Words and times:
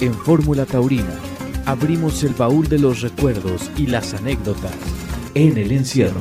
En 0.00 0.14
Fórmula 0.14 0.64
Taurina 0.64 1.12
abrimos 1.66 2.22
el 2.22 2.32
baúl 2.32 2.68
de 2.68 2.78
los 2.78 3.00
recuerdos 3.00 3.68
y 3.76 3.88
las 3.88 4.14
anécdotas 4.14 4.72
en 5.34 5.58
el 5.58 5.72
encierro. 5.72 6.20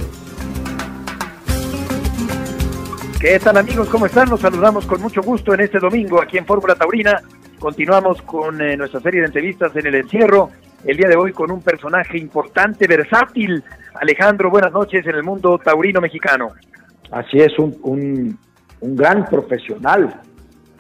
¿Qué 3.20 3.38
tal 3.38 3.58
amigos? 3.58 3.88
¿Cómo 3.90 4.08
están? 4.08 4.30
Nos 4.30 4.42
saludamos 4.42 4.88
con 4.88 5.00
mucho 5.00 5.22
gusto 5.22 5.54
en 5.54 5.60
este 5.60 5.78
domingo 5.78 6.20
aquí 6.20 6.40
en 6.40 6.48
Fórmula 6.48 6.74
Taurina. 6.74 7.22
Continuamos 7.60 8.20
con 8.24 8.60
eh, 8.62 8.76
nuestra 8.76 9.00
serie 9.00 9.20
de 9.20 9.28
entrevistas 9.28 9.76
en 9.76 9.86
el 9.86 9.94
encierro. 9.94 10.50
El 10.84 10.98
día 10.98 11.10
de 11.10 11.16
hoy 11.16 11.32
con 11.32 11.52
un 11.52 11.62
personaje 11.62 12.18
importante, 12.18 12.88
versátil. 12.88 13.64
Alejandro, 14.02 14.50
buenas 14.50 14.74
noches 14.74 15.06
en 15.06 15.16
el 15.16 15.24
mundo 15.24 15.60
taurino 15.64 16.02
mexicano. 16.02 16.50
Así 17.12 17.38
es, 17.38 17.58
un, 17.60 17.78
un, 17.84 18.40
un 18.80 18.96
gran 18.96 19.26
profesional 19.26 20.20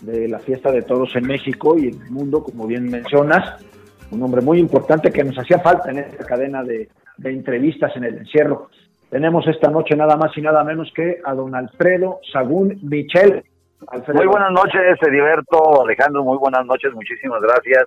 de 0.01 0.27
la 0.27 0.39
fiesta 0.39 0.71
de 0.71 0.81
todos 0.81 1.15
en 1.15 1.27
México 1.27 1.77
y 1.77 1.87
en 1.87 2.01
el 2.01 2.11
mundo, 2.11 2.43
como 2.43 2.67
bien 2.67 2.89
mencionas. 2.89 3.63
Un 4.11 4.23
hombre 4.23 4.41
muy 4.41 4.59
importante 4.59 5.11
que 5.11 5.23
nos 5.23 5.37
hacía 5.37 5.59
falta 5.59 5.91
en 5.91 5.99
esta 5.99 6.25
cadena 6.25 6.63
de, 6.63 6.89
de 7.17 7.31
entrevistas 7.31 7.95
en 7.95 8.05
el 8.05 8.17
encierro. 8.19 8.69
Tenemos 9.09 9.47
esta 9.47 9.69
noche 9.69 9.95
nada 9.95 10.15
más 10.15 10.37
y 10.37 10.41
nada 10.41 10.63
menos 10.63 10.91
que 10.93 11.19
a 11.23 11.33
don 11.33 11.55
Alfredo 11.55 12.19
Sagún 12.31 12.79
Michel. 12.83 13.43
Alfredo. 13.87 14.17
Muy 14.17 14.27
buenas 14.27 14.51
noches, 14.51 14.97
Ediberto, 15.01 15.83
Alejandro, 15.83 16.23
muy 16.23 16.37
buenas 16.37 16.65
noches, 16.65 16.93
muchísimas 16.93 17.41
gracias. 17.41 17.85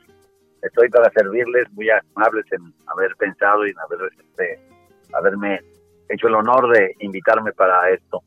Estoy 0.62 0.88
para 0.88 1.10
servirles, 1.10 1.70
muy 1.72 1.88
amables 1.90 2.44
en 2.52 2.72
haber 2.86 3.14
pensado 3.16 3.66
y 3.66 3.70
en 3.70 3.78
haber, 3.78 4.10
este, 4.18 4.60
haberme 5.12 5.60
hecho 6.08 6.28
el 6.28 6.34
honor 6.34 6.70
de 6.72 6.94
invitarme 7.00 7.52
para 7.52 7.90
esto. 7.90 8.22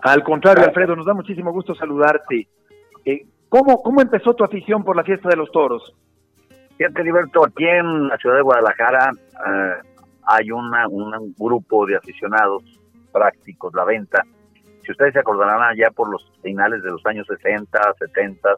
Al 0.00 0.22
contrario, 0.22 0.64
Alfredo, 0.64 0.96
nos 0.96 1.06
da 1.06 1.14
muchísimo 1.14 1.52
gusto 1.52 1.74
saludarte. 1.74 2.46
¿Cómo, 3.54 3.80
¿Cómo 3.82 4.00
empezó 4.00 4.34
tu 4.34 4.42
afición 4.42 4.82
por 4.82 4.96
la 4.96 5.04
fiesta 5.04 5.28
de 5.28 5.36
los 5.36 5.48
toros? 5.52 5.94
Fíjate, 6.76 7.02
Ediberto, 7.02 7.46
aquí 7.46 7.64
en 7.64 8.08
la 8.08 8.16
ciudad 8.16 8.34
de 8.34 8.42
Guadalajara, 8.42 9.12
eh, 9.14 9.74
hay 10.26 10.50
una, 10.50 10.88
un 10.88 11.32
grupo 11.38 11.86
de 11.86 11.94
aficionados 11.94 12.64
prácticos, 13.12 13.72
la 13.74 13.84
venta. 13.84 14.24
Si 14.82 14.90
ustedes 14.90 15.12
se 15.12 15.20
acordarán 15.20 15.62
allá 15.62 15.92
por 15.94 16.10
los 16.10 16.32
finales 16.42 16.82
de 16.82 16.90
los 16.90 17.06
años 17.06 17.28
60, 17.28 17.78
70, 17.96 18.56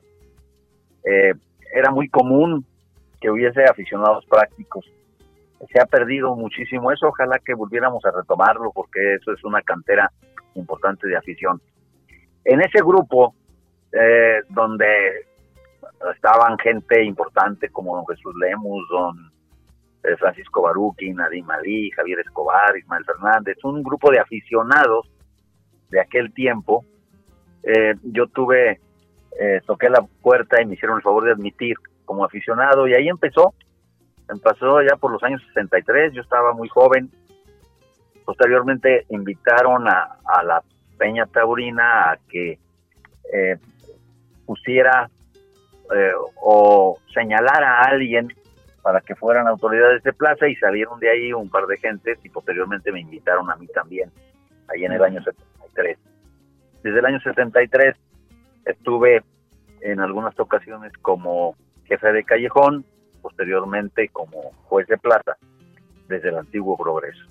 eh, 1.05 1.35
era 1.75 1.91
muy 1.91 2.09
común 2.09 2.65
que 3.20 3.31
hubiese 3.31 3.65
aficionados 3.65 4.25
prácticos. 4.25 4.91
Se 5.70 5.79
ha 5.79 5.85
perdido 5.85 6.35
muchísimo 6.37 6.91
eso, 6.91 7.09
ojalá 7.09 7.39
que 7.45 7.53
volviéramos 7.53 8.03
a 8.07 8.13
retomarlo 8.13 8.73
porque 8.75 9.17
eso 9.17 9.31
es 9.35 9.45
una 9.45 9.61
cantera 9.61 10.11
importante 10.55 11.07
de 11.07 11.19
afición. 11.19 11.61
En 12.47 12.63
ese 12.63 12.79
grupo, 12.79 13.35
eh, 13.98 14.42
donde 14.50 14.86
estaban 16.14 16.58
gente 16.58 17.02
importante 17.02 17.70
como 17.70 17.97
don 17.97 18.06
Jesús 18.06 18.34
Lemus, 18.41 18.86
don 18.91 19.30
eh, 20.02 20.16
Francisco 20.19 20.62
Baruqui, 20.62 21.12
Nadim 21.12 21.50
Ali, 21.50 21.91
Javier 21.91 22.20
Escobar, 22.20 22.77
Ismael 22.77 23.05
Fernández, 23.05 23.56
un 23.64 23.83
grupo 23.83 24.11
de 24.11 24.20
aficionados 24.20 25.11
de 25.91 26.00
aquel 26.00 26.33
tiempo. 26.33 26.84
Eh, 27.62 27.94
yo 28.02 28.27
tuve, 28.28 28.80
eh, 29.41 29.61
toqué 29.67 29.89
la 29.89 30.02
puerta 30.22 30.61
y 30.61 30.67
me 30.67 30.74
hicieron 30.74 30.98
el 30.98 31.02
favor 31.02 31.24
de 31.24 31.33
admitir 31.33 31.77
como 32.05 32.24
aficionado 32.24 32.86
y 32.86 32.94
ahí 32.94 33.08
empezó. 33.08 33.55
Empezó 34.28 34.83
ya 34.83 34.97
por 34.97 35.12
los 35.12 35.22
años 35.22 35.42
63, 35.48 36.12
yo 36.12 36.22
estaba 36.22 36.52
muy 36.52 36.69
joven. 36.69 37.11
Posteriormente 38.24 39.06
invitaron 39.08 39.89
a, 39.89 40.19
a 40.24 40.42
la 40.42 40.62
Peña 40.98 41.27
Taurina 41.27 42.11
a 42.11 42.19
que 42.28 42.58
pusiera 44.47 45.11
o 46.41 46.98
señalara 47.12 47.80
a 47.80 47.83
alguien 47.83 48.28
para 48.83 49.00
que 49.00 49.14
fueran 49.14 49.48
autoridades 49.48 50.02
de 50.02 50.12
plaza 50.12 50.48
y 50.48 50.56
salieron 50.56 51.00
de 51.00 51.11
ahí 51.11 51.33
un 51.33 51.50
par 51.50 51.66
de 51.66 51.77
gentes 51.77 52.19
y 52.25 52.28
posteriormente 52.28 52.92
me 52.92 53.00
invitaron 53.00 53.50
a 53.50 53.56
mí 53.56 53.67
también, 53.69 54.11
ahí 54.68 54.85
en 54.85 54.92
el 54.92 55.02
año 55.02 55.23
73. 55.23 55.98
Desde 56.83 56.98
el 56.98 57.05
año 57.05 57.20
73 57.20 57.96
estuve 58.64 59.23
en 59.80 60.01
algunas 60.01 60.39
ocasiones 60.39 60.92
como 61.02 61.56
jefe 61.85 62.12
de 62.12 62.24
callejón, 62.24 62.85
posteriormente 63.23 64.08
como 64.08 64.52
juez 64.67 64.86
de 64.86 64.98
plaza, 64.98 65.36
desde 66.08 66.29
el 66.29 66.39
antiguo 66.39 66.77
Progreso. 66.77 67.27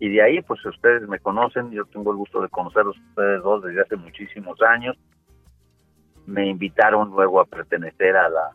Y 0.00 0.10
de 0.10 0.22
ahí, 0.22 0.42
pues 0.42 0.64
ustedes 0.66 1.08
me 1.08 1.18
conocen, 1.18 1.70
yo 1.70 1.84
tengo 1.86 2.10
el 2.10 2.18
gusto 2.18 2.42
de 2.42 2.48
conocerlos 2.48 2.98
ustedes 3.10 3.42
dos 3.42 3.62
desde 3.64 3.82
hace 3.82 3.96
muchísimos 3.96 4.60
años. 4.62 4.98
Me 6.26 6.46
invitaron 6.46 7.10
luego 7.10 7.40
a 7.40 7.44
pertenecer 7.44 8.16
a 8.16 8.28
la 8.28 8.50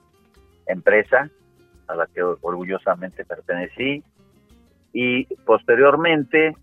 empresa 0.67 1.29
a 1.87 1.95
la 1.95 2.07
que 2.07 2.21
orgullosamente 2.21 3.25
pertenecí. 3.25 4.03
Y 4.93 5.25
posteriormente, 5.45 6.55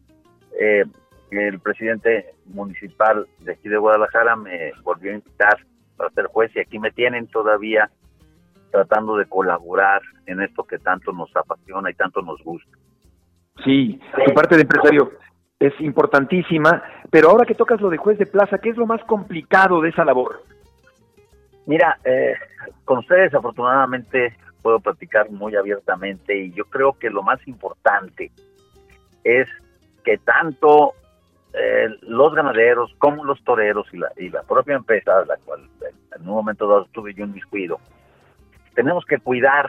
eh, 0.58 0.84
el 1.30 1.60
presidente 1.60 2.34
municipal 2.46 3.26
de 3.40 3.52
aquí 3.52 3.68
de 3.68 3.76
Guadalajara 3.76 4.36
me 4.36 4.72
volvió 4.82 5.12
a 5.12 5.16
invitar 5.16 5.58
para 5.96 6.10
ser 6.10 6.26
juez 6.26 6.54
y 6.54 6.60
aquí 6.60 6.78
me 6.78 6.92
tienen 6.92 7.26
todavía 7.26 7.90
tratando 8.70 9.16
de 9.16 9.26
colaborar 9.26 10.02
en 10.26 10.42
esto 10.42 10.64
que 10.64 10.78
tanto 10.78 11.12
nos 11.12 11.34
apasiona 11.36 11.90
y 11.90 11.94
tanto 11.94 12.22
nos 12.22 12.42
gusta. 12.42 12.76
Sí, 13.64 13.98
su 14.26 14.34
parte 14.34 14.56
de 14.56 14.62
empresario 14.62 15.12
es 15.58 15.72
importantísima, 15.80 16.82
pero 17.10 17.30
ahora 17.30 17.46
que 17.46 17.54
tocas 17.54 17.80
lo 17.80 17.88
de 17.88 17.96
juez 17.96 18.18
de 18.18 18.26
plaza, 18.26 18.58
¿qué 18.58 18.70
es 18.70 18.76
lo 18.76 18.86
más 18.86 19.02
complicado 19.04 19.80
de 19.80 19.88
esa 19.88 20.04
labor? 20.04 20.42
Mira, 21.66 21.98
eh, 22.04 22.34
con 22.84 22.98
ustedes 22.98 23.34
afortunadamente 23.34 24.36
puedo 24.62 24.80
platicar 24.80 25.30
muy 25.30 25.54
abiertamente 25.56 26.36
y 26.36 26.52
yo 26.52 26.64
creo 26.66 26.92
que 26.94 27.10
lo 27.10 27.22
más 27.22 27.46
importante 27.46 28.30
es 29.24 29.48
que 30.04 30.18
tanto 30.18 30.94
eh, 31.52 31.88
los 32.02 32.34
ganaderos 32.34 32.94
como 32.98 33.24
los 33.24 33.42
toreros 33.42 33.86
y 33.92 33.98
la, 33.98 34.12
y 34.16 34.28
la 34.28 34.42
propia 34.44 34.76
empresa, 34.76 35.24
la 35.24 35.36
cual 35.44 35.68
en 36.14 36.22
un 36.22 36.34
momento 36.34 36.68
dado 36.68 36.84
estuve 36.84 37.14
yo 37.14 37.24
en 37.24 37.32
mis 37.32 37.44
cuido, 37.46 37.80
tenemos 38.74 39.04
que 39.04 39.18
cuidar 39.18 39.66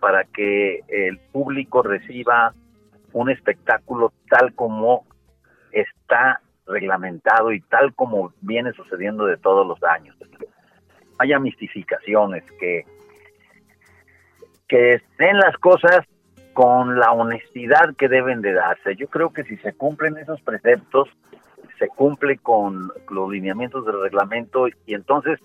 para 0.00 0.24
que 0.24 0.82
el 0.88 1.18
público 1.32 1.82
reciba 1.82 2.52
un 3.12 3.30
espectáculo 3.30 4.12
tal 4.28 4.54
como 4.54 5.06
está 5.72 6.40
reglamentado 6.66 7.52
y 7.52 7.60
tal 7.62 7.94
como 7.94 8.32
viene 8.42 8.72
sucediendo 8.72 9.24
de 9.24 9.38
todos 9.38 9.66
los 9.66 9.82
años. 9.82 10.16
Haya 11.18 11.38
mistificaciones, 11.38 12.44
que 12.60 12.84
que 14.68 14.94
estén 14.94 15.38
las 15.38 15.56
cosas 15.56 16.04
con 16.52 16.98
la 16.98 17.12
honestidad 17.12 17.96
que 17.96 18.08
deben 18.08 18.42
de 18.42 18.52
darse. 18.52 18.94
Yo 18.96 19.08
creo 19.08 19.32
que 19.32 19.44
si 19.44 19.56
se 19.58 19.72
cumplen 19.72 20.18
esos 20.18 20.40
preceptos, 20.42 21.08
se 21.78 21.88
cumple 21.88 22.38
con 22.38 22.92
los 23.08 23.30
lineamientos 23.30 23.86
del 23.86 24.02
reglamento 24.02 24.68
y 24.68 24.94
entonces 24.94 25.40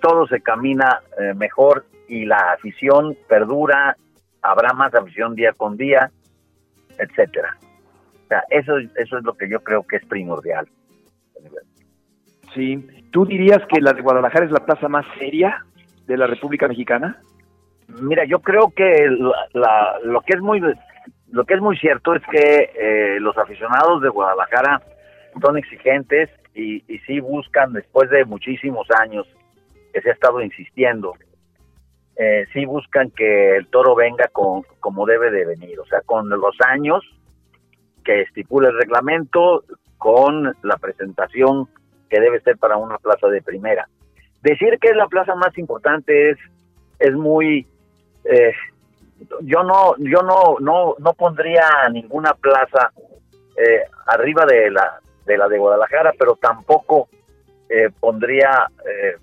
todo 0.00 0.26
se 0.26 0.40
camina 0.40 1.00
eh, 1.18 1.34
mejor 1.34 1.84
y 2.08 2.24
la 2.24 2.52
afición 2.52 3.16
perdura, 3.28 3.96
habrá 4.42 4.72
más 4.72 4.94
afición 4.94 5.34
día 5.34 5.52
con 5.52 5.76
día, 5.76 6.10
etcétera. 6.98 7.58
O 8.24 8.28
sea, 8.28 8.44
eso, 8.50 8.78
eso 8.78 9.18
es 9.18 9.24
lo 9.24 9.34
que 9.34 9.48
yo 9.48 9.60
creo 9.60 9.84
que 9.86 9.96
es 9.96 10.06
primordial. 10.06 10.68
Sí, 12.54 12.86
¿tú 13.10 13.26
dirías 13.26 13.60
que 13.68 13.80
la 13.80 13.92
de 13.92 14.02
Guadalajara 14.02 14.46
es 14.46 14.50
la 14.50 14.64
plaza 14.64 14.88
más 14.88 15.06
seria 15.18 15.64
de 16.06 16.16
la 16.16 16.26
República 16.26 16.68
Mexicana? 16.68 17.20
Mira, 18.00 18.24
yo 18.24 18.40
creo 18.40 18.72
que 18.74 19.08
la, 19.52 19.98
lo 20.02 20.20
que 20.22 20.34
es 20.34 20.40
muy 20.40 20.60
lo 21.28 21.44
que 21.44 21.54
es 21.54 21.60
muy 21.60 21.76
cierto 21.76 22.14
es 22.14 22.22
que 22.30 22.70
eh, 22.78 23.20
los 23.20 23.36
aficionados 23.36 24.00
de 24.00 24.08
Guadalajara 24.08 24.80
son 25.42 25.58
exigentes 25.58 26.30
y, 26.54 26.76
y 26.92 26.98
sí 27.00 27.20
buscan 27.20 27.72
después 27.72 28.08
de 28.10 28.24
muchísimos 28.24 28.86
años 29.00 29.26
que 29.92 30.00
se 30.00 30.10
ha 30.10 30.12
estado 30.12 30.40
insistiendo, 30.40 31.14
eh, 32.16 32.46
sí 32.52 32.64
buscan 32.64 33.10
que 33.10 33.56
el 33.56 33.66
toro 33.68 33.94
venga 33.94 34.28
con 34.28 34.62
como 34.80 35.04
debe 35.04 35.30
de 35.30 35.44
venir, 35.44 35.78
o 35.78 35.86
sea, 35.86 36.00
con 36.00 36.28
los 36.30 36.56
años 36.66 37.04
que 38.02 38.22
estipula 38.22 38.68
el 38.68 38.78
reglamento, 38.78 39.64
con 39.98 40.54
la 40.62 40.76
presentación 40.78 41.68
que 42.08 42.20
debe 42.20 42.40
ser 42.40 42.56
para 42.58 42.76
una 42.76 42.98
plaza 42.98 43.28
de 43.28 43.42
primera. 43.42 43.88
Decir 44.42 44.78
que 44.80 44.88
es 44.88 44.96
la 44.96 45.08
plaza 45.08 45.34
más 45.34 45.56
importante 45.58 46.30
es 46.30 46.38
es 46.98 47.12
muy 47.14 47.66
eh, 48.24 48.52
yo 49.42 49.62
no 49.62 49.96
yo 49.98 50.22
no 50.22 50.56
no 50.60 50.94
no 50.98 51.14
pondría 51.14 51.64
ninguna 51.92 52.34
plaza 52.34 52.90
eh, 53.56 53.82
arriba 54.06 54.44
de 54.46 54.70
la 54.70 55.00
de 55.24 55.36
la 55.36 55.48
de 55.48 55.58
Guadalajara 55.58 56.12
pero 56.18 56.36
tampoco 56.36 57.08
eh, 57.68 57.90
pondría 57.98 58.70
eh, 58.88 59.16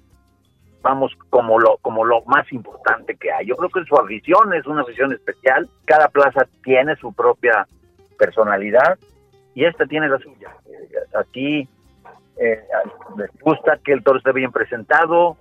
vamos 0.81 1.13
como 1.30 1.59
lo 1.59 1.77
como 1.77 2.03
lo 2.03 2.24
más 2.25 2.51
importante 2.51 3.15
que 3.15 3.31
hay. 3.31 3.47
Yo 3.47 3.56
creo 3.56 3.69
que 3.69 3.85
su 3.85 3.95
afición 3.95 4.53
es 4.53 4.65
una 4.68 4.81
afición 4.81 5.13
especial. 5.13 5.69
Cada 5.85 6.09
plaza 6.09 6.45
tiene 6.63 6.95
su 6.97 7.13
propia 7.13 7.68
personalidad 8.18 9.00
y 9.56 9.65
esta 9.65 9.85
tiene 9.85 10.09
la 10.09 10.19
suya. 10.19 10.56
Aquí 11.15 11.68
les 13.18 13.31
gusta 13.42 13.78
que 13.84 13.94
el 13.94 14.04
toro 14.04 14.18
esté 14.18 14.31
bien 14.31 14.51
presentado 14.51 15.38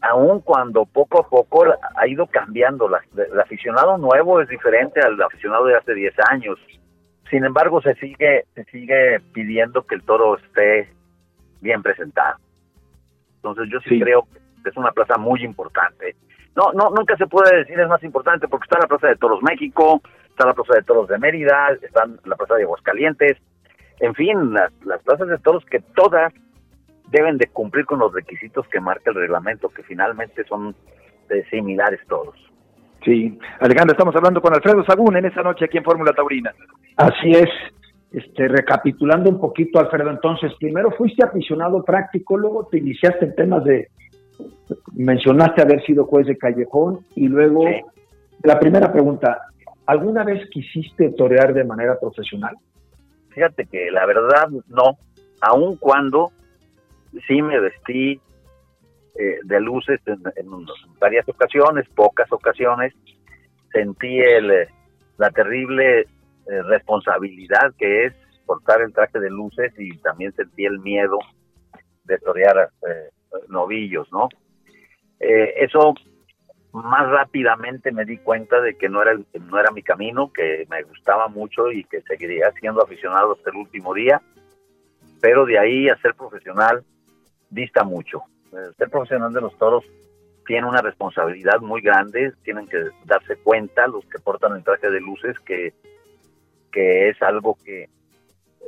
aun 0.00 0.40
cuando 0.40 0.86
poco 0.86 1.20
a 1.20 1.28
poco 1.28 1.64
ha 1.96 2.06
ido 2.06 2.26
cambiando. 2.26 2.88
La, 2.88 3.00
el 3.16 3.40
aficionado 3.40 3.98
nuevo 3.98 4.40
es 4.40 4.48
diferente 4.48 5.00
al 5.00 5.20
aficionado 5.20 5.66
de 5.66 5.76
hace 5.76 5.94
10 5.94 6.14
años. 6.30 6.58
Sin 7.30 7.44
embargo, 7.44 7.82
se 7.82 7.94
sigue, 7.96 8.44
se 8.54 8.64
sigue 8.64 9.20
pidiendo 9.32 9.86
que 9.86 9.96
el 9.96 10.02
toro 10.02 10.38
esté 10.38 10.92
bien 11.60 11.82
presentado. 11.82 12.38
Entonces 13.36 13.68
yo 13.70 13.80
sí, 13.80 14.00
creo 14.00 14.26
que 14.62 14.70
es 14.70 14.76
una 14.76 14.92
plaza 14.92 15.18
muy 15.18 15.42
importante. 15.44 16.16
No, 16.56 16.72
no, 16.72 16.90
nunca 16.90 17.16
se 17.16 17.26
puede 17.26 17.58
decir 17.58 17.78
es 17.78 17.88
más 17.88 18.02
importante 18.02 18.48
porque 18.48 18.64
está 18.64 18.78
la 18.80 18.88
Plaza 18.88 19.08
de 19.08 19.16
Toros 19.16 19.42
México, 19.42 20.02
está 20.28 20.46
la 20.46 20.54
Plaza 20.54 20.74
de 20.74 20.82
Toros 20.82 21.08
de 21.08 21.18
Mérida, 21.18 21.68
está 21.80 22.04
la 22.24 22.36
Plaza 22.36 22.56
de 22.56 22.64
Aguascalientes, 22.64 23.36
en 24.00 24.14
fin, 24.14 24.52
las, 24.52 24.72
las 24.84 25.02
plazas 25.02 25.28
de 25.28 25.38
toros 25.38 25.64
que 25.66 25.80
todas 25.94 26.32
deben 27.10 27.38
de 27.38 27.46
cumplir 27.46 27.86
con 27.86 27.98
los 27.98 28.12
requisitos 28.12 28.66
que 28.68 28.80
marca 28.80 29.10
el 29.10 29.16
reglamento, 29.16 29.68
que 29.68 29.82
finalmente 29.82 30.44
son 30.44 30.74
de 31.28 31.44
similares 31.48 32.00
todos. 32.08 32.34
Sí, 33.04 33.38
Alejandro, 33.60 33.92
estamos 33.92 34.14
hablando 34.16 34.40
con 34.40 34.54
Alfredo 34.54 34.84
Sagún 34.84 35.16
en 35.16 35.26
esa 35.26 35.42
noche 35.42 35.64
aquí 35.64 35.78
en 35.78 35.84
Fórmula 35.84 36.12
Taurina. 36.12 36.52
Así 36.96 37.30
es. 37.30 37.48
Este, 38.10 38.48
recapitulando 38.48 39.28
un 39.28 39.38
poquito, 39.38 39.78
Alfredo, 39.78 40.10
entonces, 40.10 40.52
primero 40.58 40.90
fuiste 40.92 41.22
aficionado 41.22 41.84
práctico, 41.84 42.38
luego 42.38 42.66
te 42.66 42.78
iniciaste 42.78 43.26
en 43.26 43.34
temas 43.34 43.64
de, 43.64 43.88
mencionaste 44.94 45.60
haber 45.60 45.84
sido 45.84 46.06
juez 46.06 46.26
de 46.26 46.38
callejón 46.38 47.00
y 47.14 47.28
luego, 47.28 47.64
la 48.42 48.58
primera 48.58 48.90
pregunta, 48.90 49.38
¿alguna 49.84 50.24
vez 50.24 50.48
quisiste 50.50 51.10
torear 51.10 51.52
de 51.52 51.64
manera 51.64 51.98
profesional? 52.00 52.56
Fíjate 53.38 53.66
que 53.66 53.88
la 53.92 54.04
verdad 54.04 54.48
no, 54.66 54.98
aun 55.40 55.76
cuando 55.76 56.32
sí 57.28 57.40
me 57.40 57.60
vestí 57.60 58.20
eh, 59.14 59.38
de 59.44 59.60
luces 59.60 60.00
en, 60.06 60.20
varias 60.98 61.28
ocasiones, 61.28 61.88
pocas 61.94 62.26
ocasiones, 62.32 62.92
sentí 63.70 64.18
el, 64.18 64.50
eh, 64.50 64.68
la 65.18 65.30
terrible 65.30 66.00
eh, 66.00 66.06
responsabilidad 66.64 67.72
que 67.78 68.06
es 68.06 68.14
portar 68.44 68.82
el 68.82 68.92
traje 68.92 69.20
de 69.20 69.30
luces 69.30 69.72
y 69.78 69.96
también 69.98 70.32
sentí 70.32 70.64
el 70.64 70.80
miedo 70.80 71.20
de 72.06 72.18
torear 72.18 72.70
novillos, 73.48 74.10
¿no? 74.10 74.28
eso 75.20 75.94
más 76.72 77.08
rápidamente 77.08 77.92
me 77.92 78.04
di 78.04 78.18
cuenta 78.18 78.60
de 78.60 78.76
que 78.76 78.88
no 78.88 79.02
era 79.02 79.18
no 79.40 79.58
era 79.58 79.70
mi 79.70 79.82
camino, 79.82 80.32
que 80.32 80.66
me 80.70 80.82
gustaba 80.82 81.28
mucho 81.28 81.70
y 81.70 81.84
que 81.84 82.02
seguiría 82.02 82.50
siendo 82.52 82.82
aficionado 82.82 83.32
hasta 83.32 83.50
el 83.50 83.56
último 83.56 83.94
día, 83.94 84.20
pero 85.20 85.46
de 85.46 85.58
ahí 85.58 85.88
a 85.88 85.96
ser 85.96 86.14
profesional 86.14 86.84
dista 87.50 87.84
mucho. 87.84 88.22
Eh, 88.52 88.72
ser 88.76 88.90
profesional 88.90 89.32
de 89.32 89.40
los 89.40 89.56
toros 89.58 89.84
tiene 90.46 90.66
una 90.66 90.80
responsabilidad 90.80 91.60
muy 91.60 91.82
grande, 91.82 92.32
tienen 92.42 92.66
que 92.66 92.82
darse 93.04 93.36
cuenta 93.36 93.86
los 93.86 94.04
que 94.06 94.18
portan 94.18 94.56
el 94.56 94.64
traje 94.64 94.90
de 94.90 95.00
luces 95.00 95.38
que, 95.40 95.74
que 96.72 97.10
es 97.10 97.20
algo 97.20 97.58
que 97.64 97.88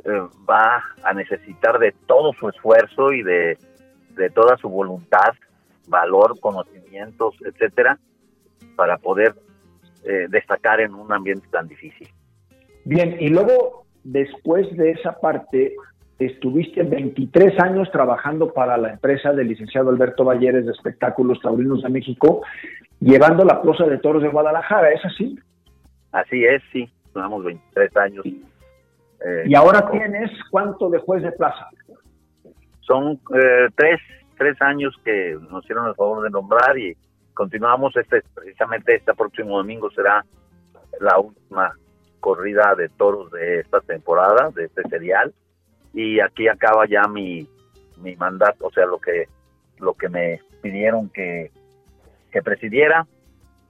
eh, 0.03 0.21
va 0.49 0.83
a 1.03 1.13
necesitar 1.13 1.77
de 1.79 1.93
todo 2.07 2.33
su 2.33 2.49
esfuerzo 2.49 3.11
y 3.11 3.23
de, 3.23 3.57
toda 4.33 4.57
su 4.57 4.69
voluntad, 4.69 5.33
valor, 5.87 6.39
conocimientos, 6.39 7.35
etcétera, 7.45 7.99
para 8.75 8.97
poder 8.97 9.35
eh, 10.03 10.27
destacar 10.29 10.81
en 10.81 10.93
un 10.93 11.11
ambiente 11.11 11.47
tan 11.51 11.67
difícil. 11.67 12.07
Bien, 12.85 13.17
y 13.19 13.29
luego 13.29 13.85
después 14.03 14.75
de 14.75 14.91
esa 14.91 15.19
parte, 15.19 15.75
estuviste 16.25 16.83
23 16.83 17.59
años 17.59 17.91
trabajando 17.91 18.53
para 18.53 18.77
la 18.77 18.91
empresa 18.91 19.31
del 19.33 19.47
licenciado 19.47 19.89
Alberto 19.89 20.23
Valleres 20.23 20.65
de 20.65 20.71
Espectáculos 20.71 21.39
Taurinos 21.41 21.83
de 21.83 21.89
México, 21.89 22.41
llevando 22.99 23.43
la 23.43 23.61
plaza 23.61 23.85
de 23.85 23.97
toros 23.97 24.21
de 24.21 24.29
Guadalajara, 24.29 24.91
¿es 24.91 25.03
así? 25.05 25.37
Así 26.11 26.43
es, 26.45 26.61
sí, 26.71 26.89
llevamos 27.15 27.43
23 27.43 27.97
años. 27.97 28.25
Eh, 28.25 29.43
¿Y 29.45 29.55
ahora 29.55 29.89
tienes 29.89 30.31
cuánto 30.49 30.89
de 30.89 30.99
juez 30.99 31.23
de 31.23 31.31
plaza? 31.31 31.67
Son 32.81 33.19
eh, 33.35 33.67
tres, 33.75 33.99
tres 34.41 34.59
años 34.59 34.99
que 35.05 35.37
nos 35.51 35.63
hicieron 35.63 35.87
el 35.87 35.93
favor 35.93 36.23
de 36.23 36.31
nombrar 36.31 36.75
y 36.75 36.97
continuamos 37.35 37.95
este, 37.95 38.23
precisamente 38.33 38.95
este 38.95 39.13
próximo 39.13 39.57
domingo 39.57 39.91
será 39.91 40.25
la 40.99 41.19
última 41.19 41.77
corrida 42.19 42.73
de 42.75 42.89
toros 42.89 43.29
de 43.29 43.59
esta 43.59 43.81
temporada, 43.81 44.49
de 44.55 44.65
este 44.65 44.81
serial 44.89 45.31
y 45.93 46.19
aquí 46.19 46.47
acaba 46.47 46.87
ya 46.87 47.03
mi, 47.03 47.47
mi 47.97 48.15
mandato, 48.15 48.65
o 48.65 48.71
sea, 48.71 48.87
lo 48.87 48.97
que, 48.97 49.27
lo 49.77 49.93
que 49.93 50.09
me 50.09 50.41
pidieron 50.63 51.09
que, 51.09 51.51
que 52.31 52.41
presidiera, 52.41 53.05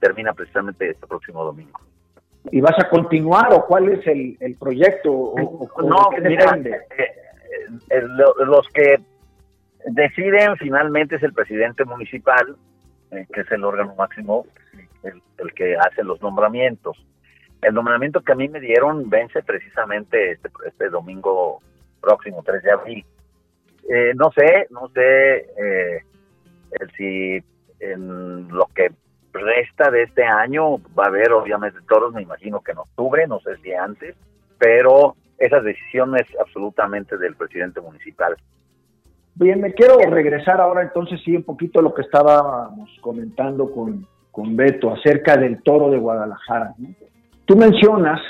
termina 0.00 0.32
precisamente 0.32 0.88
este 0.88 1.06
próximo 1.06 1.44
domingo. 1.44 1.80
¿Y 2.50 2.62
vas 2.62 2.78
a 2.78 2.88
continuar 2.88 3.52
o 3.52 3.66
cuál 3.66 3.90
es 3.90 4.06
el, 4.06 4.38
el 4.40 4.56
proyecto? 4.56 5.34
no, 5.84 6.08
mira, 6.22 6.56
eh, 6.56 6.80
eh, 7.90 8.02
los 8.46 8.66
que 8.68 8.96
deciden 9.86 10.56
finalmente 10.56 11.16
es 11.16 11.22
el 11.22 11.32
presidente 11.32 11.84
municipal, 11.84 12.56
eh, 13.10 13.26
que 13.32 13.40
es 13.42 13.50
el 13.50 13.64
órgano 13.64 13.94
máximo, 13.94 14.46
el, 15.02 15.54
que 15.54 15.76
hace 15.76 16.02
los 16.04 16.20
nombramientos. 16.22 16.96
El 17.60 17.74
nombramiento 17.74 18.20
que 18.22 18.32
a 18.32 18.36
mí 18.36 18.48
me 18.48 18.60
dieron 18.60 19.08
vence 19.08 19.42
precisamente 19.42 20.32
este, 20.32 20.50
este 20.66 20.88
domingo 20.88 21.60
próximo 22.00 22.42
3 22.44 22.62
de 22.62 22.70
abril. 22.70 23.04
Eh, 23.88 24.12
no 24.14 24.30
sé, 24.32 24.66
no 24.70 24.88
sé 24.88 25.46
eh, 25.58 26.04
si 26.96 27.42
en 27.80 28.48
lo 28.48 28.66
que 28.74 28.92
resta 29.32 29.90
de 29.90 30.02
este 30.04 30.24
año 30.24 30.78
va 30.98 31.04
a 31.04 31.08
haber 31.08 31.32
obviamente 31.32 31.78
toros, 31.88 32.12
me 32.12 32.22
imagino 32.22 32.60
que 32.60 32.72
en 32.72 32.78
octubre, 32.78 33.26
no 33.26 33.40
sé 33.40 33.56
si 33.58 33.72
antes, 33.72 34.14
pero 34.58 35.16
esa 35.38 35.60
decisión 35.60 36.16
es 36.16 36.26
absolutamente 36.40 37.16
del 37.16 37.34
presidente 37.34 37.80
municipal. 37.80 38.36
Bien, 39.34 39.60
me 39.60 39.72
quiero 39.72 39.98
regresar 39.98 40.60
ahora 40.60 40.82
entonces 40.82 41.20
sí 41.24 41.34
un 41.34 41.42
poquito 41.42 41.80
a 41.80 41.82
lo 41.82 41.94
que 41.94 42.02
estábamos 42.02 42.90
comentando 43.00 43.70
con, 43.72 44.06
con 44.30 44.56
Beto 44.56 44.92
acerca 44.92 45.36
del 45.36 45.62
toro 45.62 45.90
de 45.90 45.98
Guadalajara. 45.98 46.74
Tú 47.46 47.56
mencionas 47.56 48.20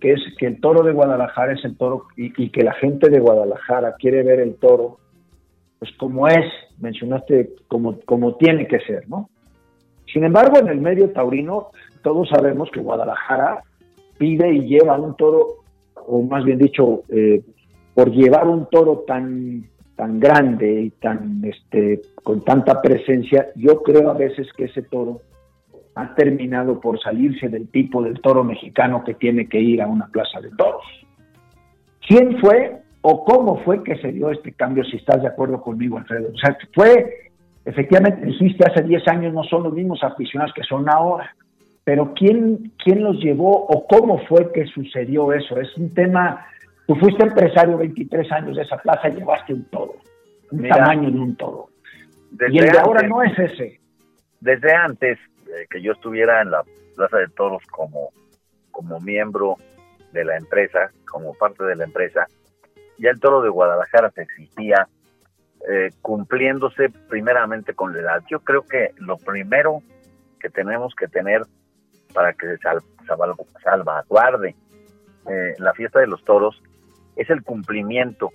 que 0.00 0.12
es 0.12 0.20
que 0.38 0.46
el 0.46 0.60
toro 0.60 0.82
de 0.82 0.92
Guadalajara 0.92 1.52
es 1.52 1.64
el 1.64 1.76
toro 1.76 2.06
y, 2.16 2.50
que 2.50 2.62
la 2.62 2.72
gente 2.74 3.08
de 3.08 3.20
Guadalajara 3.20 3.94
quiere 3.98 4.22
ver 4.22 4.40
el 4.40 4.56
toro, 4.56 4.98
pues 5.78 5.92
como 5.96 6.26
es, 6.26 6.44
mencionaste, 6.78 7.50
como, 7.68 8.00
como 8.00 8.34
tiene 8.36 8.66
que 8.66 8.80
ser, 8.80 9.08
¿no? 9.08 9.28
Sin 10.12 10.24
embargo, 10.24 10.58
en 10.58 10.68
el 10.68 10.80
medio 10.80 11.10
taurino, 11.10 11.68
todos 12.02 12.28
sabemos 12.28 12.68
que 12.72 12.80
Guadalajara 12.80 13.62
pide 14.18 14.52
y 14.52 14.66
lleva 14.66 14.98
un 14.98 15.16
toro, 15.16 15.64
o 15.94 16.22
más 16.22 16.44
bien 16.44 16.58
dicho, 16.58 17.02
eh, 17.08 17.42
por 17.94 18.10
llevar 18.10 18.48
un 18.48 18.66
toro 18.66 19.04
tan, 19.06 19.64
tan 19.96 20.20
grande 20.20 20.82
y 20.82 20.90
tan, 20.90 21.42
este, 21.44 22.00
con 22.22 22.42
tanta 22.42 22.80
presencia, 22.80 23.48
yo 23.56 23.82
creo 23.82 24.10
a 24.10 24.14
veces 24.14 24.48
que 24.56 24.64
ese 24.64 24.82
toro 24.82 25.20
ha 25.94 26.14
terminado 26.14 26.80
por 26.80 27.00
salirse 27.00 27.48
del 27.48 27.68
tipo 27.68 28.02
del 28.02 28.20
toro 28.20 28.44
mexicano 28.44 29.04
que 29.04 29.14
tiene 29.14 29.48
que 29.48 29.60
ir 29.60 29.82
a 29.82 29.86
una 29.86 30.06
plaza 30.06 30.40
de 30.40 30.50
toros. 30.50 30.82
¿Quién 32.06 32.38
fue 32.40 32.78
o 33.02 33.24
cómo 33.24 33.62
fue 33.64 33.82
que 33.82 33.96
se 33.96 34.12
dio 34.12 34.30
este 34.30 34.52
cambio, 34.52 34.84
si 34.84 34.96
estás 34.96 35.20
de 35.22 35.28
acuerdo 35.28 35.60
conmigo, 35.60 35.98
Alfredo? 35.98 36.30
O 36.34 36.38
sea, 36.38 36.56
fue, 36.74 37.30
efectivamente, 37.64 38.24
dijiste 38.24 38.64
hace 38.68 38.82
10 38.82 39.06
años 39.08 39.34
no 39.34 39.44
son 39.44 39.64
los 39.64 39.74
mismos 39.74 40.02
aficionados 40.02 40.54
que 40.54 40.62
son 40.62 40.88
ahora, 40.88 41.34
pero 41.84 42.14
¿quién, 42.14 42.72
quién 42.82 43.02
los 43.02 43.18
llevó 43.18 43.66
o 43.66 43.86
cómo 43.86 44.18
fue 44.26 44.52
que 44.52 44.66
sucedió 44.66 45.32
eso? 45.32 45.60
Es 45.60 45.76
un 45.76 45.92
tema, 45.92 46.46
tú 46.92 47.00
fuiste 47.00 47.22
empresario 47.22 47.78
23 47.78 48.32
años 48.32 48.56
de 48.56 48.62
esa 48.62 48.76
plaza, 48.76 49.08
llevaste 49.08 49.54
un 49.54 49.64
toro, 49.64 49.94
un 50.50 50.68
tamaño 50.68 51.10
de 51.10 51.18
un 51.18 51.36
toro. 51.36 51.68
Y 52.50 52.58
el 52.58 52.70
de 52.70 52.78
ahora 52.78 53.06
no 53.06 53.22
es 53.22 53.38
ese. 53.38 53.80
Desde 54.40 54.74
antes, 54.74 55.18
que 55.70 55.80
yo 55.80 55.92
estuviera 55.92 56.42
en 56.42 56.50
la 56.50 56.62
Plaza 56.96 57.18
de 57.18 57.28
Toros 57.28 57.62
como, 57.66 58.10
como 58.70 59.00
miembro 59.00 59.56
de 60.12 60.24
la 60.24 60.36
empresa, 60.36 60.90
como 61.10 61.34
parte 61.34 61.64
de 61.64 61.76
la 61.76 61.84
empresa, 61.84 62.26
ya 62.98 63.10
el 63.10 63.20
toro 63.20 63.42
de 63.42 63.48
Guadalajara 63.48 64.10
se 64.10 64.22
existía, 64.22 64.88
eh, 65.70 65.90
cumpliéndose 66.02 66.90
primeramente 67.08 67.74
con 67.74 67.94
la 67.94 68.00
edad. 68.00 68.22
Yo 68.28 68.40
creo 68.40 68.62
que 68.62 68.90
lo 68.96 69.16
primero 69.16 69.82
que 70.40 70.50
tenemos 70.50 70.94
que 70.94 71.08
tener 71.08 71.42
para 72.12 72.32
que 72.34 72.46
se 72.46 72.58
sal, 72.58 72.80
salvaguarde 73.62 74.54
eh, 75.30 75.54
la 75.58 75.72
fiesta 75.72 76.00
de 76.00 76.08
los 76.08 76.22
toros 76.24 76.60
es 77.16 77.28
el 77.30 77.42
cumplimiento 77.42 78.30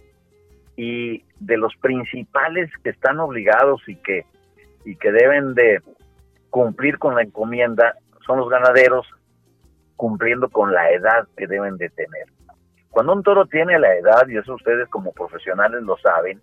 y 0.75 1.23
de 1.39 1.57
los 1.57 1.75
principales 1.77 2.69
que 2.83 2.91
están 2.91 3.19
obligados 3.19 3.81
y 3.87 3.95
que 3.95 4.25
y 4.85 4.95
que 4.95 5.11
deben 5.11 5.53
de 5.53 5.81
cumplir 6.49 6.97
con 6.97 7.15
la 7.15 7.23
encomienda 7.23 7.95
son 8.25 8.39
los 8.39 8.49
ganaderos 8.49 9.05
cumpliendo 9.97 10.49
con 10.49 10.73
la 10.73 10.91
edad 10.91 11.27
que 11.35 11.47
deben 11.47 11.77
de 11.77 11.89
tener. 11.89 12.27
Cuando 12.89 13.13
un 13.13 13.23
toro 13.23 13.45
tiene 13.45 13.77
la 13.79 13.95
edad, 13.95 14.27
y 14.27 14.37
eso 14.37 14.55
ustedes 14.55 14.87
como 14.89 15.11
profesionales 15.11 15.83
lo 15.83 15.97
saben, 15.97 16.39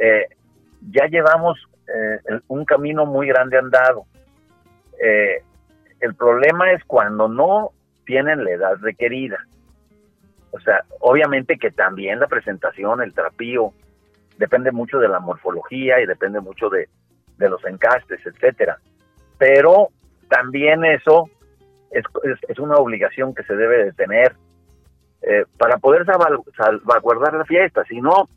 eh, 0.00 0.26
ya 0.90 1.06
llevamos 1.06 1.58
eh, 1.86 2.40
un 2.48 2.64
camino 2.64 3.04
muy 3.04 3.28
grande 3.28 3.58
andado. 3.58 4.06
Eh, 5.00 5.42
el 6.00 6.14
problema 6.14 6.72
es 6.72 6.82
cuando 6.84 7.28
no 7.28 7.72
tienen 8.06 8.44
la 8.44 8.50
edad 8.52 8.76
requerida. 8.80 9.38
O 10.50 10.60
sea, 10.60 10.82
obviamente 11.00 11.58
que 11.58 11.70
también 11.70 12.20
la 12.20 12.26
presentación, 12.26 13.02
el 13.02 13.12
trapío, 13.12 13.72
depende 14.38 14.72
mucho 14.72 14.98
de 14.98 15.08
la 15.08 15.20
morfología 15.20 16.00
y 16.00 16.06
depende 16.06 16.40
mucho 16.40 16.68
de, 16.70 16.88
los 17.38 17.64
encastes, 17.64 18.20
etcétera. 18.24 18.78
Pero 19.36 19.88
también 20.28 20.84
eso 20.84 21.28
es, 21.90 22.04
es, 22.48 22.58
una 22.58 22.76
obligación 22.76 23.34
que 23.34 23.44
se 23.44 23.54
debe 23.54 23.84
de 23.84 23.92
tener 23.92 24.34
eh, 25.22 25.44
para 25.56 25.78
poder 25.78 26.04
salvaguardar 26.56 27.34
la 27.34 27.44
fiesta. 27.44 27.84
Si 27.84 28.00
no, 28.00 28.28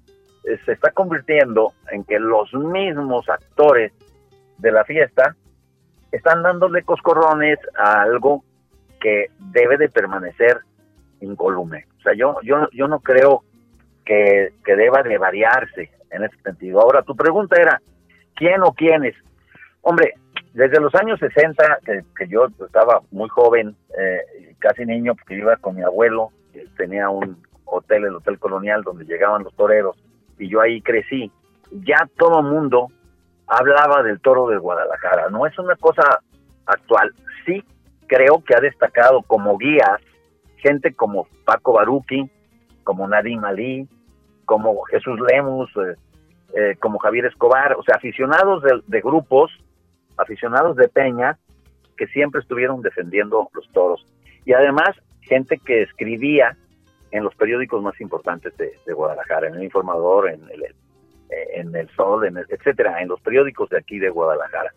eh, 0.43 0.59
se 0.65 0.73
está 0.73 0.91
convirtiendo 0.91 1.73
en 1.91 2.03
que 2.03 2.19
los 2.19 2.53
mismos 2.53 3.27
actores 3.29 3.91
de 4.57 4.71
la 4.71 4.83
fiesta 4.83 5.35
están 6.11 6.43
dándole 6.43 6.83
coscorrones 6.83 7.59
a 7.75 8.01
algo 8.01 8.43
que 8.99 9.27
debe 9.39 9.77
de 9.77 9.89
permanecer 9.89 10.59
incolume. 11.21 11.85
O 11.99 12.01
sea, 12.01 12.13
yo, 12.13 12.37
yo, 12.43 12.67
yo 12.71 12.87
no 12.87 12.99
creo 12.99 13.43
que, 14.05 14.53
deba 14.65 15.03
de 15.03 15.17
variarse 15.17 15.89
en 16.09 16.23
ese 16.23 16.35
sentido. 16.43 16.81
Ahora, 16.81 17.03
tu 17.03 17.15
pregunta 17.15 17.59
era, 17.59 17.81
¿quién 18.35 18.61
o 18.61 18.73
quiénes? 18.73 19.15
Hombre, 19.81 20.13
desde 20.53 20.79
los 20.79 20.93
años 20.95 21.19
60, 21.19 21.79
que, 21.85 22.27
yo 22.27 22.47
estaba 22.65 23.01
muy 23.11 23.29
joven, 23.29 23.75
eh, 23.97 24.55
casi 24.59 24.85
niño, 24.85 25.15
porque 25.15 25.35
iba 25.35 25.55
con 25.57 25.75
mi 25.75 25.83
abuelo, 25.83 26.29
tenía 26.75 27.09
un 27.09 27.41
hotel, 27.65 28.05
el 28.05 28.15
Hotel 28.15 28.37
Colonial, 28.37 28.83
donde 28.83 29.05
llegaban 29.05 29.43
los 29.43 29.55
toreros, 29.55 29.97
y 30.37 30.49
yo 30.49 30.61
ahí 30.61 30.81
crecí. 30.81 31.31
Ya 31.71 32.09
todo 32.17 32.43
mundo 32.43 32.87
hablaba 33.47 34.03
del 34.03 34.19
toro 34.19 34.47
de 34.47 34.57
Guadalajara. 34.57 35.29
No 35.29 35.45
es 35.45 35.57
una 35.57 35.75
cosa 35.77 36.19
actual. 36.65 37.13
Sí 37.45 37.63
creo 38.11 38.43
que 38.43 38.53
ha 38.53 38.59
destacado 38.59 39.21
como 39.21 39.57
guías 39.57 40.01
gente 40.61 40.93
como 40.93 41.27
Paco 41.45 41.73
Baruqui, 41.73 42.29
como 42.83 43.07
Nadim 43.07 43.43
Ali, 43.43 43.87
como 44.45 44.81
Jesús 44.83 45.19
Lemus, 45.29 45.69
eh, 45.77 45.95
eh, 46.53 46.75
como 46.79 46.99
Javier 46.99 47.25
Escobar, 47.25 47.73
o 47.77 47.83
sea, 47.83 47.95
aficionados 47.95 48.63
de, 48.87 49.01
grupos, 49.01 49.51
aficionados 50.17 50.75
de 50.75 50.87
Peña, 50.89 51.37
que 51.97 52.07
siempre 52.07 52.41
estuvieron 52.41 52.81
defendiendo 52.81 53.49
los 53.53 53.69
toros. 53.71 54.05
Y 54.45 54.53
además, 54.53 54.89
gente 55.21 55.59
que 55.59 55.83
escribía 55.83 56.57
en 57.11 57.23
los 57.23 57.35
periódicos 57.35 57.81
más 57.81 57.99
importantes 58.01 58.55
de, 58.57 58.93
Guadalajara, 58.93 59.47
en 59.47 59.55
el 59.55 59.63
Informador, 59.63 60.29
en 60.29 60.41
el, 60.49 61.75
el 61.75 61.89
Sol, 61.95 62.25
en 62.25 62.37
etcétera, 62.37 63.01
en 63.01 63.09
los 63.09 63.21
periódicos 63.21 63.69
de 63.69 63.77
aquí 63.77 63.99
de 63.99 64.09
Guadalajara. 64.09 64.71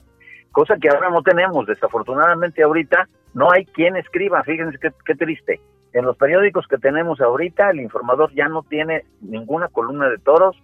Cosa 0.52 0.76
que 0.76 0.88
ahora 0.88 1.10
no 1.10 1.22
tenemos, 1.22 1.66
desafortunadamente 1.66 2.62
ahorita 2.62 3.08
no 3.34 3.50
hay 3.50 3.64
quien 3.64 3.96
escriba, 3.96 4.44
fíjense 4.44 4.78
qué 4.78 5.14
triste 5.16 5.60
en 5.94 6.04
los 6.04 6.16
periódicos 6.16 6.66
que 6.66 6.76
tenemos 6.76 7.20
ahorita, 7.20 7.70
el 7.70 7.80
informador 7.80 8.34
ya 8.34 8.48
no 8.48 8.64
tiene 8.64 9.04
ninguna 9.20 9.68
columna 9.68 10.08
de 10.08 10.18
toros, 10.18 10.60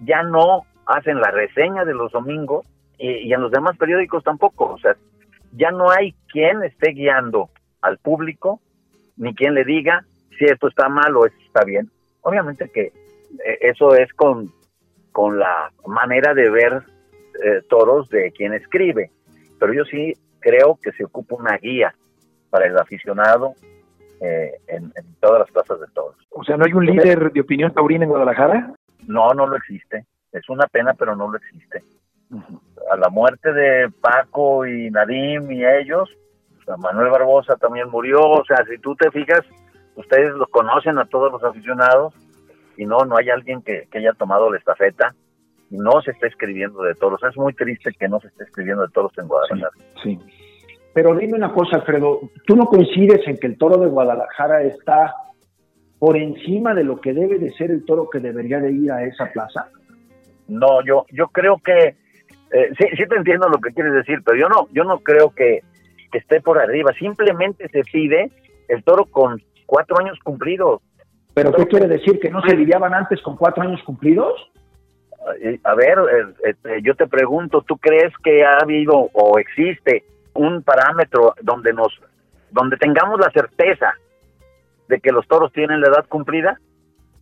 ya 0.00 0.22
no 0.22 0.62
hacen 0.86 1.20
la 1.20 1.30
reseña 1.30 1.84
de 1.84 1.92
los 1.92 2.10
domingos 2.12 2.66
y, 2.98 3.30
en 3.30 3.42
los 3.42 3.52
demás 3.52 3.76
periódicos 3.76 4.24
tampoco. 4.24 4.72
O 4.72 4.78
sea, 4.78 4.96
ya 5.52 5.70
no 5.70 5.90
hay 5.90 6.14
quien 6.32 6.62
esté 6.62 6.92
guiando 6.92 7.50
al 7.82 7.98
público, 7.98 8.60
ni 9.18 9.34
quien 9.34 9.52
le 9.52 9.64
diga 9.64 10.06
si 10.38 10.46
esto 10.46 10.68
está 10.68 10.88
mal 10.88 11.14
o 11.14 11.26
esto 11.26 11.38
está 11.46 11.62
bien. 11.62 11.90
Obviamente 12.22 12.70
que 12.70 12.84
eh, 12.84 13.58
eso 13.60 13.94
es 13.94 14.10
con, 14.14 14.50
con 15.12 15.38
la 15.38 15.70
manera 15.86 16.32
de 16.32 16.48
ver 16.48 16.82
eh, 17.44 17.60
toros 17.68 18.08
de 18.08 18.32
quien 18.32 18.54
escribe, 18.54 19.10
pero 19.58 19.74
yo 19.74 19.84
sí 19.84 20.14
creo 20.38 20.78
que 20.82 20.92
se 20.92 21.04
ocupa 21.04 21.36
una 21.36 21.58
guía 21.58 21.94
para 22.48 22.66
el 22.66 22.78
aficionado 22.78 23.54
eh, 24.20 24.52
en, 24.68 24.92
todas 25.20 25.40
las 25.40 25.50
plazas 25.50 25.80
de 25.80 25.86
todos. 25.94 26.16
O 26.30 26.44
sea, 26.44 26.56
¿no 26.56 26.64
hay 26.64 26.72
un 26.72 26.84
líder 26.84 27.32
de 27.32 27.40
opinión 27.40 27.72
taurina 27.72 28.04
en 28.04 28.10
Guadalajara? 28.10 28.72
No, 29.06 29.32
no 29.32 29.46
lo 29.46 29.56
existe. 29.56 30.06
Es 30.32 30.48
una 30.48 30.66
pena, 30.66 30.94
pero 30.94 31.16
no 31.16 31.30
lo 31.30 31.38
existe. 31.38 31.82
A 32.90 32.96
la 32.96 33.08
muerte 33.08 33.52
de 33.52 33.90
Paco 34.00 34.66
y 34.66 34.90
Nadim 34.90 35.50
y 35.50 35.64
ellos, 35.64 36.08
Manuel 36.78 37.10
Barbosa 37.10 37.56
también 37.56 37.88
murió. 37.88 38.20
O 38.20 38.44
sea, 38.44 38.64
si 38.66 38.78
tú 38.78 38.94
te 38.94 39.10
fijas, 39.10 39.40
ustedes 39.96 40.32
los 40.34 40.48
conocen 40.48 40.98
a 40.98 41.06
todos 41.06 41.32
los 41.32 41.42
aficionados 41.42 42.14
y 42.76 42.84
no, 42.84 43.04
no 43.04 43.16
hay 43.16 43.30
alguien 43.30 43.62
que, 43.62 43.88
haya 43.94 44.12
tomado 44.12 44.50
la 44.50 44.58
estafeta 44.58 45.14
y 45.70 45.76
no 45.76 46.00
se 46.02 46.12
está 46.12 46.26
escribiendo 46.26 46.82
de 46.82 46.94
todos. 46.94 47.22
Es 47.24 47.36
muy 47.36 47.54
triste 47.54 47.90
que 47.98 48.08
no 48.08 48.20
se 48.20 48.28
esté 48.28 48.44
escribiendo 48.44 48.82
de 48.82 48.92
todos 48.92 49.12
en 49.18 49.28
Guadalajara. 49.28 49.70
sí. 50.02 50.18
Pero 50.92 51.14
dime 51.14 51.34
una 51.34 51.52
cosa, 51.52 51.76
Alfredo, 51.76 52.20
¿tú 52.46 52.56
no 52.56 52.66
coincides 52.66 53.26
en 53.26 53.36
que 53.36 53.46
el 53.46 53.58
toro 53.58 53.78
de 53.78 53.88
Guadalajara 53.88 54.62
está 54.62 55.14
por 55.98 56.16
encima 56.16 56.74
de 56.74 56.84
lo 56.84 57.00
que 57.00 57.12
debe 57.12 57.38
de 57.38 57.52
ser 57.52 57.70
el 57.70 57.84
toro 57.84 58.08
que 58.10 58.18
debería 58.18 58.58
de 58.58 58.72
ir 58.72 58.90
a 58.90 59.04
esa 59.04 59.26
plaza? 59.26 59.68
No, 60.48 60.84
yo, 60.84 61.06
yo 61.12 61.28
creo 61.28 61.58
que, 61.58 61.94
eh, 62.52 62.70
sí, 62.76 62.86
sí 62.96 63.04
te 63.08 63.16
entiendo 63.16 63.48
lo 63.48 63.58
que 63.58 63.72
quieres 63.72 63.92
decir, 63.92 64.18
pero 64.24 64.36
yo 64.36 64.48
no, 64.48 64.66
yo 64.72 64.82
no 64.84 64.98
creo 64.98 65.30
que, 65.30 65.62
esté 66.12 66.40
por 66.40 66.58
arriba. 66.58 66.92
Simplemente 66.98 67.68
se 67.68 67.82
pide 67.82 68.32
el 68.66 68.82
toro 68.82 69.04
con 69.04 69.40
cuatro 69.64 69.96
años 70.00 70.18
cumplidos. 70.24 70.82
¿Pero 71.34 71.52
qué 71.52 71.66
quiere 71.66 71.86
decir? 71.86 72.18
¿Que 72.18 72.30
no 72.30 72.42
se 72.42 72.56
lidiaban 72.56 72.92
antes 72.92 73.22
con 73.22 73.36
cuatro 73.36 73.62
años 73.62 73.80
cumplidos? 73.84 74.34
Eh, 75.40 75.60
a 75.62 75.74
ver, 75.76 75.98
eh, 76.44 76.80
yo 76.82 76.96
te 76.96 77.06
pregunto, 77.06 77.62
¿tú 77.62 77.76
crees 77.76 78.12
que 78.24 78.42
ha 78.42 78.58
habido 78.60 79.08
o 79.12 79.38
existe 79.38 80.02
un 80.34 80.62
parámetro 80.62 81.34
donde 81.42 81.72
nos 81.72 81.92
donde 82.50 82.76
tengamos 82.76 83.20
la 83.20 83.30
certeza 83.30 83.94
de 84.88 85.00
que 85.00 85.12
los 85.12 85.26
toros 85.28 85.52
tienen 85.52 85.80
la 85.80 85.88
edad 85.88 86.06
cumplida? 86.08 86.58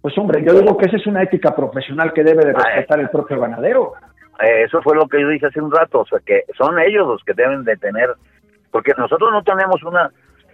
Pues 0.00 0.16
hombre, 0.16 0.42
yo 0.44 0.54
digo 0.54 0.76
que 0.76 0.86
esa 0.86 0.96
es 0.96 1.06
una 1.06 1.22
ética 1.22 1.54
profesional 1.54 2.12
que 2.12 2.24
debe 2.24 2.44
de 2.44 2.52
respetar 2.54 3.00
el 3.00 3.10
propio 3.10 3.38
ganadero. 3.40 3.92
Eh, 4.40 4.62
eso 4.64 4.80
fue 4.82 4.94
lo 4.94 5.06
que 5.06 5.20
yo 5.20 5.28
dije 5.28 5.46
hace 5.46 5.60
un 5.60 5.72
rato, 5.72 6.00
o 6.00 6.06
sea 6.06 6.20
que 6.24 6.44
son 6.56 6.78
ellos 6.78 7.06
los 7.06 7.22
que 7.24 7.34
deben 7.34 7.64
de 7.64 7.76
tener, 7.76 8.10
porque 8.70 8.92
nosotros 8.96 9.30
no 9.32 9.42
tenemos 9.42 9.82
una 9.82 10.10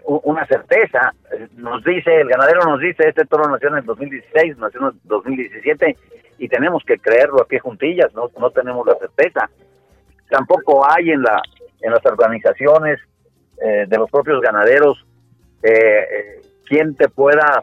una 0.07 0.47
certeza, 0.47 1.15
nos 1.57 1.83
dice, 1.83 2.21
el 2.21 2.29
ganadero 2.29 2.61
nos 2.65 2.79
dice, 2.79 3.09
este 3.09 3.25
toro 3.25 3.49
nació 3.49 3.69
en 3.71 3.77
el 3.77 3.85
2016, 3.85 4.59
nació 4.59 4.81
en 4.81 4.87
el 4.89 5.01
2017, 5.05 5.97
y 6.39 6.49
tenemos 6.49 6.83
que 6.85 6.99
creerlo 6.99 7.41
a 7.41 7.47
pie 7.47 7.59
juntillas, 7.59 8.13
no, 8.15 8.29
no 8.39 8.51
tenemos 8.51 8.87
la 8.87 8.97
certeza. 8.97 9.49
Tampoco 10.29 10.85
hay 10.91 11.11
en 11.11 11.23
la 11.23 11.41
en 11.85 11.93
las 11.93 12.05
organizaciones 12.07 12.99
eh, 13.62 13.85
de 13.87 13.99
los 13.99 14.11
propios 14.11 14.41
ganaderos, 14.41 15.07
eh, 15.62 15.71
eh, 15.71 16.41
quien 16.67 16.97
te 16.97 17.09
pueda 17.09 17.62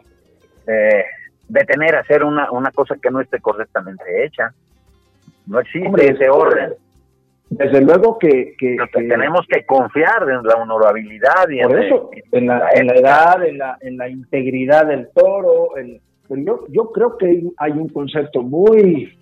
detener 1.48 1.96
a 1.96 2.00
hacer 2.00 2.22
una, 2.22 2.50
una 2.52 2.70
cosa 2.70 2.94
que 3.02 3.10
no 3.10 3.20
esté 3.20 3.40
correctamente 3.40 4.24
hecha. 4.24 4.54
No 5.46 5.58
existe 5.58 6.12
ese 6.12 6.30
orden. 6.30 6.74
Desde 7.50 7.80
luego 7.82 8.16
que, 8.18 8.54
tenemos 8.92 9.44
que 9.48 9.66
confiar 9.66 10.22
en 10.30 10.44
la 10.44 10.54
honorabilidad 10.54 11.48
y 11.50 11.58
en, 11.58 11.78
eso, 11.78 12.10
en, 12.30 12.46
la, 12.46 12.70
en 12.72 12.86
la 12.86 12.94
edad, 12.94 13.44
en 13.44 13.58
la, 13.58 13.76
en 13.80 13.98
la 13.98 14.08
integridad 14.08 14.86
del 14.86 15.08
toro. 15.12 15.70
pero 16.28 16.42
yo, 16.42 16.64
yo 16.68 16.92
creo 16.92 17.18
que 17.18 17.42
hay 17.58 17.72
un 17.72 17.88
concepto 17.88 18.40
muy 18.40 19.18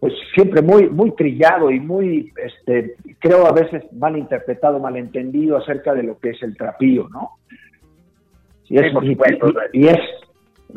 pues 0.00 0.14
siempre 0.34 0.62
muy 0.62 0.88
muy 0.88 1.12
trillado 1.12 1.70
y 1.70 1.78
muy 1.78 2.32
este 2.36 2.96
creo 3.18 3.46
a 3.46 3.52
veces 3.52 3.84
mal 3.92 4.16
interpretado 4.16 4.80
malentendido 4.80 5.58
acerca 5.58 5.94
de 5.94 6.02
lo 6.02 6.18
que 6.18 6.30
es 6.30 6.42
el 6.42 6.56
trapío 6.56 7.08
no 7.10 7.32
y 8.64 8.78
es, 8.78 8.92
y, 9.72 9.86
es 9.88 9.98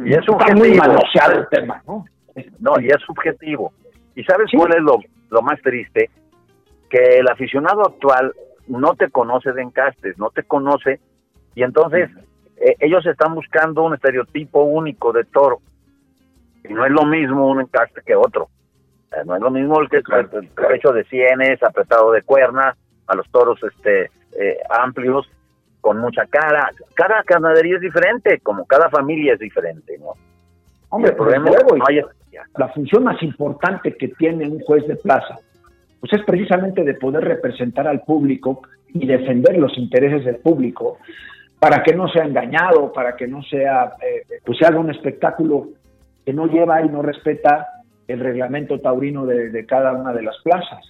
y 0.03 0.13
es 0.13 0.55
muy 0.55 0.73
manoseado 0.73 1.39
el 1.39 1.47
tema 1.49 1.81
no 1.87 2.05
no 2.59 2.73
y 2.81 2.87
es 2.87 2.97
subjetivo. 3.05 3.73
Y 4.15 4.23
sabes 4.23 4.49
cuál 4.55 4.73
es 4.73 4.81
lo, 4.81 4.99
lo 5.29 5.41
más 5.41 5.61
triste 5.61 6.09
que 6.89 7.19
el 7.19 7.27
aficionado 7.27 7.81
actual 7.81 8.33
no 8.67 8.95
te 8.95 9.09
conoce 9.09 9.51
de 9.53 9.61
encastes 9.61 10.17
no 10.17 10.29
te 10.29 10.43
conoce 10.43 10.99
y 11.55 11.63
entonces 11.63 12.09
eh, 12.57 12.75
ellos 12.79 13.05
están 13.05 13.35
buscando 13.35 13.83
un 13.83 13.93
estereotipo 13.93 14.63
único 14.63 15.13
de 15.13 15.23
toro 15.25 15.61
y 16.67 16.73
no 16.73 16.85
es 16.85 16.91
lo 16.91 17.05
mismo 17.05 17.47
un 17.47 17.61
encaste 17.61 18.01
que 18.05 18.15
otro 18.15 18.49
no 19.25 19.35
es 19.35 19.41
lo 19.41 19.51
mismo 19.51 19.79
el 19.79 19.89
que 19.89 19.97
el, 19.97 20.47
pecho 20.49 20.91
de 20.91 21.03
sienes, 21.05 21.61
apretado 21.63 22.11
de 22.11 22.21
cuerna, 22.21 22.75
a 23.07 23.15
los 23.15 23.29
toros 23.29 23.59
este 23.63 24.09
eh, 24.39 24.57
amplios, 24.69 25.29
con 25.81 25.99
mucha 25.99 26.25
cara. 26.27 26.69
Cada 26.93 27.23
ganadería 27.27 27.75
es 27.75 27.81
diferente, 27.81 28.39
como 28.39 28.65
cada 28.65 28.89
familia 28.89 29.33
es 29.33 29.39
diferente, 29.39 29.97
¿no? 29.99 30.13
Hombre, 30.89 31.11
el 31.11 31.17
problema 31.17 31.51
la 32.57 32.67
función 32.69 33.03
más 33.03 33.21
importante 33.21 33.95
que 33.95 34.07
tiene 34.09 34.47
un 34.47 34.59
juez 34.61 34.87
de 34.87 34.95
plaza, 34.95 35.39
pues 35.99 36.13
es 36.13 36.23
precisamente 36.23 36.83
de 36.83 36.93
poder 36.95 37.23
representar 37.23 37.87
al 37.87 38.01
público 38.01 38.61
y 38.87 39.05
defender 39.05 39.57
los 39.57 39.77
intereses 39.77 40.25
del 40.25 40.37
público 40.37 40.97
para 41.59 41.81
que 41.81 41.93
no 41.95 42.07
sea 42.09 42.25
engañado, 42.25 42.91
para 42.91 43.15
que 43.15 43.27
no 43.27 43.41
sea, 43.43 43.93
eh, 44.01 44.23
pues 44.45 44.57
se 44.57 44.65
haga 44.65 44.79
un 44.79 44.91
espectáculo 44.91 45.69
que 46.25 46.33
no 46.33 46.47
lleva 46.47 46.81
y 46.81 46.89
no 46.89 47.01
respeta 47.01 47.67
el 48.07 48.19
reglamento 48.19 48.79
taurino 48.79 49.25
de, 49.25 49.65
cada 49.65 49.93
una 49.93 50.13
de 50.13 50.23
las 50.23 50.35
plazas. 50.43 50.85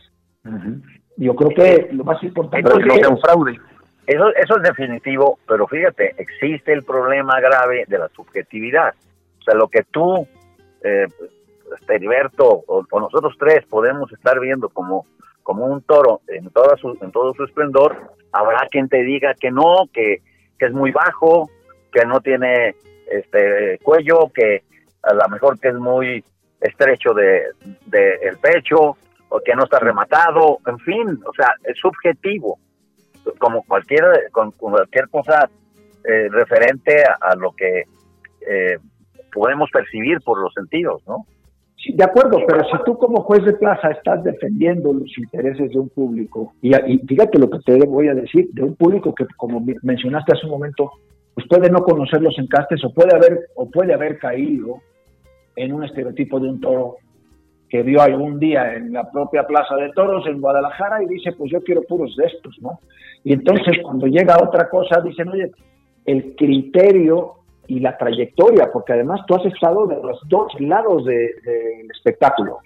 Yo 1.17 1.35
creo 1.35 1.49
que 1.49 1.89
lo 1.91 2.03
más 2.03 2.21
importante 2.23 2.69
es 2.69 2.77
que 2.77 2.85
no 2.85 2.95
sea 2.95 3.09
un 3.09 3.19
fraude. 3.19 3.59
Eso, 4.05 4.35
eso 4.35 4.57
es 4.57 4.63
definitivo, 4.63 5.39
pero 5.47 5.67
fíjate, 5.67 6.13
existe 6.17 6.73
el 6.73 6.83
problema 6.83 7.39
grave 7.39 7.85
de 7.87 7.97
la 7.97 8.09
subjetividad. 8.09 8.93
O 9.39 9.43
sea, 9.43 9.55
lo 9.55 9.69
que 9.69 9.83
tú, 9.83 10.27
eh, 10.83 11.07
este, 11.79 11.95
Heriberto, 11.95 12.63
o, 12.67 12.85
nosotros 12.99 13.35
tres 13.39 13.65
podemos 13.65 14.11
estar 14.11 14.39
viendo 14.39 14.69
como, 14.69 15.05
como 15.41 15.65
un 15.65 15.81
toro 15.81 16.21
en, 16.27 16.49
toda 16.49 16.75
su, 16.77 16.97
en 17.01 17.11
todo 17.11 17.33
su 17.33 17.45
esplendor, 17.45 17.95
habrá 18.33 18.67
quien 18.69 18.89
te 18.89 19.03
diga 19.03 19.33
que 19.35 19.51
no, 19.51 19.87
que, 19.93 20.21
que 20.59 20.65
es 20.65 20.73
muy 20.73 20.91
bajo, 20.91 21.49
que 21.91 22.05
no 22.05 22.19
tiene 22.19 22.75
este 23.09 23.79
cuello, 23.83 24.31
que 24.33 24.63
a 25.03 25.13
lo 25.13 25.29
mejor 25.29 25.59
que 25.59 25.69
es 25.69 25.75
muy 25.75 26.23
estrecho 26.63 27.13
de, 27.13 27.43
de 27.85 28.15
el 28.23 28.37
pecho, 28.37 28.97
o 29.33 29.39
que 29.43 29.55
no 29.55 29.63
está 29.63 29.79
rematado, 29.79 30.59
en 30.67 30.77
fin, 30.79 31.19
o 31.25 31.33
sea, 31.35 31.55
es 31.63 31.77
subjetivo. 31.79 32.59
Como 33.39 33.63
cualquier, 33.63 34.29
con, 34.31 34.51
cualquier 34.51 35.09
cosa 35.09 35.49
eh, 36.03 36.27
referente 36.29 37.03
a, 37.03 37.35
lo 37.35 37.51
que 37.53 37.83
eh, 38.47 38.77
podemos 39.33 39.71
percibir 39.71 40.19
por 40.21 40.39
los 40.39 40.53
sentidos, 40.53 41.01
¿no? 41.07 41.25
Sí, 41.77 41.93
de 41.93 42.03
acuerdo, 42.03 42.37
pero 42.47 42.63
si 42.65 42.77
tú 42.85 42.95
como 42.97 43.23
juez 43.23 43.43
de 43.43 43.53
plaza 43.53 43.89
estás 43.89 44.23
defendiendo 44.23 44.93
los 44.93 45.17
intereses 45.17 45.71
de 45.71 45.79
un 45.79 45.89
público, 45.89 46.53
y, 46.61 46.71
fíjate 47.07 47.39
lo 47.39 47.49
que 47.49 47.59
te 47.59 47.85
voy 47.87 48.09
a 48.09 48.13
decir, 48.13 48.49
de 48.51 48.63
un 48.63 48.75
público 48.75 49.15
que, 49.15 49.25
como 49.35 49.65
mencionaste 49.81 50.33
hace 50.33 50.45
un 50.45 50.51
momento, 50.51 50.91
pues 51.33 51.47
puede 51.47 51.71
no 51.71 51.79
conocer 51.79 52.21
los 52.21 52.37
encastes 52.37 52.83
o 52.85 52.93
puede 52.93 53.15
haber, 53.15 53.47
o 53.55 53.67
puede 53.69 53.93
haber 53.95 54.19
caído 54.19 54.77
en 55.55 55.73
un 55.73 55.83
estereotipo 55.83 56.39
de 56.39 56.49
un 56.49 56.61
toro 56.61 56.97
que 57.69 57.81
vio 57.81 58.01
algún 58.01 58.39
día 58.39 58.75
en 58.75 58.93
la 58.93 59.09
propia 59.09 59.47
Plaza 59.47 59.75
de 59.75 59.91
Toros 59.93 60.25
en 60.27 60.39
Guadalajara 60.39 61.01
y 61.03 61.07
dice, 61.07 61.31
pues 61.31 61.51
yo 61.51 61.61
quiero 61.61 61.81
puros 61.83 62.15
de 62.15 62.25
estos, 62.25 62.55
¿no? 62.61 62.79
Y 63.23 63.33
entonces 63.33 63.77
cuando 63.81 64.05
llega 64.05 64.37
otra 64.41 64.69
cosa, 64.69 65.01
dicen, 65.01 65.29
oye, 65.29 65.51
el 66.05 66.35
criterio 66.35 67.35
y 67.67 67.79
la 67.79 67.97
trayectoria, 67.97 68.69
porque 68.71 68.93
además 68.93 69.21
tú 69.25 69.35
has 69.35 69.45
estado 69.45 69.87
de 69.87 69.95
los 69.95 70.19
dos 70.27 70.53
lados 70.59 71.05
del 71.05 71.89
espectáculo. 71.95 72.59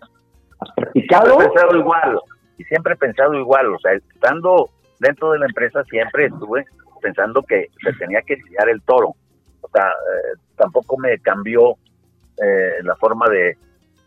Has 0.60 0.72
practicado. 0.76 1.40
Siempre 1.40 1.46
he 1.46 1.50
pensado 1.50 1.80
igual, 1.80 2.20
y 2.58 2.64
siempre 2.64 2.94
he 2.94 2.98
pensado 2.98 3.34
igual, 3.36 3.76
o 3.76 3.80
sea, 3.80 3.94
estando 3.94 4.70
dentro 5.00 5.32
de 5.32 5.40
la 5.40 5.46
empresa 5.46 5.84
siempre 5.86 6.26
estuve 6.26 6.66
pensando 7.02 7.44
que 7.44 7.68
se 7.84 7.94
tenía 7.94 8.22
que 8.24 8.36
guiar 8.36 8.70
el 8.70 8.82
toro. 8.82 9.16
O 9.62 9.70
sea, 9.70 9.86
eh, 9.86 10.40
tampoco 10.56 10.98
me 10.98 11.18
cambió 11.20 11.76
eh, 12.42 12.84
la 12.84 12.96
forma 12.96 13.28
de, 13.30 13.58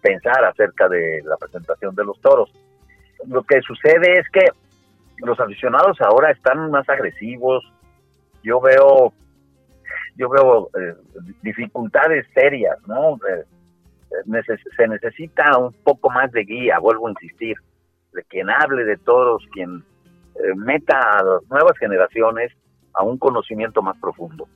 pensar 0.00 0.44
acerca 0.44 0.88
de 0.88 1.22
la 1.24 1.36
presentación 1.36 1.94
de 1.94 2.04
los 2.04 2.20
toros. 2.20 2.50
Lo 3.26 3.42
que 3.42 3.60
sucede 3.62 4.18
es 4.18 4.28
que 4.30 4.46
los 5.18 5.38
aficionados 5.38 6.00
ahora 6.00 6.30
están 6.30 6.70
más 6.70 6.88
agresivos. 6.88 7.62
Yo 8.42 8.60
veo, 8.60 9.12
yo 10.16 10.28
veo 10.30 10.70
eh, 10.78 10.94
dificultades 11.42 12.26
serias, 12.34 12.76
¿no? 12.86 13.16
Eh, 13.28 13.44
se 14.76 14.88
necesita 14.88 15.56
un 15.58 15.72
poco 15.84 16.10
más 16.10 16.32
de 16.32 16.44
guía, 16.44 16.78
vuelvo 16.80 17.06
a 17.06 17.10
insistir, 17.10 17.56
de 18.12 18.24
quien 18.24 18.50
hable 18.50 18.84
de 18.84 18.96
toros, 18.96 19.46
quien 19.52 19.84
eh, 20.34 20.54
meta 20.56 20.98
a 20.98 21.22
las 21.22 21.42
nuevas 21.48 21.78
generaciones 21.78 22.52
a 22.94 23.04
un 23.04 23.18
conocimiento 23.18 23.82
más 23.82 23.96
profundo. 23.98 24.48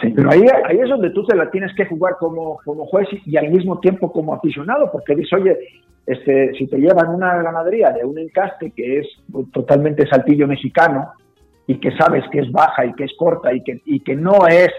Sí, 0.00 0.08
pero 0.14 0.30
ahí, 0.30 0.42
ahí 0.64 0.78
es 0.78 0.88
donde 0.88 1.10
tú 1.10 1.24
te 1.24 1.36
la 1.36 1.50
tienes 1.50 1.74
que 1.74 1.84
jugar 1.86 2.16
como, 2.18 2.58
como 2.64 2.86
juez 2.86 3.08
y, 3.26 3.36
al 3.36 3.50
mismo 3.50 3.78
tiempo 3.78 4.10
como 4.10 4.34
aficionado, 4.34 4.90
porque 4.90 5.14
dices, 5.14 5.32
oye, 5.34 5.58
este, 6.06 6.52
si 6.54 6.66
te 6.66 6.78
llevan 6.78 7.14
una 7.14 7.42
ganadería 7.42 7.90
de 7.90 8.04
un 8.04 8.18
encaste 8.18 8.72
que 8.72 9.00
es 9.00 9.06
totalmente 9.52 10.06
saltillo 10.08 10.48
mexicano 10.48 11.12
y 11.66 11.78
que 11.78 11.92
sabes 11.96 12.24
que 12.32 12.40
es 12.40 12.50
baja 12.50 12.86
y 12.86 12.94
que 12.94 13.04
es 13.04 13.12
corta 13.16 13.52
y 13.52 13.62
que, 13.62 13.80
y 13.84 14.00
que 14.00 14.16
no 14.16 14.46
es 14.48 14.72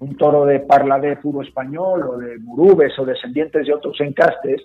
un 0.00 0.16
toro 0.16 0.44
de 0.46 0.60
parla 0.60 1.00
puro 1.20 1.42
español 1.42 2.02
o 2.08 2.18
de 2.18 2.38
murubes 2.38 2.98
o 2.98 3.04
descendientes 3.04 3.66
de 3.66 3.74
otros 3.74 4.00
encastes, 4.00 4.62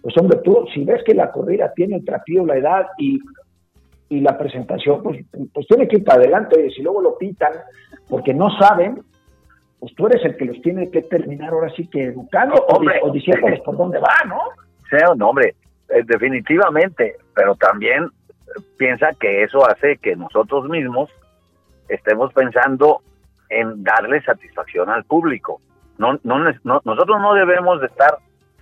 pues 0.00 0.16
hombre, 0.18 0.38
tú 0.44 0.66
si 0.72 0.84
ves 0.84 1.02
que 1.04 1.14
la 1.14 1.30
corrida 1.30 1.72
tiene 1.74 1.96
el 1.96 2.04
trapío, 2.04 2.44
la 2.44 2.56
edad 2.56 2.86
y, 2.98 3.18
y 4.10 4.20
la 4.20 4.36
presentación, 4.36 5.02
pues, 5.02 5.24
pues 5.52 5.66
tiene 5.66 5.88
que 5.88 5.96
ir 5.96 6.04
para 6.04 6.20
adelante. 6.20 6.66
Y 6.66 6.70
si 6.72 6.82
luego 6.82 7.00
lo 7.00 7.16
pitan 7.16 7.52
porque 8.08 8.34
no 8.34 8.50
saben, 8.58 9.02
pues 9.80 9.94
tú 9.94 10.06
eres 10.06 10.24
el 10.24 10.36
que 10.36 10.46
los 10.46 10.60
tiene 10.62 10.90
que 10.90 11.02
terminar 11.02 11.50
ahora 11.50 11.70
sí 11.74 11.86
que 11.88 12.04
educando 12.04 12.54
o, 12.68 13.10
diciéndoles 13.10 13.60
por 13.60 13.76
dónde 13.76 13.98
va, 13.98 14.16
¿no? 14.26 14.40
Sí, 14.88 14.96
no, 15.16 15.30
hombre, 15.30 15.54
eh, 15.88 16.02
definitivamente, 16.04 17.16
pero 17.34 17.54
también 17.56 18.04
eh, 18.04 18.60
piensa 18.78 19.10
que 19.18 19.42
eso 19.42 19.66
hace 19.68 19.98
que 19.98 20.16
nosotros 20.16 20.68
mismos 20.68 21.10
estemos 21.88 22.32
pensando 22.32 23.02
en 23.50 23.84
darle 23.84 24.22
satisfacción 24.22 24.88
al 24.88 25.04
público. 25.04 25.60
No, 25.98 26.18
no, 26.24 26.38
nosotros 26.84 27.20
no 27.20 27.34
debemos 27.34 27.80
de 27.80 27.86
estar 27.86 28.18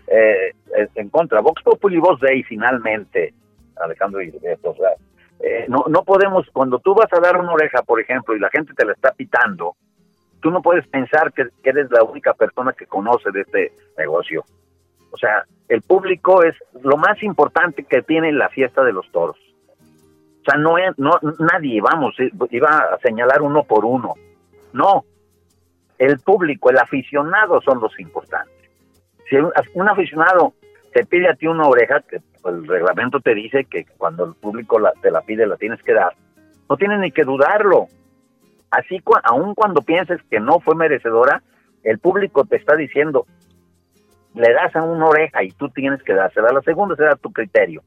eh, 0.09 0.53
en 0.94 1.09
contra. 1.09 1.40
Vox 1.40 1.62
Populi 1.62 1.98
Vox 1.98 2.20
Dei, 2.20 2.42
finalmente, 2.42 3.33
Alejandro 3.77 4.20
y 4.22 4.31
o 4.31 4.75
sea, 4.75 4.90
no, 5.68 5.85
no 5.88 6.03
podemos, 6.05 6.46
cuando 6.53 6.79
tú 6.79 6.94
vas 6.94 7.12
a 7.12 7.20
dar 7.20 7.40
una 7.40 7.53
oreja, 7.53 7.83
por 7.83 8.01
ejemplo, 8.01 8.37
y 8.37 8.40
la 8.40 8.51
gente 8.51 8.75
te 8.75 8.85
la 8.85 8.92
está 8.92 9.12
pitando, 9.12 9.77
tú 10.42 10.50
no 10.50 10.61
puedes 10.61 10.87
pensar 10.88 11.33
que, 11.33 11.46
eres 11.62 11.90
la 11.90 12.02
única 12.02 12.35
persona 12.35 12.72
que 12.72 12.87
conoce 12.87 13.31
de 13.31 13.40
este 13.42 13.72
negocio. 13.96 14.44
O 15.11 15.16
sea, 15.16 15.44
el 15.68 15.83
público 15.83 16.42
es 16.42 16.55
lo 16.83 16.96
más 16.96 17.22
importante 17.22 17.85
que 17.85 18.02
tiene 18.02 18.33
la 18.33 18.48
fiesta 18.50 18.83
de 18.83 18.92
los 18.92 19.11
toros. 19.12 19.38
O 20.40 20.44
sea, 20.44 20.59
no, 20.59 20.74
no 20.96 21.20
nadie, 21.38 21.81
vamos, 21.81 22.16
iba 22.50 22.68
a 22.68 22.98
señalar 22.98 23.40
uno 23.40 23.62
por 23.62 23.85
uno. 23.85 24.14
No, 24.72 25.05
el 25.98 26.18
público, 26.18 26.70
el 26.70 26.78
aficionado 26.78 27.61
son 27.62 27.81
los 27.81 27.98
importantes. 28.00 28.68
Si 29.31 29.37
un, 29.37 29.88
aficionado 29.88 30.52
te 30.92 31.07
pide 31.07 31.28
a 31.28 31.35
ti 31.35 31.46
una 31.46 31.68
oreja, 31.68 32.00
que 32.00 32.20
el 32.44 32.66
reglamento 32.66 33.20
te 33.20 33.35
dice 33.35 33.64
que 33.66 33.87
cuando 33.96 34.24
el 34.24 34.35
público 34.35 34.81
te 35.00 35.11
la 35.12 35.20
pide 35.20 35.46
la 35.46 35.57
tienes 35.57 35.81
que 35.83 35.94
dar, 35.94 36.14
no 36.68 36.76
tienes 36.76 36.98
ni 36.98 37.12
que 37.12 37.22
dudarlo. 37.22 37.87
Así, 38.72 39.02
aun 39.24 39.54
cuando 39.54 39.82
pienses 39.82 40.18
que 40.30 40.40
no 40.40 40.58
fue 40.61 40.74
merecedora, 40.74 41.42
el 41.85 41.98
público 41.98 42.46
te 42.46 42.56
está 42.56 42.74
diciendo, 42.74 43.26
le 44.35 44.50
das 44.50 44.74
a 44.74 44.82
una 44.82 45.06
oreja 45.06 45.44
y 45.44 45.50
tú 45.50 45.68
tienes 45.68 46.02
que 46.02 46.14
dársela. 46.14 46.52
La 46.52 46.62
segunda 46.62 46.96
será 46.96 47.14
tu 47.16 47.30
criterio. 47.30 47.82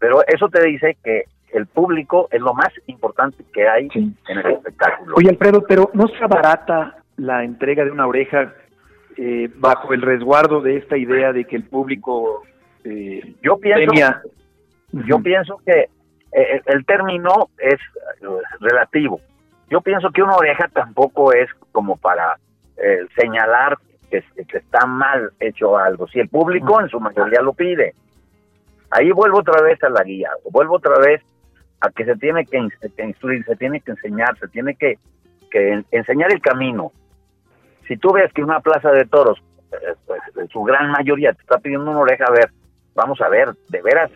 Pero 0.00 0.26
eso 0.26 0.48
te 0.48 0.64
dice 0.64 0.96
que 1.04 1.26
el 1.52 1.66
público 1.66 2.28
es 2.32 2.40
lo 2.40 2.52
más 2.52 2.70
importante 2.88 3.44
que 3.52 3.68
hay 3.68 3.88
en 3.94 4.16
el 4.26 4.46
espectáculo. 4.54 5.14
Oye, 5.16 5.30
Alfredo, 5.30 5.64
pero 5.68 5.88
¿no 5.94 6.08
se 6.08 6.24
abarata 6.24 6.96
la 7.16 7.44
entrega 7.44 7.84
de 7.84 7.92
una 7.92 8.08
oreja 8.08 8.52
eh, 9.16 9.48
bajo 9.54 9.94
el 9.94 10.02
resguardo 10.02 10.60
de 10.62 10.78
esta 10.78 10.96
idea 10.96 11.32
de 11.32 11.44
que 11.44 11.54
el 11.54 11.62
público 11.62 12.42
eh, 12.82 13.36
yo 13.40 13.56
pienso 13.58 13.92
yo 15.06 15.20
pienso 15.20 15.60
que 15.64 15.88
eh, 16.32 16.60
el 16.66 16.84
término 16.84 17.50
es 17.58 17.78
relativo 18.58 19.20
yo 19.74 19.80
pienso 19.80 20.12
que 20.12 20.22
una 20.22 20.36
oreja 20.36 20.68
tampoco 20.72 21.32
es 21.32 21.50
como 21.72 21.96
para 21.96 22.38
eh, 22.76 23.08
señalar 23.18 23.76
que, 24.08 24.22
está 24.36 24.86
mal 24.86 25.32
hecho 25.40 25.76
algo. 25.76 26.06
Si 26.06 26.20
el 26.20 26.28
público 26.28 26.80
en 26.80 26.88
su 26.88 27.00
mayoría 27.00 27.42
lo 27.42 27.54
pide, 27.54 27.92
ahí 28.90 29.10
vuelvo 29.10 29.40
otra 29.40 29.60
vez 29.62 29.82
a 29.82 29.88
la 29.88 30.04
guía, 30.04 30.30
vuelvo 30.48 30.76
otra 30.76 30.96
vez 31.00 31.22
a 31.80 31.90
que 31.90 32.04
se 32.04 32.14
tiene 32.14 32.46
que, 32.46 32.56
instruir, 33.02 33.44
se 33.46 33.56
tiene 33.56 33.80
que 33.80 33.90
enseñar, 33.90 34.38
se 34.38 34.46
tiene 34.46 34.76
que, 34.76 34.96
enseñar 35.90 36.30
el 36.30 36.40
camino. 36.40 36.92
Si 37.88 37.96
tú 37.96 38.12
ves 38.12 38.32
que 38.32 38.44
una 38.44 38.60
plaza 38.60 38.92
de 38.92 39.06
toros, 39.06 39.42
eh, 39.72 39.96
pues, 40.06 40.20
en 40.36 40.48
su 40.50 40.62
gran 40.62 40.92
mayoría 40.92 41.32
te 41.32 41.40
está 41.40 41.58
pidiendo 41.58 41.90
una 41.90 41.98
oreja, 41.98 42.26
a 42.28 42.30
ver, 42.30 42.48
vamos 42.94 43.20
a 43.20 43.28
ver, 43.28 43.48
de 43.70 43.82
veras, 43.82 44.12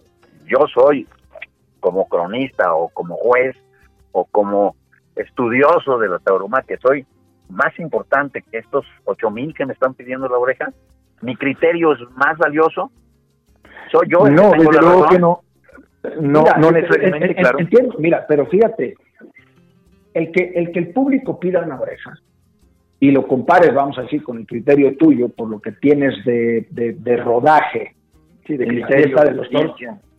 yo 0.46 0.68
soy 0.72 1.08
como 1.80 2.08
cronista 2.08 2.74
o 2.74 2.90
como 2.90 3.16
juez 3.16 3.56
o 4.12 4.24
como 4.24 4.76
estudioso 5.18 5.98
de 5.98 6.08
la 6.08 6.18
tauroma 6.18 6.62
que 6.62 6.76
soy 6.78 7.04
más 7.50 7.78
importante 7.78 8.42
que 8.42 8.58
estos 8.58 8.86
ocho 9.04 9.30
mil 9.30 9.54
que 9.54 9.66
me 9.66 9.72
están 9.72 9.94
pidiendo 9.94 10.28
la 10.28 10.38
oreja? 10.38 10.72
¿Mi 11.22 11.36
criterio 11.36 11.92
es 11.92 12.00
más 12.16 12.38
valioso? 12.38 12.90
¿Soy 13.90 14.08
yo? 14.08 14.28
No, 14.28 14.52
desde 14.52 14.80
luego 14.80 15.08
que 15.08 15.18
no. 15.18 15.42
No, 16.20 16.44
no 16.58 16.70
necesariamente, 16.70 17.34
claro. 17.34 17.58
Entiendo, 17.58 17.96
mira, 17.98 18.24
pero 18.28 18.46
fíjate, 18.46 18.94
el 20.14 20.30
que, 20.30 20.52
el 20.54 20.70
que 20.70 20.78
el 20.78 20.92
público 20.92 21.40
pida 21.40 21.62
una 21.62 21.80
oreja 21.80 22.14
y 23.00 23.10
lo 23.10 23.26
compares, 23.26 23.74
vamos 23.74 23.98
a 23.98 24.02
decir, 24.02 24.22
con 24.22 24.38
el 24.38 24.46
criterio 24.46 24.96
tuyo, 24.96 25.28
por 25.28 25.48
lo 25.48 25.60
que 25.60 25.72
tienes 25.72 26.24
de, 26.24 26.66
de, 26.70 27.16
rodaje, 27.16 27.94
sí, 28.46 28.56
de 28.56 28.66
criterio 28.66 29.16
de 29.16 29.30
los 29.32 29.48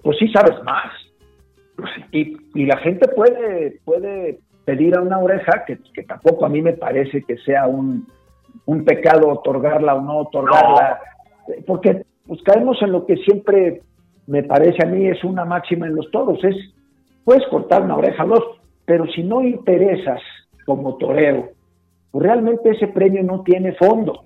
pues 0.01 0.17
sí 0.17 0.29
sabes 0.29 0.61
más. 0.63 0.91
Pues 1.75 1.89
y, 2.11 2.37
y 2.55 2.65
la 2.65 2.77
gente 2.77 3.07
puede, 3.09 3.79
puede 3.83 4.39
pedir 4.69 4.95
a 4.95 5.01
una 5.01 5.17
oreja, 5.17 5.65
que, 5.65 6.03
tampoco 6.03 6.45
a 6.45 6.49
mí 6.49 6.61
me 6.61 6.73
parece 6.73 7.23
que 7.23 7.37
sea 7.37 7.65
un, 7.65 8.05
pecado 8.85 9.29
otorgarla 9.29 9.95
o 9.95 10.01
no 10.01 10.17
otorgarla, 10.19 10.99
porque 11.65 12.03
pues 12.27 12.39
caemos 12.43 12.79
en 12.83 12.91
lo 12.91 13.07
que 13.07 13.15
siempre 13.17 13.81
me 14.27 14.43
parece 14.43 14.85
a 14.85 14.87
mí 14.87 15.07
es 15.07 15.23
una 15.23 15.43
máxima 15.43 15.87
en 15.87 15.95
los 15.95 16.11
toros, 16.11 16.43
es, 16.43 16.55
puedes 17.25 17.47
cortar 17.47 17.81
una 17.81 17.97
oreja 17.97 18.25
o 18.25 18.27
dos, 18.27 18.43
pero 18.85 19.07
si 19.07 19.23
no 19.23 19.41
interesas 19.41 20.21
como 20.67 20.97
torero, 20.97 21.49
pues 22.11 22.23
realmente 22.23 22.69
ese 22.69 22.89
premio 22.89 23.23
no 23.23 23.41
tiene 23.41 23.71
fondo. 23.73 24.21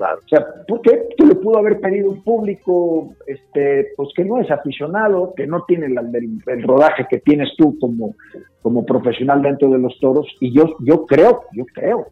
Claro. 0.00 0.18
O 0.24 0.28
sea, 0.28 0.46
¿por 0.66 0.80
qué 0.80 1.08
tú 1.14 1.26
le 1.26 1.34
pudo 1.34 1.58
haber 1.58 1.78
pedido 1.78 2.08
un 2.08 2.22
público 2.22 3.12
este, 3.26 3.88
pues 3.98 4.08
que 4.16 4.24
no 4.24 4.40
es 4.40 4.50
aficionado, 4.50 5.34
que 5.36 5.46
no 5.46 5.64
tiene 5.68 5.88
el, 5.88 6.62
rodaje 6.62 7.06
que 7.10 7.18
tienes 7.18 7.50
tú 7.58 7.78
como, 7.78 8.14
como 8.62 8.86
profesional 8.86 9.42
dentro 9.42 9.68
de 9.68 9.78
los 9.78 10.00
toros? 10.00 10.26
Y 10.40 10.54
yo, 10.54 10.74
yo 10.80 11.04
creo, 11.04 11.42
yo 11.52 11.66
creo 11.66 12.06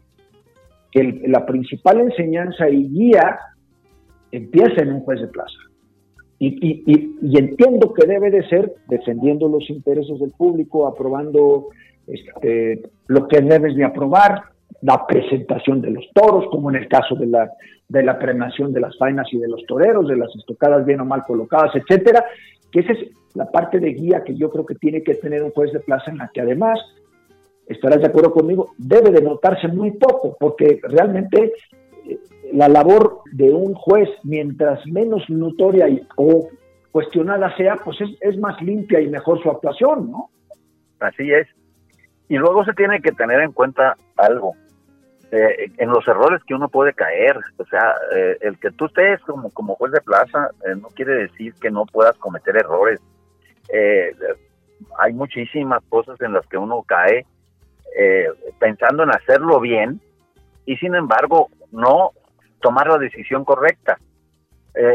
que 0.91 1.19
la 1.29 1.47
principal 1.47 2.01
enseñanza 2.01 2.69
y 2.69 2.89
guía 2.89 3.39
empieza 4.31 4.83
en 4.83 4.93
un 4.93 4.99
juez 4.99 5.21
de 5.21 5.27
plaza. 5.29 5.57
Y, 6.37 6.83
y, 6.85 7.37
entiendo 7.39 7.91
que 7.91 8.05
debe 8.05 8.29
de 8.29 8.47
ser 8.49 8.71
defendiendo 8.87 9.47
los 9.49 9.67
intereses 9.67 10.19
del 10.19 10.31
público, 10.37 10.85
aprobando 10.85 11.69
este, 12.05 12.83
lo 13.07 13.27
que 13.27 13.41
debes 13.41 13.75
de 13.75 13.83
aprobar, 13.83 14.43
la 14.81 15.05
presentación 15.05 15.81
de 15.81 15.91
los 15.91 16.05
toros, 16.13 16.45
como 16.51 16.69
en 16.69 16.77
el 16.77 16.87
caso 16.87 17.15
de 17.15 17.27
la, 17.27 17.51
de 17.87 18.03
la 18.03 18.17
premiación 18.17 18.71
de 18.71 18.79
las 18.79 18.97
vainas 18.97 19.27
y 19.31 19.37
de 19.37 19.47
los 19.47 19.65
toreros, 19.65 20.07
de 20.07 20.15
las 20.15 20.33
estocadas 20.35 20.85
bien 20.85 21.01
o 21.01 21.05
mal 21.05 21.23
colocadas, 21.25 21.75
etcétera, 21.75 22.23
que 22.71 22.81
esa 22.81 22.93
es 22.93 23.09
la 23.33 23.51
parte 23.51 23.79
de 23.79 23.93
guía 23.93 24.23
que 24.23 24.35
yo 24.35 24.49
creo 24.49 24.65
que 24.65 24.75
tiene 24.75 25.03
que 25.03 25.15
tener 25.15 25.43
un 25.43 25.51
juez 25.51 25.71
de 25.73 25.79
plaza 25.79 26.11
en 26.11 26.17
la 26.17 26.29
que 26.33 26.41
además, 26.41 26.79
estarás 27.67 27.99
de 27.99 28.07
acuerdo 28.07 28.31
conmigo, 28.31 28.71
debe 28.77 29.11
de 29.11 29.21
notarse 29.21 29.67
muy 29.67 29.91
poco, 29.91 30.37
porque 30.39 30.79
realmente 30.83 31.53
eh, 32.07 32.19
la 32.53 32.67
labor 32.69 33.21
de 33.31 33.51
un 33.51 33.73
juez, 33.73 34.09
mientras 34.23 34.85
menos 34.87 35.29
notoria 35.29 35.89
y, 35.89 36.01
o 36.15 36.47
cuestionada 36.91 37.55
sea, 37.55 37.77
pues 37.83 37.99
es, 38.01 38.09
es 38.21 38.37
más 38.37 38.59
limpia 38.61 38.99
y 38.99 39.07
mejor 39.07 39.41
su 39.41 39.49
actuación, 39.49 40.09
¿no? 40.09 40.29
Así 40.99 41.31
es. 41.31 41.47
Y 42.27 42.37
luego 42.37 42.63
se 42.65 42.73
tiene 42.73 43.01
que 43.01 43.11
tener 43.11 43.41
en 43.41 43.51
cuenta 43.51 43.95
algo. 44.17 44.53
Eh, 45.31 45.71
en 45.77 45.89
los 45.89 46.07
errores 46.07 46.43
que 46.43 46.55
uno 46.55 46.69
puede 46.69 46.93
caer, 46.93 47.37
o 47.57 47.65
sea, 47.65 47.93
eh, 48.15 48.37
el 48.41 48.57
que 48.57 48.71
tú 48.71 48.85
estés 48.85 49.21
como, 49.21 49.51
como 49.51 49.75
juez 49.75 49.91
de 49.91 50.01
plaza 50.01 50.49
eh, 50.65 50.75
no 50.75 50.87
quiere 50.87 51.13
decir 51.13 51.53
que 51.61 51.69
no 51.69 51.85
puedas 51.85 52.17
cometer 52.17 52.57
errores. 52.57 52.99
hay 54.97 55.13
muchísimas 55.13 55.83
cosas 55.89 56.19
en 56.21 56.33
las 56.33 56.47
que 56.47 56.57
uno 56.57 56.81
cae 56.81 57.25
pensando 58.59 59.03
en 59.03 59.11
hacerlo 59.11 59.59
bien 59.59 60.01
y 60.65 60.77
sin 60.77 60.95
embargo 60.95 61.49
no 61.71 62.11
tomar 62.61 62.87
la 62.87 62.97
decisión 62.97 63.45
correcta. 63.45 63.99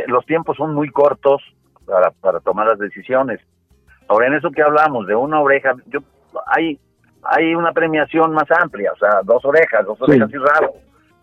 los 0.08 0.26
tiempos 0.26 0.56
son 0.56 0.74
muy 0.74 0.90
cortos 0.90 1.42
para, 1.86 2.10
para 2.10 2.40
tomar 2.40 2.66
las 2.66 2.78
decisiones. 2.78 3.40
Ahora, 4.08 4.26
en 4.26 4.34
eso 4.34 4.50
que 4.50 4.62
hablamos 4.62 5.06
de 5.06 5.14
una 5.14 5.40
oreja, 5.40 5.74
yo 5.86 6.00
hay 6.46 6.80
hay 7.24 7.54
una 7.54 7.72
premiación 7.72 8.32
más 8.32 8.50
amplia, 8.50 8.92
o 8.92 8.96
sea, 8.96 9.20
dos 9.24 9.44
orejas, 9.44 9.84
dos 9.86 10.00
orejas 10.00 10.30
y 10.32 10.36
rabo. 10.36 10.76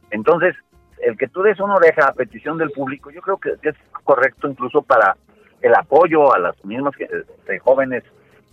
Entonces, 0.09 0.55
el 0.99 1.17
que 1.17 1.27
tú 1.27 1.41
des 1.41 1.59
una 1.59 1.75
oreja 1.75 2.07
a 2.07 2.13
petición 2.13 2.57
del 2.57 2.71
público, 2.71 3.11
yo 3.11 3.21
creo 3.21 3.37
que, 3.37 3.53
es 3.61 3.75
correcto 4.03 4.47
incluso 4.47 4.81
para 4.81 5.15
el 5.61 5.73
apoyo 5.75 6.33
a 6.33 6.39
las 6.39 6.63
mismas 6.65 6.93
eh, 6.99 7.59
jóvenes 7.59 8.03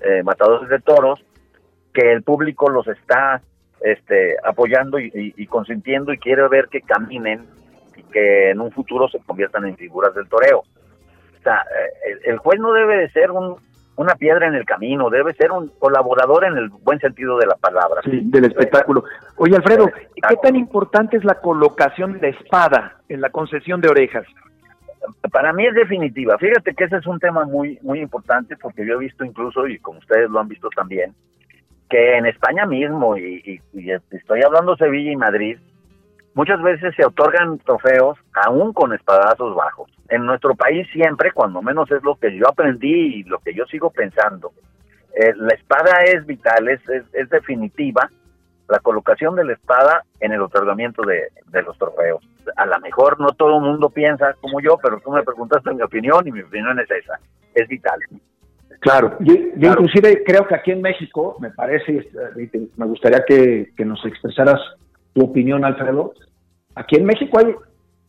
eh, 0.00 0.22
matadores 0.22 0.68
de 0.68 0.78
toros, 0.80 1.24
que 1.92 2.12
el 2.12 2.22
público 2.22 2.68
los 2.70 2.86
está 2.86 3.40
este, 3.80 4.36
apoyando 4.44 4.98
y, 4.98 5.46
consintiendo 5.46 6.12
y 6.12 6.18
quiere 6.18 6.46
ver 6.48 6.68
que 6.68 6.80
caminen 6.82 7.46
y 7.96 8.02
que 8.04 8.50
en 8.50 8.60
un 8.60 8.70
futuro 8.72 9.08
se 9.08 9.18
conviertan 9.20 9.66
en 9.66 9.76
figuras 9.76 10.14
del 10.14 10.28
toreo. 10.28 10.58
O 10.60 11.42
sea, 11.42 11.62
eh, 12.06 12.18
el 12.24 12.38
juez 12.38 12.60
no 12.60 12.72
debe 12.72 12.98
de 12.98 13.10
ser 13.10 13.30
un, 13.30 13.56
una 13.98 14.14
piedra 14.14 14.46
en 14.46 14.54
el 14.54 14.64
camino, 14.64 15.10
debe 15.10 15.34
ser 15.34 15.50
un 15.50 15.68
colaborador 15.80 16.44
en 16.44 16.56
el 16.56 16.68
buen 16.68 17.00
sentido 17.00 17.36
de 17.36 17.46
la 17.46 17.56
palabra. 17.56 18.00
Sí, 18.04 18.20
del 18.22 18.44
espectáculo. 18.44 19.02
Oye, 19.36 19.56
Alfredo, 19.56 19.90
¿qué 20.28 20.36
tan 20.40 20.54
importante 20.54 21.16
es 21.16 21.24
la 21.24 21.40
colocación 21.40 22.20
de 22.20 22.28
espada 22.28 22.98
en 23.08 23.20
la 23.20 23.30
concesión 23.30 23.80
de 23.80 23.88
orejas? 23.88 24.24
Para 25.32 25.52
mí 25.52 25.66
es 25.66 25.74
definitiva. 25.74 26.38
Fíjate 26.38 26.74
que 26.74 26.84
ese 26.84 26.98
es 26.98 27.06
un 27.08 27.18
tema 27.18 27.44
muy 27.44 27.78
muy 27.82 28.00
importante 28.00 28.56
porque 28.56 28.86
yo 28.86 28.94
he 28.94 28.98
visto 28.98 29.24
incluso, 29.24 29.66
y 29.66 29.80
como 29.80 29.98
ustedes 29.98 30.30
lo 30.30 30.38
han 30.38 30.46
visto 30.46 30.68
también, 30.70 31.12
que 31.90 32.18
en 32.18 32.26
España 32.26 32.66
mismo, 32.66 33.16
y, 33.16 33.60
y 33.72 33.90
estoy 33.90 34.42
hablando 34.42 34.76
Sevilla 34.76 35.10
y 35.10 35.16
Madrid, 35.16 35.58
muchas 36.38 36.62
veces 36.62 36.94
se 36.94 37.04
otorgan 37.04 37.58
trofeos 37.58 38.16
aún 38.46 38.72
con 38.72 38.92
espadazos 38.92 39.56
bajos. 39.56 39.90
En 40.08 40.24
nuestro 40.24 40.54
país 40.54 40.86
siempre, 40.92 41.32
cuando 41.32 41.60
menos 41.62 41.90
es 41.90 42.00
lo 42.04 42.14
que 42.14 42.38
yo 42.38 42.48
aprendí 42.48 43.16
y 43.16 43.22
lo 43.24 43.40
que 43.40 43.52
yo 43.52 43.66
sigo 43.66 43.90
pensando, 43.90 44.52
eh, 45.16 45.32
la 45.34 45.52
espada 45.54 46.04
es 46.04 46.24
vital, 46.26 46.68
es, 46.68 46.80
es, 47.12 47.28
definitiva, 47.28 48.08
la 48.68 48.78
colocación 48.78 49.34
de 49.34 49.46
la 49.46 49.54
espada 49.54 50.04
en 50.20 50.30
el 50.30 50.40
otorgamiento 50.40 51.02
de, 51.02 51.28
los 51.62 51.76
trofeos. 51.76 52.24
A 52.56 52.66
lo 52.66 52.78
mejor 52.78 53.18
no 53.18 53.30
todo 53.30 53.56
el 53.56 53.64
mundo 53.64 53.90
piensa 53.90 54.32
como 54.40 54.60
yo, 54.60 54.78
pero 54.80 55.00
tú 55.00 55.10
me 55.10 55.24
preguntaste 55.24 55.74
mi 55.74 55.82
opinión 55.82 56.24
y 56.28 56.30
mi 56.30 56.42
opinión 56.42 56.78
es 56.78 56.88
esa, 56.88 57.18
es 57.52 57.66
vital. 57.66 57.98
Claro, 58.78 59.16
yo, 59.18 59.34
inclusive 59.56 60.22
creo 60.24 60.46
que 60.46 60.54
aquí 60.54 60.70
en 60.70 60.82
México, 60.82 61.36
me 61.40 61.50
parece, 61.50 62.08
me 62.76 62.86
gustaría 62.86 63.24
que, 63.26 63.72
que 63.76 63.84
nos 63.84 64.04
expresaras 64.06 64.60
tu 65.14 65.24
opinión, 65.24 65.64
Alfredo, 65.64 66.12
Aquí 66.78 66.94
en 66.94 67.06
México 67.06 67.40
hay 67.40 67.56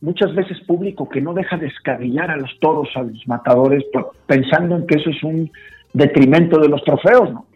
muchas 0.00 0.32
veces 0.32 0.60
público 0.60 1.08
que 1.08 1.20
no 1.20 1.34
deja 1.34 1.56
de 1.56 1.66
escabillar 1.66 2.30
a 2.30 2.36
los 2.36 2.56
toros, 2.60 2.88
a 2.94 3.02
los 3.02 3.26
matadores, 3.26 3.84
pensando 4.26 4.76
en 4.76 4.86
que 4.86 4.94
eso 4.94 5.10
es 5.10 5.20
un 5.24 5.50
detrimento 5.92 6.60
de 6.60 6.68
los 6.68 6.84
trofeos, 6.84 7.32
¿no? 7.32 7.46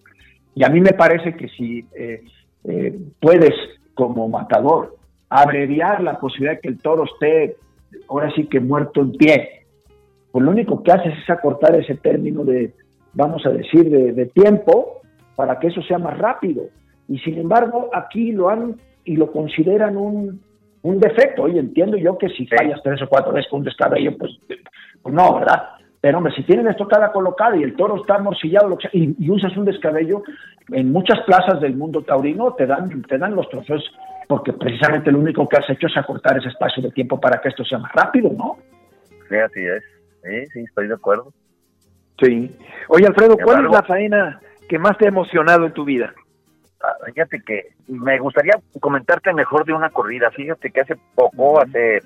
Y 0.57 0.65
a 0.65 0.69
mí 0.69 0.81
me 0.81 0.93
parece 0.93 1.37
que 1.37 1.49
si 1.51 1.87
eh, 1.97 2.25
eh, 2.65 2.99
puedes, 3.21 3.55
como 3.95 4.29
matador, 4.29 4.97
abreviar 5.29 6.03
la 6.03 6.19
posibilidad 6.19 6.55
de 6.55 6.61
que 6.61 6.69
el 6.69 6.79
toro 6.79 7.05
esté, 7.05 7.59
ahora 8.09 8.33
sí 8.35 8.47
que 8.47 8.59
muerto 8.59 9.01
en 9.01 9.13
pie, 9.13 9.67
pues 10.33 10.45
lo 10.45 10.51
único 10.51 10.83
que 10.83 10.91
haces 10.91 11.15
es 11.17 11.31
acortar 11.31 11.77
ese 11.77 11.95
término 11.95 12.45
de, 12.45 12.75
vamos 13.13 13.47
a 13.47 13.51
decir, 13.51 13.89
de 13.89 14.27
tiempo 14.27 15.01
para 15.37 15.61
que 15.61 15.69
eso 15.69 15.81
sea 15.83 15.99
más 15.99 16.19
rápido. 16.19 16.65
Y 17.09 17.21
sin 17.21 17.39
embargo, 17.39 17.91
aquí 17.93 18.33
lo 18.33 18.49
han 18.49 18.75
y 19.05 19.15
lo 19.15 19.31
consideran 19.31 19.97
un, 19.97 20.41
un 20.85 21.01
defecto. 21.01 21.43
Oye, 21.43 21.59
entiendo 21.59 21.97
yo 21.97 22.17
que 22.17 22.29
si 22.29 22.47
fallas 22.47 22.81
tres 22.85 23.03
o 23.03 23.09
cuatro 23.09 23.33
veces 23.33 23.51
con 23.51 23.61
un 23.61 23.65
descabello, 23.65 24.17
pues, 24.17 24.33
pues 25.03 25.15
no, 25.15 25.35
¿verdad? 25.35 25.71
Pero 26.01 26.19
hombre, 26.19 26.35
si 26.35 26.43
tienen 26.43 26.69
estocada 26.69 27.11
colocada 27.11 27.57
y 27.57 27.63
el 27.63 27.75
toro 27.75 27.97
está 27.97 28.17
amorcillado 28.17 28.77
y, 28.93 29.31
usas 29.31 29.57
un 29.57 29.65
descabello, 29.65 30.23
en 30.71 30.93
muchas 30.93 31.21
plazas 31.21 31.61
del 31.61 31.75
mundo 31.75 32.03
taurino 32.03 32.53
te 32.53 32.67
dan, 32.67 33.03
te 33.03 33.17
dan 33.17 33.35
los 33.35 33.49
trofeos 33.49 33.83
porque 34.29 34.53
precisamente 34.53 35.11
lo 35.11 35.19
único 35.19 35.49
que 35.49 35.57
has 35.57 35.69
hecho 35.71 35.87
es 35.87 35.97
acortar 35.97 36.37
ese 36.37 36.49
espacio 36.49 36.83
de 36.83 36.91
tiempo 36.91 37.19
para 37.19 37.41
que 37.41 37.49
esto 37.49 37.65
sea 37.65 37.79
más 37.79 37.93
rápido, 37.93 38.31
¿no? 38.37 38.59
Sí, 39.29 39.37
así 39.37 39.61
es. 39.61 39.83
Sí, 40.23 40.47
sí, 40.53 40.61
estoy 40.61 40.89
de 40.89 40.95
acuerdo. 40.95 41.33
Sí. 42.23 42.55
Oye, 42.89 43.07
Alfredo, 43.07 43.37
¿cuál 43.43 43.65
es 43.65 43.71
la 43.71 43.83
faena 43.83 44.41
que 44.69 44.79
más 44.79 44.97
te 44.99 45.07
ha 45.07 45.09
emocionado 45.09 45.67
en 45.67 45.73
tu 45.73 45.85
vida? 45.85 46.15
Fíjate 47.07 47.43
que 47.43 47.75
me 47.89 48.19
gustaría 48.19 48.55
comentarte 48.81 49.33
mejor 49.33 49.65
de 49.65 49.73
una 49.73 49.91
corrida. 49.91 50.31
Fíjate 50.31 50.71
que 50.71 50.81
hace 50.81 50.97
poco, 51.15 51.61
hace 51.61 52.01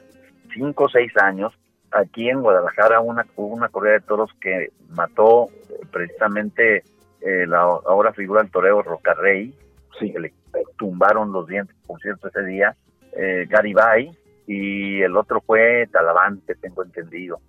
cinco 0.52 0.84
o 0.84 0.88
seis 0.88 1.12
años, 1.16 1.52
aquí 1.90 2.28
en 2.28 2.42
Guadalajara 2.42 3.00
una, 3.00 3.26
hubo 3.36 3.54
una 3.54 3.68
corrida 3.68 3.94
de 3.94 4.00
toros 4.00 4.30
que 4.40 4.70
mató 4.90 5.48
eh, 5.70 5.80
precisamente 5.90 6.82
eh, 7.20 7.46
la 7.46 7.60
ahora 7.60 8.12
figura 8.12 8.42
del 8.42 8.50
toreo 8.50 8.82
Rocarrey, 8.82 9.54
sí. 9.98 10.12
que 10.12 10.20
le 10.20 10.32
tumbaron 10.76 11.32
los 11.32 11.46
dientes, 11.46 11.76
por 11.86 12.00
cierto, 12.00 12.28
ese 12.28 12.44
día, 12.44 12.76
eh, 13.12 13.46
Garibay, 13.48 14.10
y 14.46 15.02
el 15.02 15.16
otro 15.16 15.40
fue 15.40 15.88
Talavante, 15.92 16.54
tengo 16.54 16.82
entendido. 16.82 17.40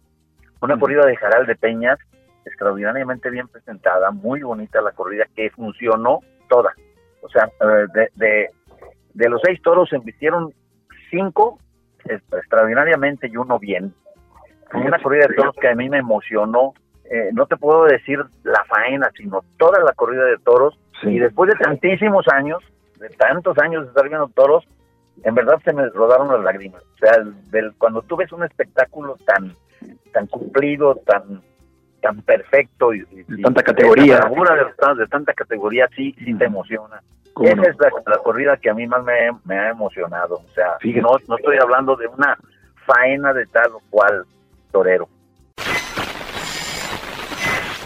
Una 0.61 0.77
corrida 0.77 1.05
de 1.05 1.15
Jaral 1.15 1.45
de 1.45 1.55
Peñas, 1.55 1.99
extraordinariamente 2.45 3.29
bien 3.29 3.47
presentada, 3.47 4.11
muy 4.11 4.41
bonita 4.41 4.81
la 4.81 4.91
corrida, 4.91 5.25
que 5.35 5.49
funcionó 5.51 6.19
toda. 6.49 6.73
O 7.21 7.29
sea, 7.29 7.45
eh, 7.45 8.07
de, 8.15 8.49
de, 9.13 9.29
los 9.29 9.41
seis 9.43 9.61
toros 9.61 9.89
se 9.89 9.97
embistieron 9.97 10.53
cinco 11.09 11.59
extraordinariamente 12.05 13.27
y 13.27 13.37
uno 13.37 13.59
bien. 13.59 13.93
Una 14.73 15.01
corrida 15.01 15.27
de 15.27 15.35
toros 15.35 15.55
que 15.59 15.67
a 15.67 15.75
mí 15.75 15.89
me 15.89 15.97
emocionó. 15.97 16.73
Eh, 17.09 17.29
no 17.33 17.47
te 17.47 17.57
puedo 17.57 17.85
decir 17.85 18.19
la 18.43 18.63
faena, 18.65 19.09
sino 19.15 19.43
toda 19.57 19.83
la 19.83 19.93
corrida 19.93 20.25
de 20.25 20.37
toros. 20.37 20.79
Y 21.03 21.17
después 21.17 21.49
de 21.49 21.57
tantísimos 21.57 22.27
años, 22.27 22.59
de 22.99 23.09
tantos 23.09 23.57
años 23.57 23.83
de 23.83 23.89
estar 23.89 24.07
viendo 24.07 24.27
toros, 24.27 24.67
en 25.23 25.33
verdad 25.33 25.59
se 25.63 25.73
me 25.73 25.87
rodaron 25.89 26.27
las 26.27 26.43
lágrimas. 26.43 26.83
O 26.83 26.97
sea, 26.97 27.23
del, 27.51 27.73
cuando 27.77 28.01
tú 28.03 28.15
ves 28.15 28.31
un 28.31 28.43
espectáculo 28.43 29.17
tan, 29.25 29.53
tan 30.13 30.27
cumplido, 30.27 30.95
tan 30.95 31.41
tan 32.01 32.21
perfecto 32.21 32.93
y, 32.93 33.01
de 33.01 33.41
tanta 33.41 33.63
categoría. 33.63 34.19
de, 34.19 35.07
tanta 35.07 35.33
categoría 35.33 35.87
sí, 35.95 36.15
sí 36.17 36.33
te 36.35 36.45
emociona. 36.45 37.01
Esa 37.41 37.61
es 37.69 37.77
la, 38.05 38.17
corrida 38.17 38.57
que 38.57 38.69
a 38.69 38.73
mí 38.73 38.85
más 38.85 39.03
me, 39.45 39.57
ha 39.57 39.69
emocionado. 39.69 40.35
O 40.35 40.53
sea, 40.53 40.77
no, 41.01 41.17
no 41.27 41.37
estoy 41.37 41.57
hablando 41.57 41.95
de 41.95 42.07
una 42.07 42.37
faena 42.85 43.33
de 43.33 43.45
tal 43.45 43.71
o 43.73 43.81
cual 43.89 44.25
torero. 44.71 45.07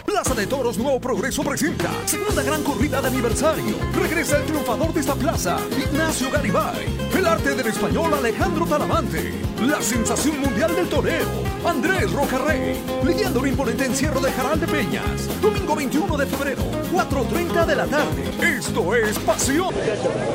Plaza 0.06 0.36
de 0.36 0.48
Toros 0.48 0.78
Nuevo 0.78 1.00
Progreso 1.00 1.44
presenta 1.44 1.90
segunda 2.06 2.44
gran 2.44 2.64
corrida 2.64 3.02
de 3.02 3.08
aniversario. 3.08 3.76
Regresa 4.00 4.38
el 4.38 4.46
triunfador 4.46 4.94
de 4.94 5.00
esta 5.00 5.16
plaza, 5.16 5.58
Ignacio 5.78 6.32
Garibay. 6.32 6.86
Arte 7.34 7.56
del 7.56 7.66
español 7.66 8.14
Alejandro 8.14 8.64
Talamante. 8.68 9.34
La 9.66 9.82
sensación 9.82 10.40
mundial 10.40 10.76
del 10.76 10.88
toreo, 10.88 11.26
Andrés 11.66 12.12
Rocarrey. 12.12 12.80
Lidiando 13.04 13.40
un 13.40 13.48
imponente 13.48 13.86
encierro 13.86 14.20
de 14.22 14.32
Jaral 14.32 14.60
de 14.60 14.68
Peñas. 14.68 15.42
Domingo 15.42 15.76
21 15.76 16.16
de 16.16 16.26
febrero, 16.28 16.62
4.30 16.94 17.66
de 17.66 17.76
la 17.76 17.88
tarde. 17.88 18.24
Esto 18.40 18.94
es 18.94 19.18
pasión. 19.18 19.74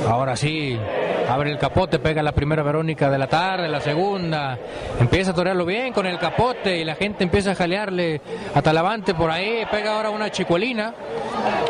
Ahora 0.08 0.34
sí, 0.34 0.76
abre 1.28 1.52
el 1.52 1.58
capote, 1.58 2.00
pega 2.00 2.20
la 2.20 2.32
primera 2.32 2.64
Verónica 2.64 3.08
de 3.08 3.18
la 3.18 3.28
tarde, 3.28 3.68
la 3.68 3.80
segunda. 3.80 4.58
Empieza 4.98 5.30
a 5.30 5.34
torearlo 5.34 5.64
bien 5.64 5.92
con 5.92 6.04
el 6.04 6.18
capote 6.18 6.78
y 6.78 6.84
la 6.84 6.96
gente 6.96 7.22
empieza 7.22 7.52
a 7.52 7.54
jalearle 7.54 8.20
a 8.52 8.60
Talavante 8.60 9.14
por 9.14 9.30
ahí. 9.30 9.64
Pega 9.70 9.94
ahora 9.94 10.10
una 10.10 10.32
chicuelina. 10.32 10.92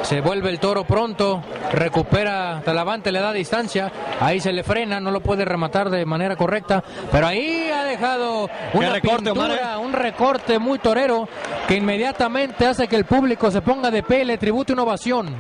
Se 0.09 0.23
vuelve 0.23 0.49
el 0.49 0.59
toro 0.59 0.85
pronto, 0.85 1.43
recupera 1.71 2.63
Talavante, 2.65 3.13
le 3.13 3.21
da 3.21 3.31
distancia. 3.31 3.93
Ahí 4.21 4.41
se 4.41 4.55
le 4.55 4.63
frena, 4.63 5.01
no 5.01 5.11
lo 5.11 5.21
puede 5.21 5.45
rematar 5.45 5.91
de 5.91 6.07
manera 6.07 6.35
correcta. 6.35 6.83
Pero 7.13 7.27
ahí 7.27 7.69
ha 7.69 7.85
dejado 7.85 8.49
una 8.73 8.89
recorte, 8.89 9.29
Omar, 9.33 9.49
pintura, 9.51 9.75
¿eh? 9.75 9.77
un 9.77 9.93
recorte 9.93 10.59
muy 10.59 10.79
torero 10.79 11.29
que 11.67 11.77
inmediatamente 11.77 12.67
hace 12.67 12.89
que 12.89 12.97
el 12.97 13.05
público 13.05 13.51
se 13.51 13.61
ponga 13.61 13.91
de 13.91 14.03
pie 14.03 14.23
y 14.23 14.25
le 14.25 14.39
tribute 14.39 14.73
una 14.73 14.85
ovación. 14.85 15.37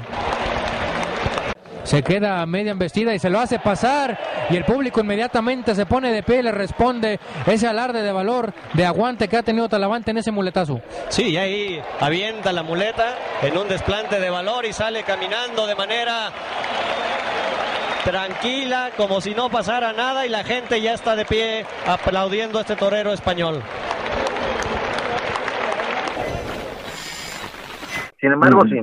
Se 1.88 2.02
queda 2.02 2.44
media 2.44 2.72
embestida 2.72 3.14
y 3.14 3.18
se 3.18 3.30
lo 3.30 3.40
hace 3.40 3.58
pasar 3.58 4.18
y 4.50 4.56
el 4.56 4.66
público 4.66 5.00
inmediatamente 5.00 5.74
se 5.74 5.86
pone 5.86 6.12
de 6.12 6.22
pie 6.22 6.40
y 6.40 6.42
le 6.42 6.52
responde 6.52 7.18
ese 7.46 7.66
alarde 7.66 8.02
de 8.02 8.12
valor, 8.12 8.52
de 8.74 8.84
aguante 8.84 9.26
que 9.26 9.38
ha 9.38 9.42
tenido 9.42 9.70
Talavante 9.70 10.10
en 10.10 10.18
ese 10.18 10.30
muletazo. 10.30 10.82
Sí, 11.08 11.30
y 11.30 11.38
ahí 11.38 11.82
avienta 11.98 12.52
la 12.52 12.62
muleta 12.62 13.16
en 13.40 13.56
un 13.56 13.68
desplante 13.68 14.20
de 14.20 14.28
valor 14.28 14.66
y 14.66 14.74
sale 14.74 15.02
caminando 15.02 15.66
de 15.66 15.76
manera 15.76 16.30
tranquila, 18.04 18.90
como 18.94 19.22
si 19.22 19.34
no 19.34 19.48
pasara 19.48 19.94
nada 19.94 20.26
y 20.26 20.28
la 20.28 20.44
gente 20.44 20.82
ya 20.82 20.92
está 20.92 21.16
de 21.16 21.24
pie 21.24 21.64
aplaudiendo 21.86 22.58
a 22.58 22.60
este 22.60 22.76
torero 22.76 23.14
español. 23.14 23.62
Sin 28.20 28.30
embargo, 28.30 28.60
si 28.68 28.74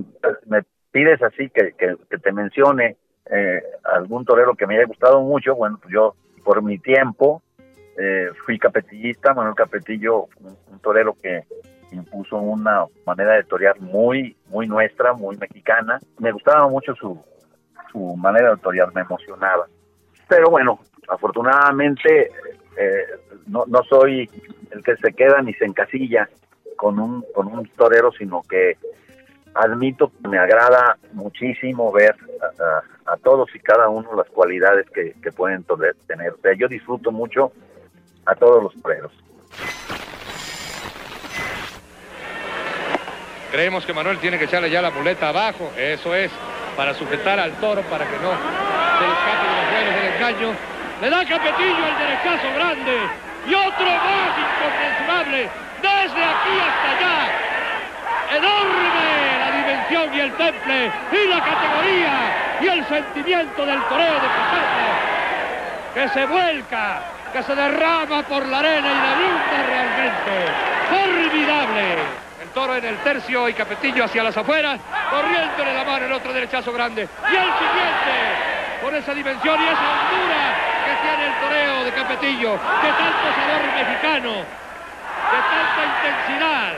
me 0.48 0.64
pides 0.96 1.22
así 1.22 1.50
que, 1.50 1.74
que, 1.74 2.18
te 2.18 2.32
mencione 2.32 2.96
eh, 3.30 3.62
algún 3.84 4.24
torero 4.24 4.56
que 4.56 4.66
me 4.66 4.78
haya 4.78 4.86
gustado 4.86 5.20
mucho, 5.20 5.54
bueno, 5.54 5.78
pues 5.82 5.94
yo 5.94 6.16
por 6.42 6.64
mi 6.64 6.78
tiempo 6.80 7.44
eh, 7.98 8.30
fui 8.46 8.58
capetillista, 8.58 9.34
Manuel 9.34 9.56
Capetillo, 9.56 10.28
un, 10.40 10.56
un, 10.72 10.80
torero 10.80 11.14
que 11.22 11.44
impuso 11.92 12.38
una 12.38 12.86
manera 13.06 13.34
de 13.34 13.44
torear 13.44 13.78
muy, 13.82 14.38
muy 14.48 14.70
nuestra, 14.70 15.12
muy 15.12 15.36
mexicana. 15.36 16.00
Me 16.20 16.32
gustaba 16.32 16.70
mucho 16.70 16.96
su, 16.96 17.22
su 17.92 18.16
manera 18.16 18.52
de 18.52 18.62
torear, 18.62 18.94
me 18.96 19.02
emocionaba. 19.02 19.68
Pero 20.30 20.50
bueno, 20.50 20.80
afortunadamente 21.10 22.32
eh, 22.78 23.06
no, 23.48 23.66
no 23.68 23.84
soy 23.84 24.30
el 24.72 24.82
que 24.82 24.96
se 24.96 25.12
queda 25.12 25.42
ni 25.42 25.54
se 25.56 25.66
encasilla 25.66 26.30
con 26.78 27.00
un, 27.00 27.26
con 27.34 27.48
un 27.48 27.68
torero, 27.76 28.14
sino 28.14 28.44
que 28.44 28.78
admito 29.56 30.12
que 30.22 30.28
me 30.28 30.38
agrada 30.38 30.98
muchísimo 31.14 31.92
ver 31.92 32.16
a, 33.06 33.18
todos 33.18 33.50
y 33.56 33.60
cada 33.60 33.90
uno 33.90 34.14
las 34.16 34.28
cualidades 34.28 34.86
que, 34.92 35.32
pueden 35.32 35.66
tener. 36.08 36.34
Yo 36.58 36.68
disfruto 36.68 37.12
mucho 37.12 37.52
a 38.26 38.36
todos 38.36 38.64
los 38.64 38.82
toreros. 38.82 39.12
Creemos 43.52 43.86
que 43.86 43.94
Manuel 43.94 44.18
tiene 44.20 44.38
que 44.38 44.46
echarle 44.46 44.70
ya 44.70 44.82
la 44.82 44.92
muleta 44.92 45.30
abajo, 45.30 45.72
eso 45.78 46.14
es, 46.14 46.30
para 46.76 46.94
sujetar 46.94 47.40
al 47.40 47.54
toro, 47.54 47.82
para 47.84 48.06
que 48.06 48.18
no 48.18 48.32
se 48.32 49.06
escape 49.06 49.48
de 49.48 49.56
los 49.56 49.72
vuelos 49.72 49.96
del 49.96 50.14
engaño. 50.14 50.56
Le 51.02 51.10
da 51.10 51.26
Capetillo 51.26 51.88
el 51.88 51.98
derechazo 51.98 52.54
grande 52.54 52.98
y 53.48 53.54
otro 53.54 53.86
más 53.86 54.36
inconmensurable 54.38 55.50
desde 55.82 56.24
aquí 56.24 56.60
hasta 56.60 56.98
allá. 56.98 58.38
Enorme 58.38 59.25
la 59.90 60.16
y 60.16 60.20
el 60.20 60.32
temple 60.34 60.92
y 61.12 61.28
la 61.28 61.40
categoría 61.40 62.58
y 62.62 62.68
el 62.68 62.86
sentimiento 62.88 63.66
del 63.66 63.82
toreo 63.84 64.14
de 64.14 64.20
Pizarro 64.20 65.16
que 65.94 66.10
se 66.10 66.26
vuelca, 66.26 67.02
que 67.32 67.42
se 67.44 67.56
derrama 67.56 68.22
por 68.24 68.46
la 68.48 68.60
arena 68.60 68.88
y 68.88 69.00
deslumbra 69.08 69.64
realmente. 69.66 70.52
Formidable. 70.90 71.94
El 72.42 72.50
toro 72.50 72.76
en 72.76 72.86
el 72.86 72.98
tercio 72.98 73.48
y 73.48 73.54
Capetillo 73.54 74.04
hacia 74.04 74.24
las 74.24 74.36
afueras, 74.36 74.80
corriéndole 75.10 75.74
la 75.74 75.86
mano 75.86 76.06
el 76.06 76.12
otro 76.12 76.34
derechazo 76.34 76.74
grande. 76.74 77.08
Y 77.32 77.36
el 77.36 77.44
siguiente, 77.44 78.16
con 78.84 78.94
esa 78.94 79.14
dimensión 79.14 79.62
y 79.62 79.68
esa 79.68 79.88
hondura 79.92 80.54
que 80.84 81.08
tiene 81.08 81.28
el 81.28 81.34
toreo 81.40 81.84
de 81.86 81.92
Capetillo, 81.92 82.52
de 82.52 82.90
tanto 82.92 83.28
sabor 83.34 83.64
mexicano, 83.74 84.32
de 85.32 85.40
tanta 85.50 85.82
intensidad 85.96 86.74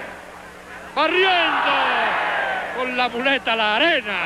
barriendo 0.97 2.36
la 2.97 3.09
muleta 3.09 3.55
la 3.55 3.75
arena, 3.75 4.19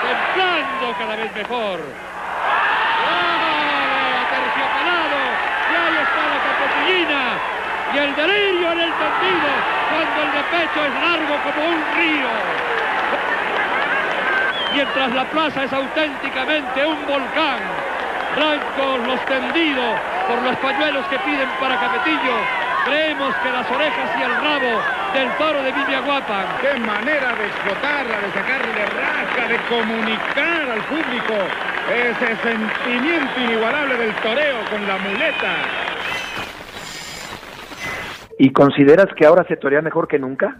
templando 0.00 0.96
cada 0.96 1.16
vez 1.16 1.34
mejor. 1.34 1.80
¡Ah, 3.10 4.22
aterciopelado! 4.22 5.18
Y 5.66 5.74
ahí 5.74 5.96
está 5.98 6.22
la 6.30 6.38
capotillina 6.46 7.22
y 7.92 7.98
el 7.98 8.14
delirio 8.14 8.72
en 8.72 8.78
el 8.78 8.92
tendido 8.94 9.50
cuando 9.90 10.22
el 10.22 10.30
de 10.30 10.42
pecho 10.54 10.80
es 10.86 10.94
largo 11.02 11.34
como 11.42 11.66
un 11.66 11.80
río. 11.96 12.30
Mientras 14.72 15.12
la 15.12 15.24
plaza 15.24 15.64
es 15.64 15.72
auténticamente 15.72 16.86
un 16.86 17.06
volcán, 17.08 17.58
blancos 18.36 19.00
los 19.04 19.20
tendidos 19.26 19.98
por 20.28 20.40
los 20.42 20.56
pañuelos 20.58 21.04
que 21.08 21.18
piden 21.18 21.48
para 21.58 21.74
Capetillo, 21.80 22.36
creemos 22.84 23.34
que 23.42 23.50
las 23.50 23.68
orejas 23.68 24.10
y 24.16 24.22
el 24.22 24.34
rabo 24.36 24.99
del 25.12 25.28
toro 25.38 25.62
de 25.62 25.72
Villaguapan. 25.72 26.46
¡Qué 26.60 26.78
manera 26.80 27.34
de 27.34 27.46
explotarla, 27.46 28.20
de 28.20 28.30
sacarle 28.32 28.86
rasca, 28.86 29.48
de 29.48 29.58
comunicar 29.68 30.70
al 30.70 30.82
público 30.84 31.34
ese 31.90 32.36
sentimiento 32.42 33.40
inigualable 33.40 33.96
del 33.96 34.14
toreo 34.16 34.58
con 34.70 34.86
la 34.86 34.98
muleta! 34.98 35.56
¿Y 38.38 38.52
consideras 38.52 39.06
que 39.16 39.26
ahora 39.26 39.44
se 39.48 39.56
torea 39.56 39.82
mejor 39.82 40.08
que 40.08 40.18
nunca? 40.18 40.56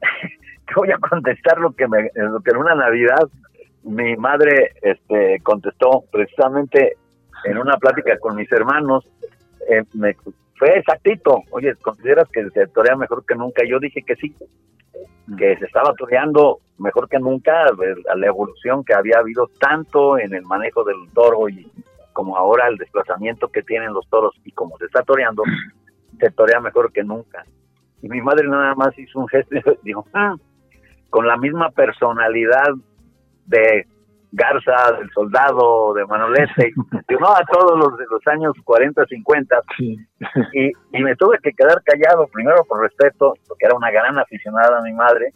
Te 0.66 0.74
voy 0.74 0.90
a 0.90 0.98
contestar 0.98 1.58
lo 1.58 1.72
que, 1.72 1.88
me, 1.88 2.10
lo 2.14 2.40
que 2.40 2.50
en 2.50 2.56
una 2.58 2.74
Navidad 2.74 3.28
mi 3.84 4.16
madre 4.16 4.72
este, 4.82 5.40
contestó 5.42 6.04
precisamente 6.10 6.96
en 7.44 7.58
una 7.58 7.76
plática 7.76 8.18
con 8.18 8.36
mis 8.36 8.50
hermanos. 8.52 9.08
Eh, 9.68 9.84
me, 9.94 10.16
fue 10.58 10.78
exactito. 10.78 11.42
Oye, 11.50 11.74
¿consideras 11.76 12.28
que 12.30 12.48
se 12.50 12.66
torea 12.68 12.96
mejor 12.96 13.24
que 13.26 13.34
nunca? 13.34 13.62
Yo 13.66 13.78
dije 13.78 14.02
que 14.02 14.16
sí, 14.16 14.34
que 15.36 15.56
se 15.56 15.64
estaba 15.66 15.92
toreando 15.94 16.60
mejor 16.78 17.08
que 17.08 17.18
nunca 17.18 17.64
a 17.64 18.16
la 18.16 18.26
evolución 18.26 18.84
que 18.84 18.94
había 18.94 19.18
habido 19.18 19.48
tanto 19.58 20.18
en 20.18 20.34
el 20.34 20.42
manejo 20.42 20.84
del 20.84 20.96
toro 21.14 21.48
y 21.48 21.70
como 22.12 22.36
ahora 22.36 22.68
el 22.68 22.76
desplazamiento 22.76 23.48
que 23.48 23.62
tienen 23.62 23.92
los 23.92 24.08
toros 24.08 24.34
y 24.44 24.52
como 24.52 24.78
se 24.78 24.86
está 24.86 25.02
toreando, 25.02 25.42
se 26.18 26.30
torea 26.30 26.60
mejor 26.60 26.92
que 26.92 27.04
nunca. 27.04 27.44
Y 28.00 28.08
mi 28.08 28.22
madre 28.22 28.48
nada 28.48 28.74
más 28.74 28.98
hizo 28.98 29.18
un 29.18 29.28
gesto 29.28 29.54
y 29.54 29.62
dijo, 29.82 30.06
ah, 30.14 30.34
con 31.10 31.26
la 31.26 31.36
misma 31.36 31.70
personalidad 31.70 32.68
de 33.46 33.86
Garza, 34.36 34.92
del 34.98 35.10
soldado, 35.12 35.94
de 35.94 36.04
Manolete, 36.04 36.72
no 37.20 37.28
a 37.28 37.42
todos 37.50 37.78
los 37.78 37.96
de 37.96 38.04
los 38.10 38.26
años 38.26 38.52
40, 38.64 39.06
50, 39.06 39.62
sí. 39.76 39.96
y, 40.52 40.66
y, 40.92 41.02
me 41.02 41.16
tuve 41.16 41.38
que 41.42 41.52
quedar 41.52 41.82
callado, 41.82 42.26
primero 42.28 42.62
por 42.68 42.82
respeto, 42.82 43.32
porque 43.48 43.64
era 43.64 43.74
una 43.74 43.90
gran 43.90 44.18
aficionada 44.18 44.78
a 44.78 44.82
mi 44.82 44.92
madre, 44.92 45.32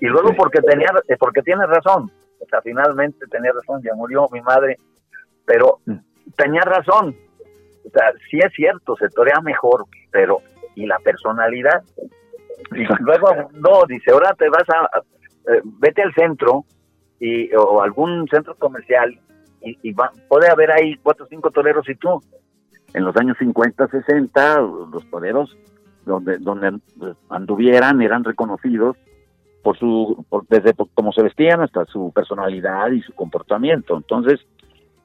y 0.00 0.06
luego 0.06 0.32
porque 0.36 0.60
tenía, 0.62 0.88
porque 1.18 1.42
tiene 1.42 1.66
razón, 1.66 2.10
o 2.40 2.46
sea, 2.48 2.62
finalmente 2.62 3.26
tenía 3.30 3.52
razón, 3.52 3.82
ya 3.82 3.94
murió 3.94 4.26
mi 4.32 4.40
madre, 4.40 4.78
pero 5.44 5.80
tenía 6.36 6.62
razón, 6.62 7.16
o 7.84 7.90
sea, 7.90 8.12
sí 8.30 8.38
es 8.38 8.52
cierto, 8.54 8.94
se 8.96 9.08
torea 9.08 9.40
mejor, 9.42 9.86
pero, 10.12 10.36
¿y 10.76 10.86
la 10.86 10.98
personalidad? 11.00 11.82
Y 12.72 12.84
luego, 13.02 13.50
no, 13.54 13.82
dice, 13.88 14.12
ahora 14.12 14.32
te 14.38 14.48
vas 14.48 14.68
a, 14.68 15.00
eh, 15.52 15.60
vete 15.64 16.02
al 16.02 16.14
centro, 16.14 16.64
y, 17.20 17.54
o 17.54 17.82
algún 17.82 18.26
centro 18.28 18.56
comercial 18.56 19.18
y, 19.62 19.78
y 19.82 19.92
va, 19.92 20.10
puede 20.28 20.50
haber 20.50 20.72
ahí 20.72 20.96
cuatro 21.02 21.26
o 21.26 21.28
cinco 21.28 21.50
toreros 21.50 21.88
y 21.88 21.94
tú. 21.94 22.20
En 22.92 23.04
los 23.04 23.16
años 23.16 23.36
50, 23.38 23.86
60, 23.86 24.60
los 24.90 25.08
toreros 25.10 25.56
donde, 26.04 26.38
donde 26.38 26.78
anduvieran 27.28 28.02
eran 28.02 28.24
reconocidos 28.24 28.96
por 29.62 29.78
su, 29.78 30.24
por, 30.28 30.46
desde 30.48 30.74
por 30.74 30.88
cómo 30.94 31.12
se 31.12 31.22
vestían 31.22 31.60
hasta 31.60 31.84
su 31.84 32.12
personalidad 32.12 32.90
y 32.90 33.02
su 33.02 33.12
comportamiento. 33.12 33.96
Entonces, 33.96 34.40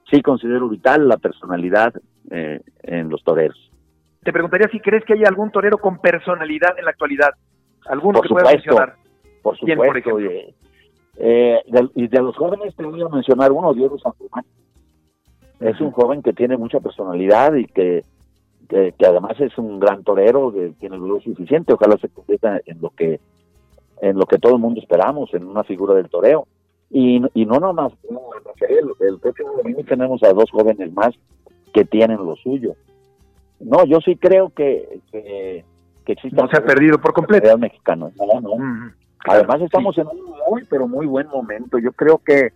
sí 0.09 0.21
considero 0.21 0.69
vital 0.69 1.07
la 1.07 1.17
personalidad 1.17 1.93
eh, 2.31 2.61
en 2.83 3.09
los 3.09 3.23
toreros. 3.23 3.71
Te 4.23 4.33
preguntaría 4.33 4.67
si 4.69 4.79
crees 4.79 5.03
que 5.05 5.13
hay 5.13 5.23
algún 5.23 5.51
torero 5.51 5.77
con 5.77 5.99
personalidad 5.99 6.77
en 6.79 6.85
la 6.85 6.91
actualidad. 6.91 7.31
¿Alguno 7.87 8.19
por 8.19 8.27
que 8.27 8.33
pueda 8.33 8.51
mencionar? 8.51 8.95
por 9.43 9.57
¿Quién, 9.59 9.77
por 9.77 9.87
supuesto. 9.87 10.19
y, 10.21 10.55
eh, 11.17 11.61
de, 11.67 11.89
y 11.95 12.07
de 12.07 12.21
los 12.21 12.35
jóvenes 12.35 12.75
te 12.75 12.83
voy 12.83 13.01
a 13.01 13.09
mencionar 13.09 13.51
uno, 13.51 13.73
Diego 13.73 13.97
Santumán. 13.99 14.45
Es 15.59 15.79
un 15.79 15.91
joven 15.91 16.21
que 16.21 16.33
tiene 16.33 16.57
mucha 16.57 16.79
personalidad 16.79 17.53
y 17.55 17.65
que, 17.65 18.03
que, 18.67 18.93
que 18.97 19.05
además 19.05 19.39
es 19.39 19.57
un 19.57 19.79
gran 19.79 20.03
torero, 20.03 20.51
que 20.51 20.73
tiene 20.79 20.97
el 20.97 21.21
suficiente. 21.21 21.73
Ojalá 21.73 21.97
se 21.97 22.09
convierta 22.09 22.59
en 22.65 22.81
lo 22.81 22.89
que 22.89 23.19
en 24.01 24.17
lo 24.17 24.25
que 24.25 24.37
todo 24.37 24.55
el 24.55 24.61
mundo 24.61 24.81
esperamos, 24.81 25.33
en 25.33 25.45
una 25.45 25.63
figura 25.63 25.93
del 25.93 26.09
toreo. 26.09 26.47
Y, 26.89 27.21
y 27.33 27.45
no 27.45 27.59
nomás, 27.59 27.93
no, 28.09 28.21
el, 28.67 29.07
el 29.07 29.19
próximo 29.19 29.53
domingo 29.57 29.81
tenemos 29.87 30.21
a 30.23 30.33
dos 30.33 30.51
jóvenes 30.51 30.91
más 30.93 31.15
que 31.73 31.85
tienen 31.85 32.17
lo 32.17 32.35
suyo. 32.35 32.75
No, 33.59 33.85
yo 33.85 33.99
sí 34.01 34.17
creo 34.17 34.49
que, 34.49 34.99
que, 35.11 35.63
que 36.05 36.11
existe. 36.11 36.39
No 36.39 36.49
se 36.49 36.57
ha 36.57 36.65
perdido 36.65 36.99
por 36.99 37.13
completo. 37.13 37.57
Mexicano. 37.57 38.11
No, 38.17 38.41
no. 38.41 38.91
Además 39.27 39.61
estamos 39.61 39.97
en 39.97 40.07
un 40.07 40.33
muy, 40.49 40.63
pero 40.69 40.87
muy 40.87 41.05
buen 41.05 41.27
momento. 41.27 41.77
Yo 41.79 41.91
creo 41.91 42.19
que 42.23 42.53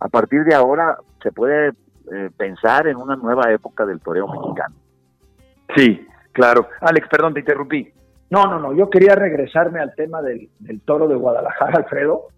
a 0.00 0.08
partir 0.08 0.44
de 0.44 0.54
ahora 0.54 0.98
se 1.22 1.32
puede 1.32 1.72
eh, 2.12 2.30
pensar 2.36 2.86
en 2.86 2.96
una 2.96 3.16
nueva 3.16 3.52
época 3.52 3.86
del 3.86 4.00
toreo 4.00 4.26
mexicano. 4.26 4.74
Sí, 5.76 6.06
claro. 6.32 6.68
Alex, 6.80 7.08
perdón, 7.08 7.34
te 7.34 7.40
interrumpí. 7.40 7.88
No, 8.30 8.44
no, 8.46 8.60
no, 8.60 8.72
yo 8.72 8.88
quería 8.88 9.14
regresarme 9.14 9.80
al 9.80 9.94
tema 9.94 10.22
del, 10.22 10.48
del 10.60 10.80
toro 10.82 11.08
de 11.08 11.16
Guadalajara, 11.16 11.78
Alfredo. 11.78 12.28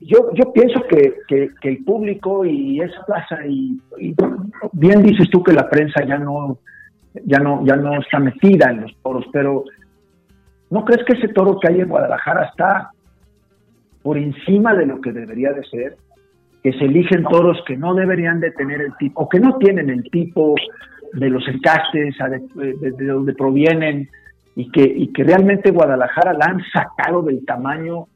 Yo, 0.00 0.32
yo 0.32 0.52
pienso 0.52 0.82
que, 0.88 1.20
que, 1.28 1.50
que 1.60 1.68
el 1.68 1.84
público 1.84 2.44
y 2.44 2.80
esa 2.80 3.04
plaza, 3.06 3.46
y, 3.46 3.80
y 3.98 4.14
bien 4.72 5.02
dices 5.02 5.30
tú 5.30 5.42
que 5.42 5.52
la 5.52 5.68
prensa 5.68 6.04
ya 6.04 6.18
no, 6.18 6.58
ya 7.24 7.38
no, 7.38 7.64
ya 7.64 7.76
no 7.76 8.00
está 8.00 8.18
metida 8.18 8.70
en 8.70 8.82
los 8.82 8.96
toros, 9.02 9.24
pero 9.32 9.64
¿no 10.70 10.84
crees 10.84 11.04
que 11.06 11.12
ese 11.14 11.28
toro 11.28 11.58
que 11.58 11.68
hay 11.68 11.80
en 11.80 11.88
Guadalajara 11.88 12.46
está 12.46 12.90
por 14.04 14.16
encima 14.18 14.74
de 14.74 14.86
lo 14.86 15.00
que 15.00 15.10
debería 15.12 15.52
de 15.52 15.64
ser? 15.64 15.96
Que 16.62 16.72
se 16.74 16.84
eligen 16.84 17.24
toros 17.24 17.58
que 17.66 17.76
no 17.76 17.94
deberían 17.94 18.38
de 18.38 18.52
tener 18.52 18.80
el 18.80 18.94
tipo, 18.98 19.22
o 19.22 19.28
que 19.28 19.40
no 19.40 19.56
tienen 19.58 19.90
el 19.90 20.02
tipo 20.10 20.54
de 21.14 21.30
los 21.30 21.46
encastes, 21.48 22.14
a 22.20 22.28
de, 22.28 22.40
de- 22.54 22.90
de 22.92 23.06
donde 23.06 23.34
provienen, 23.34 24.08
y 24.56 24.70
que, 24.70 24.82
y 24.82 25.08
que 25.12 25.24
realmente 25.24 25.70
Guadalajara 25.72 26.32
la 26.34 26.44
han 26.46 26.60
sacado 26.72 27.22
del 27.22 27.44
tamaño 27.44 28.06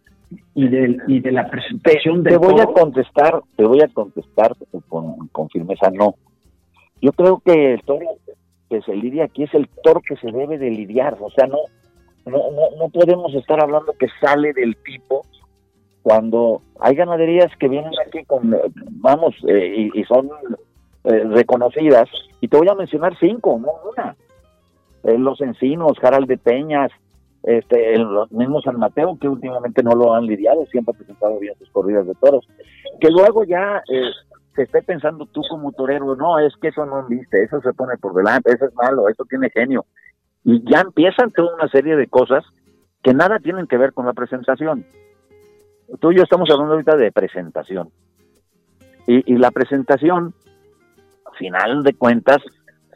y, 0.55 0.69
del, 0.69 1.03
y 1.09 1.21
de 1.21 1.33
la 1.33 1.49
presentación 1.51 2.23
del 2.23 2.35
Te 2.35 2.39
voy 2.47 2.61
a 2.61 2.67
contestar, 2.67 3.41
te 3.57 3.65
voy 3.65 3.81
a 3.81 3.89
contestar 3.89 4.53
con, 4.89 5.27
con 5.29 5.49
firmeza, 5.49 5.91
no. 5.91 6.15
Yo 7.01 7.13
creo 7.13 7.41
que 7.45 7.75
el 7.75 7.83
toro 7.83 8.07
que 8.69 8.83
se 8.83 8.95
lidia 8.95 9.25
aquí 9.25 9.45
es 9.45 9.55
el 9.55 9.69
toro 9.83 10.01
que 10.07 10.17
se 10.17 10.31
debe 10.31 10.59
de 10.59 10.71
lidiar, 10.71 11.17
o 11.21 11.31
sea, 11.31 11.47
no, 11.47 11.59
no, 12.27 12.39
no, 12.51 12.77
no 12.79 12.89
podemos 12.91 13.35
estar 13.35 13.63
hablando 13.63 13.95
que 13.99 14.07
sale 14.21 14.53
del 14.53 14.77
tipo 14.77 15.23
cuando 16.09 16.63
hay 16.81 16.95
ganaderías 16.95 17.55
que 17.59 17.69
vienen 17.69 17.93
aquí 18.07 18.25
con, 18.25 18.55
eh, 18.55 18.63
vamos, 18.93 19.35
eh, 19.47 19.91
y, 19.93 20.05
son 20.05 20.31
eh, 21.05 21.23
reconocidas, 21.25 22.09
y 22.41 22.49
te 22.49 22.57
voy 22.57 22.67
a 22.67 22.75
mencionar 22.75 23.15
cinco, 23.21 23.61
no 23.61 23.69
una. 23.93 24.17
Eh, 25.05 25.19
los 25.19 25.39
Encinos, 25.43 25.99
Jaral 25.99 26.25
de 26.25 26.39
Peñas, 26.39 26.91
este, 27.43 27.93
el 27.93 28.07
mismo 28.31 28.63
San 28.63 28.79
Mateo, 28.79 29.19
que 29.21 29.29
últimamente 29.29 29.83
no 29.83 29.91
lo 29.91 30.15
han 30.15 30.25
lidiado, 30.25 30.65
siempre 30.71 30.95
ha 30.95 30.97
presentado 30.97 31.39
bien 31.39 31.55
sus 31.59 31.69
corridas 31.73 32.07
de 32.07 32.15
toros. 32.15 32.49
Que 33.03 33.11
luego 33.11 33.45
ya 33.45 33.83
eh, 33.93 34.11
se 34.57 34.63
esté 34.63 34.81
pensando 34.81 35.27
tú 35.27 35.43
como 35.51 35.73
torero, 35.73 36.17
no, 36.17 36.39
es 36.39 36.55
que 36.57 36.69
eso 36.69 36.87
no 36.87 37.07
viste, 37.07 37.45
eso 37.45 37.61
se 37.61 37.75
pone 37.75 37.99
por 37.99 38.15
delante, 38.15 38.51
eso 38.51 38.65
es 38.65 38.75
malo, 38.75 39.11
eso 39.11 39.27
tiene 39.29 39.51
genio. 39.51 39.85
Y 40.43 40.65
ya 40.73 40.81
empiezan 40.81 41.33
toda 41.33 41.55
una 41.55 41.69
serie 41.69 41.97
de 41.97 42.07
cosas 42.07 42.47
que 43.03 43.13
nada 43.13 43.41
tienen 43.41 43.67
que 43.67 43.77
ver 43.77 43.93
con 43.93 44.07
la 44.07 44.15
presentación. 44.15 44.87
Tú 46.01 46.13
y 46.13 46.17
yo 46.17 46.23
estamos 46.23 46.49
hablando 46.51 46.75
ahorita 46.75 46.97
de 46.97 47.13
presentación. 47.13 47.91
Y, 49.07 49.35
y 49.35 49.39
la 49.39 49.51
presentación, 49.51 50.35
al 51.25 51.37
final 51.39 51.83
de 51.83 51.95
cuentas, 51.95 52.39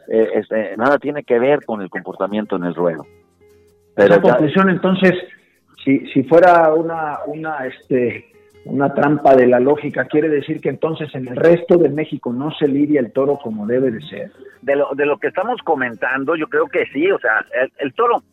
eh, 0.07 0.29
este, 0.35 0.77
nada 0.77 0.99
tiene 0.99 1.23
que 1.23 1.39
ver 1.39 1.65
con 1.65 1.81
el 1.81 1.89
comportamiento 1.89 2.55
en 2.55 2.65
el 2.65 2.75
ruedo. 2.75 3.05
Pero 3.95 4.21
conclusión, 4.21 4.69
entonces, 4.69 5.13
si, 5.83 6.05
si 6.11 6.23
fuera 6.23 6.73
una, 6.73 7.19
una, 7.27 7.65
este, 7.65 8.25
una 8.65 8.93
trampa 8.93 9.35
de 9.35 9.47
la 9.47 9.59
lógica, 9.59 10.05
quiere 10.05 10.29
decir 10.29 10.61
que 10.61 10.69
entonces 10.69 11.13
en 11.15 11.27
el 11.27 11.35
resto 11.35 11.77
de 11.77 11.89
México 11.89 12.31
no 12.33 12.51
se 12.51 12.67
lidia 12.67 12.99
el 12.99 13.11
toro 13.11 13.37
como 13.41 13.67
debe 13.67 13.91
de 13.91 14.01
ser. 14.01 14.31
de 14.61 14.75
lo, 14.75 14.89
de 14.95 15.05
lo 15.05 15.17
que 15.17 15.27
estamos 15.27 15.61
comentando, 15.63 16.35
yo 16.35 16.47
creo 16.47 16.67
que 16.67 16.85
sí, 16.93 17.09
o 17.11 17.19
sea, 17.19 17.45
el, 17.61 17.71
el 17.79 17.93
toro, 17.93 18.23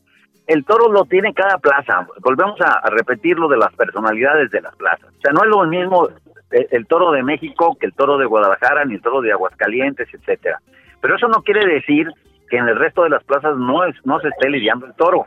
el 0.51 0.65
toro 0.65 0.91
lo 0.91 1.05
tiene 1.05 1.33
cada 1.33 1.59
plaza. 1.59 2.07
Volvemos 2.21 2.61
a, 2.61 2.91
repetir 2.91 3.39
lo 3.39 3.47
de 3.47 3.57
las 3.57 3.73
personalidades 3.75 4.51
de 4.51 4.61
las 4.61 4.75
plazas. 4.75 5.09
O 5.09 5.21
sea, 5.21 5.33
no 5.33 5.45
es 5.45 5.49
lo 5.49 5.65
mismo 5.65 6.09
el, 6.51 6.67
el 6.71 6.87
toro 6.89 7.13
de 7.13 7.23
México 7.23 7.77
que 7.79 7.87
el 7.87 7.95
toro 7.95 8.19
de 8.19 8.27
Guadalajara, 8.27 8.85
ni 8.85 8.95
el 8.95 9.01
toro 9.01 9.21
de 9.21 9.31
Aguascalientes, 9.31 10.09
etcétera. 10.13 10.61
Pero 11.01 11.15
eso 11.15 11.29
no 11.29 11.43
quiere 11.43 11.65
decir 11.65 12.09
que 12.49 12.57
en 12.57 12.69
el 12.69 12.77
resto 12.77 13.05
de 13.05 13.11
las 13.11 13.23
plazas 13.23 13.57
no 13.57 13.85
es, 13.85 13.95
no 14.05 14.19
se 14.19 14.29
esté 14.29 14.51
lidiando 14.51 14.87
el 14.87 14.95
toro. 14.95 15.27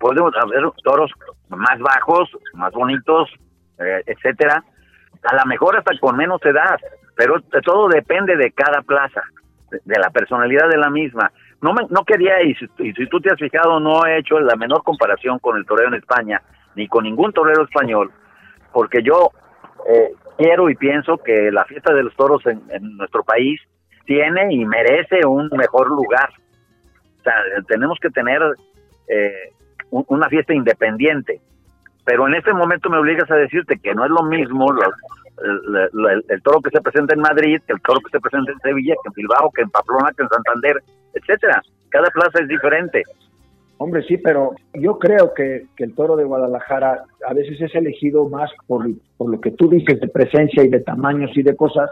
Podemos 0.00 0.34
haber 0.36 0.64
toros 0.82 1.12
más 1.48 1.78
bajos, 1.78 2.28
más 2.54 2.72
bonitos, 2.72 3.30
eh, 3.78 4.02
etcétera, 4.06 4.64
a 5.22 5.36
lo 5.36 5.46
mejor 5.46 5.76
hasta 5.76 5.96
con 6.00 6.16
menos 6.16 6.44
edad, 6.44 6.78
pero 7.14 7.40
todo 7.62 7.88
depende 7.88 8.36
de 8.36 8.50
cada 8.50 8.82
plaza, 8.82 9.22
de 9.70 9.98
la 10.00 10.10
personalidad 10.10 10.68
de 10.68 10.78
la 10.78 10.90
misma. 10.90 11.30
No 11.64 11.72
me, 11.72 11.82
no 11.88 12.04
quería, 12.04 12.42
y 12.42 12.54
si, 12.56 12.66
y 12.78 12.92
si 12.92 13.06
tú 13.08 13.20
te 13.20 13.30
has 13.32 13.38
fijado, 13.38 13.80
no 13.80 14.04
he 14.06 14.18
hecho 14.18 14.38
la 14.38 14.54
menor 14.54 14.82
comparación 14.84 15.38
con 15.38 15.56
el 15.56 15.64
torero 15.64 15.88
en 15.88 15.94
España, 15.94 16.42
ni 16.76 16.86
con 16.88 17.04
ningún 17.04 17.32
torero 17.32 17.64
español, 17.64 18.10
porque 18.70 19.02
yo 19.02 19.30
eh, 19.88 20.10
quiero 20.36 20.68
y 20.68 20.74
pienso 20.74 21.16
que 21.16 21.50
la 21.50 21.64
fiesta 21.64 21.94
de 21.94 22.02
los 22.02 22.14
toros 22.16 22.44
en, 22.46 22.60
en 22.70 22.96
nuestro 22.98 23.24
país 23.24 23.58
tiene 24.04 24.52
y 24.52 24.64
merece 24.66 25.24
un 25.26 25.48
mejor 25.56 25.88
lugar. 25.88 26.28
O 27.20 27.22
sea, 27.22 27.34
tenemos 27.66 27.98
que 27.98 28.10
tener 28.10 28.42
eh, 29.08 29.32
un- 29.90 30.04
una 30.08 30.28
fiesta 30.28 30.52
independiente. 30.52 31.40
Pero 32.04 32.28
en 32.28 32.34
este 32.34 32.52
momento 32.52 32.90
me 32.90 32.98
obligas 32.98 33.30
a 33.30 33.36
decirte 33.36 33.78
que 33.78 33.94
no 33.94 34.04
es 34.04 34.10
lo 34.10 34.22
mismo 34.24 34.66
el, 35.42 35.90
el- 36.10 36.24
el 36.28 36.42
toro 36.42 36.60
que 36.60 36.70
se 36.70 36.80
presenta 36.80 37.14
en 37.14 37.20
Madrid, 37.20 37.60
que 37.66 37.72
el 37.72 37.80
toro 37.82 38.00
que 38.00 38.10
se 38.10 38.20
presenta 38.20 38.52
en 38.52 38.58
Sevilla, 38.60 38.94
que 39.02 39.08
en 39.08 39.12
Bilbao, 39.14 39.50
que 39.54 39.62
en 39.62 39.70
Pamplona, 39.70 40.10
que 40.16 40.22
en 40.22 40.28
Santander, 40.28 40.76
etcétera. 41.14 41.62
Cada 41.90 42.08
plaza 42.10 42.40
es 42.42 42.48
diferente. 42.48 43.02
Hombre, 43.78 44.02
sí, 44.04 44.16
pero 44.18 44.52
yo 44.74 44.98
creo 44.98 45.34
que, 45.34 45.66
que 45.76 45.84
el 45.84 45.94
toro 45.94 46.16
de 46.16 46.24
Guadalajara 46.24 47.04
a 47.28 47.34
veces 47.34 47.60
es 47.60 47.74
elegido 47.74 48.28
más 48.28 48.50
por, 48.66 48.86
por 49.16 49.30
lo 49.30 49.40
que 49.40 49.50
tú 49.50 49.68
dices 49.68 50.00
de 50.00 50.08
presencia 50.08 50.62
y 50.62 50.68
de 50.68 50.80
tamaños 50.80 51.30
y 51.36 51.42
de 51.42 51.56
cosas, 51.56 51.90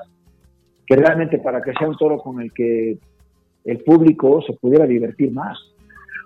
que 0.87 0.96
realmente 0.96 1.38
para 1.38 1.61
que 1.61 1.72
sea 1.72 1.88
un 1.88 1.96
toro 1.96 2.18
con 2.18 2.40
el 2.40 2.52
que 2.52 2.98
el 3.64 3.78
público 3.85 4.42
se 4.46 4.52
pudiera 4.55 4.87
divertir 4.87 5.33
más. 5.33 5.59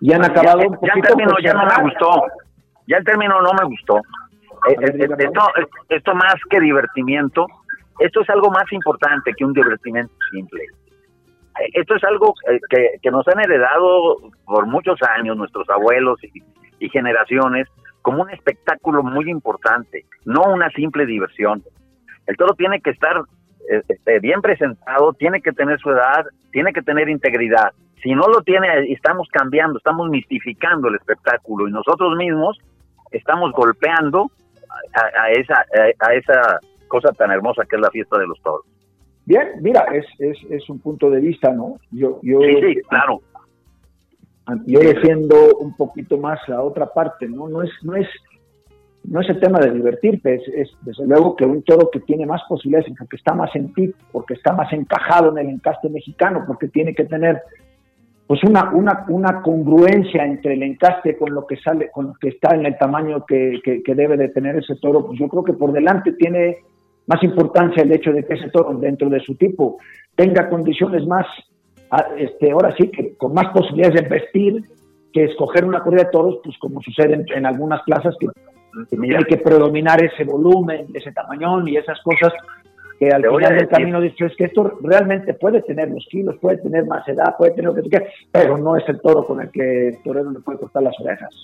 Y 0.00 0.12
han 0.12 0.24
acabado 0.24 0.60
ya, 0.60 0.66
un 0.68 0.74
el 0.74 1.02
término 1.02 1.34
ya 1.42 1.54
no 1.54 1.64
me 1.66 1.82
gustó. 1.84 2.22
Ya 2.86 2.96
el 2.98 3.04
término 3.04 3.40
no 3.40 3.50
me 3.58 3.64
gustó. 3.66 4.00
Eh, 4.68 4.76
eh, 4.80 4.92
eh, 4.98 5.16
esto, 5.18 5.40
esto 5.88 6.14
más 6.14 6.34
que 6.50 6.60
divertimiento, 6.60 7.46
esto 7.98 8.20
es 8.20 8.30
algo 8.30 8.50
más 8.50 8.70
importante 8.72 9.32
que 9.36 9.44
un 9.44 9.52
divertimento 9.52 10.12
simple. 10.30 10.64
Esto 11.72 11.94
es 11.94 12.04
algo 12.04 12.34
que, 12.68 12.98
que 13.00 13.10
nos 13.10 13.26
han 13.28 13.40
heredado 13.40 14.16
por 14.44 14.66
muchos 14.66 14.98
años 15.02 15.38
nuestros 15.38 15.68
abuelos 15.70 16.22
y, 16.22 16.42
y 16.80 16.88
generaciones 16.90 17.66
como 18.02 18.22
un 18.22 18.30
espectáculo 18.30 19.02
muy 19.02 19.30
importante, 19.30 20.04
no 20.26 20.42
una 20.42 20.68
simple 20.70 21.06
diversión. 21.06 21.62
El 22.26 22.36
toro 22.36 22.54
tiene 22.54 22.80
que 22.80 22.90
estar 22.90 23.22
este, 23.88 24.20
bien 24.20 24.42
presentado, 24.42 25.12
tiene 25.14 25.40
que 25.40 25.52
tener 25.52 25.78
su 25.80 25.90
edad, 25.90 26.26
tiene 26.52 26.72
que 26.72 26.82
tener 26.82 27.08
integridad. 27.08 27.72
Si 28.02 28.14
no 28.14 28.28
lo 28.28 28.42
tiene, 28.42 28.68
estamos 28.92 29.28
cambiando, 29.32 29.78
estamos 29.78 30.08
mistificando 30.10 30.88
el 30.88 30.96
espectáculo 30.96 31.66
y 31.66 31.72
nosotros 31.72 32.16
mismos 32.16 32.58
estamos 33.10 33.52
golpeando 33.52 34.30
a, 34.94 35.22
a 35.22 35.30
esa, 35.32 35.54
a, 35.54 36.06
a 36.08 36.14
esa 36.14 36.60
cosa 36.88 37.12
tan 37.12 37.30
hermosa 37.30 37.64
que 37.68 37.76
es 37.76 37.82
la 37.82 37.90
fiesta 37.90 38.18
de 38.18 38.26
los 38.26 38.40
toros. 38.42 38.64
Bien, 39.24 39.48
mira, 39.60 39.86
es, 39.92 40.06
es, 40.20 40.38
es 40.50 40.68
un 40.70 40.78
punto 40.78 41.10
de 41.10 41.20
vista, 41.20 41.52
¿no? 41.52 41.78
Yo, 41.90 42.20
yo, 42.22 42.38
Sí, 42.40 42.54
sí, 42.62 42.80
claro. 42.88 43.20
yo 44.66 44.78
defiendo 44.78 45.56
un 45.58 45.76
poquito 45.76 46.16
más 46.16 46.38
la 46.48 46.62
otra 46.62 46.86
parte, 46.86 47.28
¿no? 47.28 47.48
No 47.48 47.62
es, 47.62 47.70
no 47.82 47.96
es, 47.96 48.06
no 49.02 49.20
es 49.20 49.28
el 49.28 49.40
tema 49.40 49.58
de 49.58 49.72
divertirte, 49.72 50.36
es, 50.36 50.48
es 50.48 50.70
desde 50.82 51.06
luego 51.06 51.34
que 51.34 51.44
un 51.44 51.62
toro 51.64 51.90
que 51.90 52.00
tiene 52.00 52.24
más 52.24 52.40
posibilidades 52.48 52.92
porque 52.96 53.16
está 53.16 53.34
más 53.34 53.54
en 53.56 53.72
ti, 53.74 53.92
porque 54.12 54.34
está 54.34 54.52
más 54.52 54.72
encajado 54.72 55.30
en 55.32 55.38
el 55.38 55.54
encaste 55.54 55.88
mexicano, 55.88 56.44
porque 56.46 56.68
tiene 56.68 56.94
que 56.94 57.04
tener 57.04 57.42
pues 58.26 58.42
una, 58.44 58.70
una, 58.72 59.04
una 59.08 59.40
congruencia 59.42 60.24
entre 60.24 60.54
el 60.54 60.62
encaste 60.62 61.16
con 61.16 61.32
lo 61.32 61.46
que 61.46 61.56
sale, 61.58 61.90
con 61.92 62.06
lo 62.08 62.14
que 62.14 62.28
está 62.30 62.54
en 62.54 62.66
el 62.66 62.76
tamaño 62.76 63.24
que, 63.24 63.60
que, 63.62 63.82
que 63.82 63.94
debe 63.94 64.16
de 64.16 64.28
tener 64.30 64.56
ese 64.56 64.74
toro, 64.76 65.06
pues 65.06 65.18
yo 65.18 65.28
creo 65.28 65.44
que 65.44 65.52
por 65.52 65.72
delante 65.72 66.12
tiene 66.14 66.58
más 67.06 67.22
importancia 67.22 67.82
el 67.84 67.92
hecho 67.92 68.12
de 68.12 68.24
que 68.24 68.34
ese 68.34 68.50
toro 68.50 68.74
dentro 68.78 69.08
de 69.08 69.20
su 69.20 69.36
tipo 69.36 69.78
tenga 70.16 70.48
condiciones 70.48 71.06
más, 71.06 71.26
a- 71.90 72.08
este, 72.18 72.50
ahora 72.50 72.74
sí 72.76 72.88
que 72.90 73.14
con 73.16 73.32
más 73.32 73.46
posibilidades 73.52 74.02
de 74.02 74.08
vestir 74.08 74.62
que 75.12 75.24
escoger 75.24 75.64
una 75.64 75.80
corrida 75.82 76.04
de 76.04 76.10
toros, 76.10 76.40
pues 76.42 76.58
como 76.58 76.82
sucede 76.82 77.14
en, 77.14 77.24
en 77.32 77.46
algunas 77.46 77.80
plazas 77.82 78.14
que 78.18 78.26
Tiene 78.90 79.24
que 79.24 79.38
predominar 79.38 80.02
ese 80.04 80.24
volumen, 80.24 80.86
ese 80.92 81.12
tamañón 81.12 81.66
y 81.68 81.76
esas 81.76 81.98
cosas 82.02 82.32
que 82.98 83.10
al 83.10 83.22
final 83.22 83.56
del 83.56 83.68
camino 83.68 84.00
dices 84.00 84.32
que 84.36 84.44
esto 84.44 84.78
realmente 84.80 85.34
puede 85.34 85.62
tener 85.62 85.90
los 85.90 86.06
kilos, 86.10 86.36
puede 86.40 86.58
tener 86.58 86.86
más 86.86 87.06
edad, 87.08 87.36
puede 87.36 87.52
tener 87.52 87.66
lo 87.66 87.74
que 87.74 87.82
tú 87.82 87.90
quieras, 87.90 88.12
pero 88.32 88.56
no 88.56 88.76
es 88.76 88.88
el 88.88 89.00
toro 89.00 89.24
con 89.24 89.40
el 89.40 89.50
que 89.50 89.88
el 89.88 90.02
torero 90.02 90.30
le 90.30 90.40
puede 90.40 90.58
cortar 90.58 90.82
las 90.82 90.98
orejas. 91.00 91.34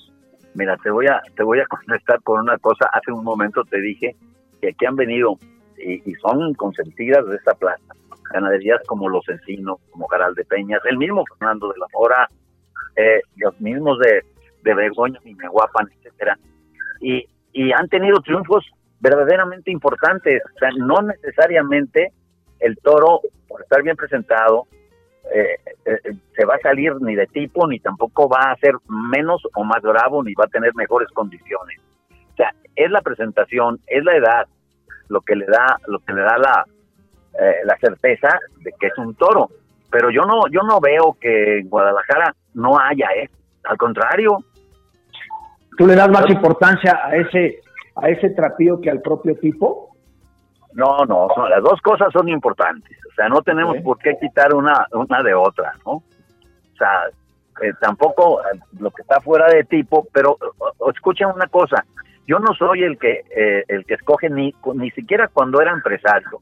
Mira, 0.54 0.76
te 0.82 0.90
voy 0.90 1.06
a 1.06 1.20
te 1.36 1.42
voy 1.42 1.60
a 1.60 1.66
contestar 1.68 2.22
con 2.22 2.40
una 2.40 2.58
cosa. 2.58 2.88
Hace 2.92 3.12
un 3.12 3.24
momento 3.24 3.64
te 3.64 3.80
dije 3.80 4.16
que 4.60 4.68
aquí 4.68 4.86
han 4.86 4.96
venido 4.96 5.36
y, 5.78 6.10
y 6.10 6.14
son 6.14 6.54
consentidas 6.54 7.26
de 7.26 7.36
esta 7.36 7.54
plaza. 7.54 7.94
Ganaderías 8.32 8.80
como 8.86 9.08
Los 9.08 9.28
Encinos, 9.28 9.78
como 9.90 10.06
Caral 10.06 10.34
de 10.34 10.44
Peñas, 10.44 10.80
el 10.88 10.96
mismo 10.96 11.24
Fernando 11.26 11.68
de 11.68 11.78
la 11.78 11.86
Mora, 11.92 12.28
eh, 12.96 13.20
los 13.36 13.60
mismos 13.60 13.98
de, 13.98 14.22
de 14.62 14.74
Begoña 14.74 15.18
y 15.24 15.34
Meguapan, 15.34 15.88
etcétera. 15.98 16.38
Y, 17.00 17.26
y 17.52 17.72
han 17.72 17.88
tenido 17.88 18.20
triunfos 18.20 18.64
verdaderamente 19.02 19.70
importantes. 19.70 20.42
O 20.54 20.58
sea, 20.58 20.70
no 20.78 21.02
necesariamente 21.02 22.12
el 22.60 22.78
toro, 22.78 23.20
por 23.48 23.60
estar 23.60 23.82
bien 23.82 23.96
presentado, 23.96 24.66
eh, 25.34 25.56
eh, 25.84 26.14
se 26.34 26.44
va 26.44 26.54
a 26.54 26.60
salir 26.60 26.94
ni 27.00 27.14
de 27.14 27.26
tipo, 27.26 27.66
ni 27.66 27.80
tampoco 27.80 28.28
va 28.28 28.52
a 28.52 28.56
ser 28.56 28.74
menos 28.88 29.42
o 29.54 29.64
más 29.64 29.82
bravo, 29.82 30.22
ni 30.22 30.34
va 30.34 30.44
a 30.44 30.48
tener 30.48 30.74
mejores 30.74 31.08
condiciones. 31.10 31.80
O 32.32 32.36
sea, 32.36 32.54
es 32.76 32.90
la 32.90 33.02
presentación, 33.02 33.80
es 33.86 34.04
la 34.04 34.16
edad, 34.16 34.46
lo 35.08 35.20
que 35.20 35.36
le 35.36 35.46
da, 35.46 35.78
lo 35.88 35.98
que 35.98 36.12
le 36.12 36.22
da 36.22 36.38
la, 36.38 36.64
eh, 37.38 37.56
la 37.64 37.76
certeza 37.78 38.38
de 38.60 38.72
que 38.78 38.86
es 38.86 38.98
un 38.98 39.14
toro. 39.16 39.50
Pero 39.90 40.10
yo 40.10 40.22
no, 40.22 40.42
yo 40.50 40.62
no 40.62 40.80
veo 40.80 41.16
que 41.20 41.58
en 41.58 41.68
Guadalajara 41.68 42.34
no 42.54 42.78
haya, 42.78 43.08
¿eh? 43.16 43.28
Al 43.64 43.76
contrario, 43.76 44.38
¿Tú 45.76 45.86
le 45.86 45.94
das 45.94 46.10
más 46.10 46.28
importancia 46.28 47.00
a 47.02 47.16
ese, 47.16 47.61
a 47.96 48.08
ese 48.08 48.30
trapío 48.30 48.80
que 48.80 48.90
al 48.90 49.00
propio 49.02 49.36
tipo? 49.38 49.96
No, 50.74 51.04
no, 51.06 51.28
son- 51.34 51.50
las 51.50 51.62
dos 51.62 51.80
cosas 51.82 52.08
son 52.12 52.28
importantes. 52.28 52.96
O 53.10 53.14
sea, 53.14 53.28
no 53.28 53.42
tenemos 53.42 53.76
por 53.78 53.98
qué 53.98 54.16
quitar 54.20 54.54
una, 54.54 54.86
una 54.92 55.22
de 55.22 55.34
otra, 55.34 55.74
¿no? 55.84 55.92
O 55.92 56.02
sea, 56.78 57.06
eh, 57.62 57.72
tampoco 57.80 58.40
eh, 58.40 58.58
lo 58.80 58.90
que 58.90 59.02
está 59.02 59.20
fuera 59.20 59.46
de 59.48 59.64
tipo, 59.64 60.06
pero 60.12 60.38
escuchen 60.94 61.28
una 61.28 61.46
cosa, 61.48 61.84
yo 62.26 62.38
no 62.38 62.54
soy 62.54 62.82
el 62.84 62.98
que 62.98 63.22
eh, 63.36 63.64
el 63.68 63.84
que 63.84 63.94
escoge 63.94 64.30
ni 64.30 64.54
ni 64.74 64.90
siquiera 64.92 65.28
cuando 65.28 65.60
era 65.60 65.72
empresario. 65.72 66.40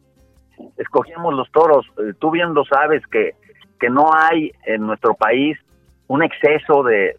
Escogíamos 0.76 1.34
los 1.34 1.51
toros. 1.51 1.86
Eh, 1.98 2.12
tú 2.20 2.30
bien 2.30 2.55
lo 2.55 2.64
sabes 2.64 3.05
que 3.09 3.34
que 3.80 3.88
no 3.90 4.12
hay 4.14 4.53
en 4.66 4.86
nuestro 4.86 5.14
país 5.14 5.59
un 6.07 6.22
exceso 6.22 6.82
de, 6.82 7.16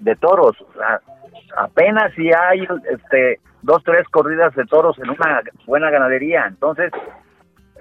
de 0.00 0.16
toros. 0.16 0.60
O 0.60 0.72
sea, 0.74 1.00
apenas 1.56 2.12
si 2.14 2.30
hay 2.32 2.66
este 2.90 3.40
dos 3.62 3.82
tres 3.84 4.08
corridas 4.08 4.54
de 4.54 4.64
toros 4.66 4.98
en 4.98 5.10
una 5.10 5.42
buena 5.66 5.90
ganadería 5.90 6.46
entonces 6.46 6.90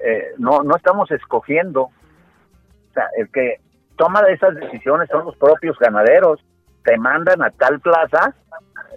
eh, 0.04 0.28
no 0.38 0.64
no 0.64 0.76
estamos 0.76 1.10
escogiendo 1.12 1.84
o 1.84 2.94
sea 2.94 3.08
el 3.18 3.30
que 3.32 3.60
toma 3.98 4.22
esas 4.30 4.56
decisiones 4.56 5.10
son 5.10 5.26
los 5.26 5.36
propios 5.38 5.78
ganaderos 5.80 6.44
te 6.84 6.98
mandan 6.98 7.42
a 7.42 7.50
tal 7.52 7.80
plaza 7.80 8.34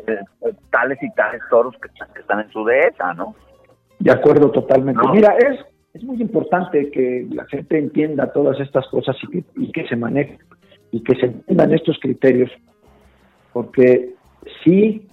eh, 0.06 0.18
eh, 0.42 0.52
tales 0.70 1.02
y 1.02 1.10
tales 1.12 1.40
toros 1.50 1.74
que, 1.80 1.88
que 2.12 2.20
están 2.20 2.40
en 2.40 2.50
su 2.50 2.64
dehesa 2.64 3.14
no 3.14 3.34
De 3.98 4.10
acuerdo, 4.10 4.50
totalmente. 4.50 5.00
No. 5.02 5.14
Mira, 5.14 5.34
es, 5.38 5.60
es 5.94 6.02
muy 6.04 6.20
importante 6.20 6.90
que 6.90 7.26
la 7.30 7.44
gente 7.46 7.78
entienda 7.78 8.32
todas 8.32 8.58
estas 8.60 8.86
cosas 8.88 9.16
y 9.22 9.28
que, 9.28 9.44
y 9.56 9.72
que 9.72 9.86
se 9.86 9.96
manejen 9.96 10.38
y 10.90 11.02
que 11.02 11.16
se 11.16 11.26
entiendan 11.26 11.74
estos 11.74 11.98
criterios, 12.00 12.50
porque 13.52 14.14
sí 14.62 15.06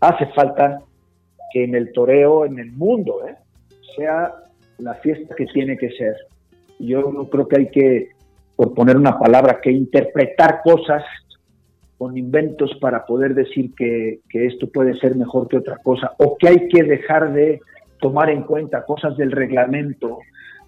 hace 0.00 0.26
falta 0.26 0.80
que 1.52 1.64
en 1.64 1.74
el 1.74 1.92
toreo, 1.92 2.44
en 2.44 2.58
el 2.58 2.72
mundo, 2.72 3.26
¿eh? 3.26 3.36
sea 3.96 4.34
la 4.78 4.94
fiesta 4.94 5.34
que 5.34 5.46
tiene 5.46 5.76
que 5.76 5.90
ser. 5.90 6.16
Yo 6.78 7.10
no 7.12 7.28
creo 7.28 7.46
que 7.46 7.58
hay 7.58 7.70
que, 7.70 8.08
por 8.56 8.74
poner 8.74 8.96
una 8.96 9.18
palabra, 9.18 9.60
que 9.62 9.70
interpretar 9.70 10.62
cosas 10.62 11.02
con 11.96 12.18
inventos 12.18 12.76
para 12.80 13.06
poder 13.06 13.34
decir 13.34 13.72
que, 13.76 14.20
que 14.28 14.46
esto 14.46 14.68
puede 14.68 14.94
ser 14.94 15.14
mejor 15.16 15.48
que 15.48 15.58
otra 15.58 15.78
cosa, 15.78 16.12
o 16.18 16.36
que 16.36 16.48
hay 16.48 16.68
que 16.68 16.82
dejar 16.82 17.32
de 17.32 17.60
tomar 18.00 18.30
en 18.30 18.42
cuenta 18.42 18.84
cosas 18.84 19.16
del 19.16 19.30
reglamento 19.30 20.18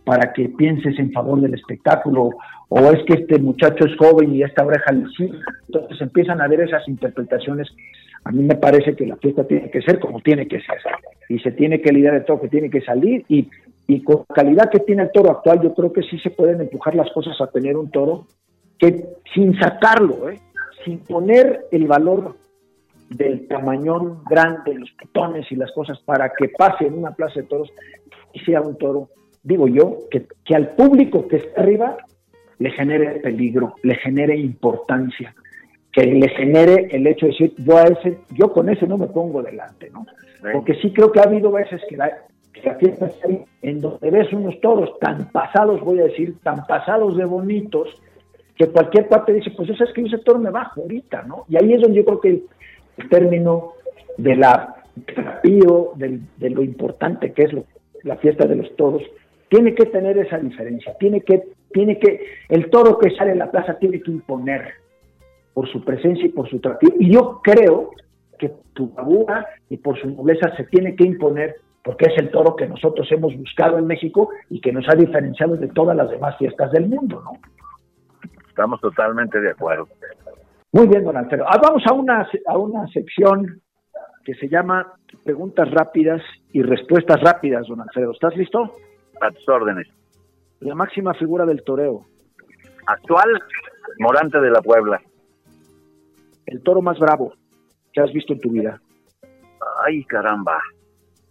para 0.06 0.32
que 0.32 0.48
pienses 0.48 0.96
en 1.00 1.10
favor 1.10 1.40
del 1.40 1.54
espectáculo, 1.54 2.30
o 2.68 2.78
es 2.92 3.02
que 3.06 3.14
este 3.14 3.40
muchacho 3.40 3.86
es 3.86 3.96
joven 3.96 4.32
y 4.36 4.44
esta 4.44 4.64
oreja 4.64 4.92
le 4.92 5.08
sigue. 5.08 5.36
Entonces 5.66 6.00
empiezan 6.00 6.40
a 6.40 6.44
haber 6.44 6.60
esas 6.60 6.86
interpretaciones. 6.86 7.66
A 8.22 8.30
mí 8.30 8.44
me 8.44 8.54
parece 8.54 8.94
que 8.94 9.04
la 9.04 9.16
fiesta 9.16 9.42
tiene 9.42 9.68
que 9.68 9.82
ser 9.82 9.98
como 9.98 10.20
tiene 10.20 10.46
que 10.46 10.60
ser, 10.60 10.76
y 11.28 11.40
se 11.40 11.50
tiene 11.50 11.80
que 11.80 11.92
lidiar 11.92 12.14
de 12.14 12.20
todo, 12.20 12.40
que 12.40 12.48
tiene 12.48 12.70
que 12.70 12.82
salir, 12.82 13.24
y, 13.28 13.50
y 13.88 14.04
con 14.04 14.24
la 14.28 14.34
calidad 14.36 14.70
que 14.70 14.78
tiene 14.78 15.02
el 15.02 15.10
toro 15.10 15.32
actual, 15.32 15.60
yo 15.60 15.74
creo 15.74 15.92
que 15.92 16.02
sí 16.02 16.20
se 16.20 16.30
pueden 16.30 16.60
empujar 16.60 16.94
las 16.94 17.10
cosas 17.10 17.40
a 17.40 17.48
tener 17.48 17.76
un 17.76 17.90
toro 17.90 18.28
que 18.78 19.06
sin 19.34 19.58
sacarlo, 19.58 20.30
¿eh? 20.30 20.38
sin 20.84 21.00
poner 21.00 21.66
el 21.72 21.88
valor 21.88 22.36
del 23.10 23.48
tamañón 23.48 24.22
grande, 24.30 24.74
los 24.74 24.90
pitones 24.92 25.50
y 25.50 25.56
las 25.56 25.72
cosas 25.72 25.98
para 26.04 26.32
que 26.32 26.48
pase 26.50 26.86
en 26.86 26.94
una 26.94 27.10
plaza 27.10 27.40
de 27.40 27.46
toros 27.48 27.72
y 28.32 28.38
sea 28.40 28.60
un 28.60 28.78
toro, 28.78 29.08
digo 29.46 29.68
yo, 29.68 29.98
que, 30.10 30.26
que 30.44 30.54
al 30.54 30.70
público 30.70 31.26
que 31.28 31.36
está 31.36 31.62
arriba 31.62 31.96
le 32.58 32.70
genere 32.70 33.20
peligro, 33.20 33.74
le 33.82 33.94
genere 33.96 34.36
importancia, 34.36 35.34
que 35.92 36.04
le 36.04 36.28
genere 36.30 36.88
el 36.90 37.06
hecho 37.06 37.26
de 37.26 37.32
decir, 37.32 37.54
yo, 37.58 37.76
a 37.78 37.84
ese, 37.84 38.18
yo 38.34 38.52
con 38.52 38.68
ese 38.68 38.86
no 38.86 38.98
me 38.98 39.06
pongo 39.06 39.42
delante, 39.42 39.88
¿no? 39.90 40.04
Porque 40.52 40.74
sí 40.74 40.92
creo 40.92 41.10
que 41.12 41.20
ha 41.20 41.24
habido 41.24 41.50
veces 41.52 41.80
que 41.88 41.96
la, 41.96 42.10
que 42.52 42.62
la 42.62 42.74
fiesta 42.74 43.06
está 43.06 43.28
ahí, 43.28 43.44
en 43.62 43.80
donde 43.80 44.10
ves 44.10 44.32
unos 44.32 44.60
toros 44.60 44.98
tan 45.00 45.30
pasados, 45.30 45.80
voy 45.80 46.00
a 46.00 46.04
decir, 46.04 46.36
tan 46.42 46.66
pasados 46.66 47.16
de 47.16 47.24
bonitos, 47.24 47.88
que 48.56 48.66
cualquier 48.68 49.08
parte 49.08 49.32
dice, 49.34 49.50
pues 49.56 49.68
eso 49.70 49.84
es 49.84 49.92
que 49.92 50.02
ese 50.02 50.18
toro 50.18 50.38
me 50.38 50.50
bajo 50.50 50.80
ahorita, 50.82 51.22
¿no? 51.22 51.44
Y 51.48 51.56
ahí 51.56 51.72
es 51.74 51.80
donde 51.82 51.98
yo 51.98 52.04
creo 52.04 52.20
que 52.20 52.28
el, 52.30 53.08
término 53.10 53.72
de 54.16 54.34
la 54.36 54.76
del- 55.96 56.22
de 56.38 56.50
lo 56.50 56.62
importante 56.62 57.32
que 57.32 57.42
es 57.44 57.52
lo- 57.52 57.64
la 58.02 58.16
fiesta 58.16 58.46
de 58.46 58.56
los 58.56 58.74
toros, 58.76 59.02
tiene 59.48 59.74
que 59.74 59.86
tener 59.86 60.18
esa 60.18 60.38
diferencia, 60.38 60.96
tiene 60.98 61.20
que, 61.20 61.42
tiene 61.72 61.98
que, 61.98 62.26
el 62.48 62.70
toro 62.70 62.98
que 62.98 63.10
sale 63.10 63.32
en 63.32 63.38
la 63.38 63.50
plaza 63.50 63.78
tiene 63.78 64.00
que 64.00 64.10
imponer 64.10 64.74
por 65.54 65.68
su 65.70 65.84
presencia 65.84 66.26
y 66.26 66.30
por 66.30 66.48
su 66.48 66.60
trapío. 66.60 66.90
Y 66.98 67.12
yo 67.12 67.40
creo 67.42 67.90
que 68.38 68.52
tu 68.74 68.88
bravura 68.90 69.46
y 69.70 69.78
por 69.78 69.98
su 69.98 70.10
nobleza 70.10 70.54
se 70.56 70.64
tiene 70.64 70.94
que 70.94 71.04
imponer 71.04 71.56
porque 71.82 72.06
es 72.06 72.18
el 72.18 72.30
toro 72.30 72.56
que 72.56 72.66
nosotros 72.66 73.06
hemos 73.12 73.34
buscado 73.36 73.78
en 73.78 73.86
México 73.86 74.30
y 74.50 74.60
que 74.60 74.72
nos 74.72 74.84
ha 74.88 74.96
diferenciado 74.96 75.56
de 75.56 75.68
todas 75.68 75.96
las 75.96 76.10
demás 76.10 76.36
fiestas 76.36 76.72
del 76.72 76.88
mundo, 76.88 77.22
¿no? 77.24 77.38
estamos 78.48 78.80
totalmente 78.80 79.38
de 79.38 79.50
acuerdo 79.50 79.86
Muy 80.72 80.88
bien, 80.88 81.04
don 81.04 81.16
Alfredo. 81.16 81.44
Ah, 81.46 81.60
vamos 81.62 81.82
a 81.86 81.92
una, 81.92 82.26
a 82.46 82.58
una 82.58 82.86
sección 82.88 83.60
que 84.24 84.34
se 84.34 84.48
llama 84.48 84.94
Preguntas 85.24 85.70
rápidas 85.70 86.22
y 86.52 86.62
respuestas 86.62 87.20
rápidas, 87.20 87.66
don 87.68 87.80
Alfredo. 87.80 88.12
¿Estás 88.12 88.36
listo? 88.36 88.72
A 89.20 89.30
tus 89.30 89.48
órdenes 89.48 89.86
La 90.60 90.74
máxima 90.74 91.14
figura 91.14 91.44
del 91.46 91.62
toreo, 91.62 92.04
actual 92.86 93.42
Morante 93.98 94.40
de 94.40 94.50
la 94.50 94.60
Puebla 94.62 95.00
el 96.46 96.62
toro 96.62 96.80
más 96.82 96.98
bravo 96.98 97.32
que 97.92 98.00
has 98.00 98.12
visto 98.12 98.32
en 98.32 98.40
tu 98.40 98.50
vida. 98.50 98.80
ay 99.84 100.04
caramba 100.04 100.60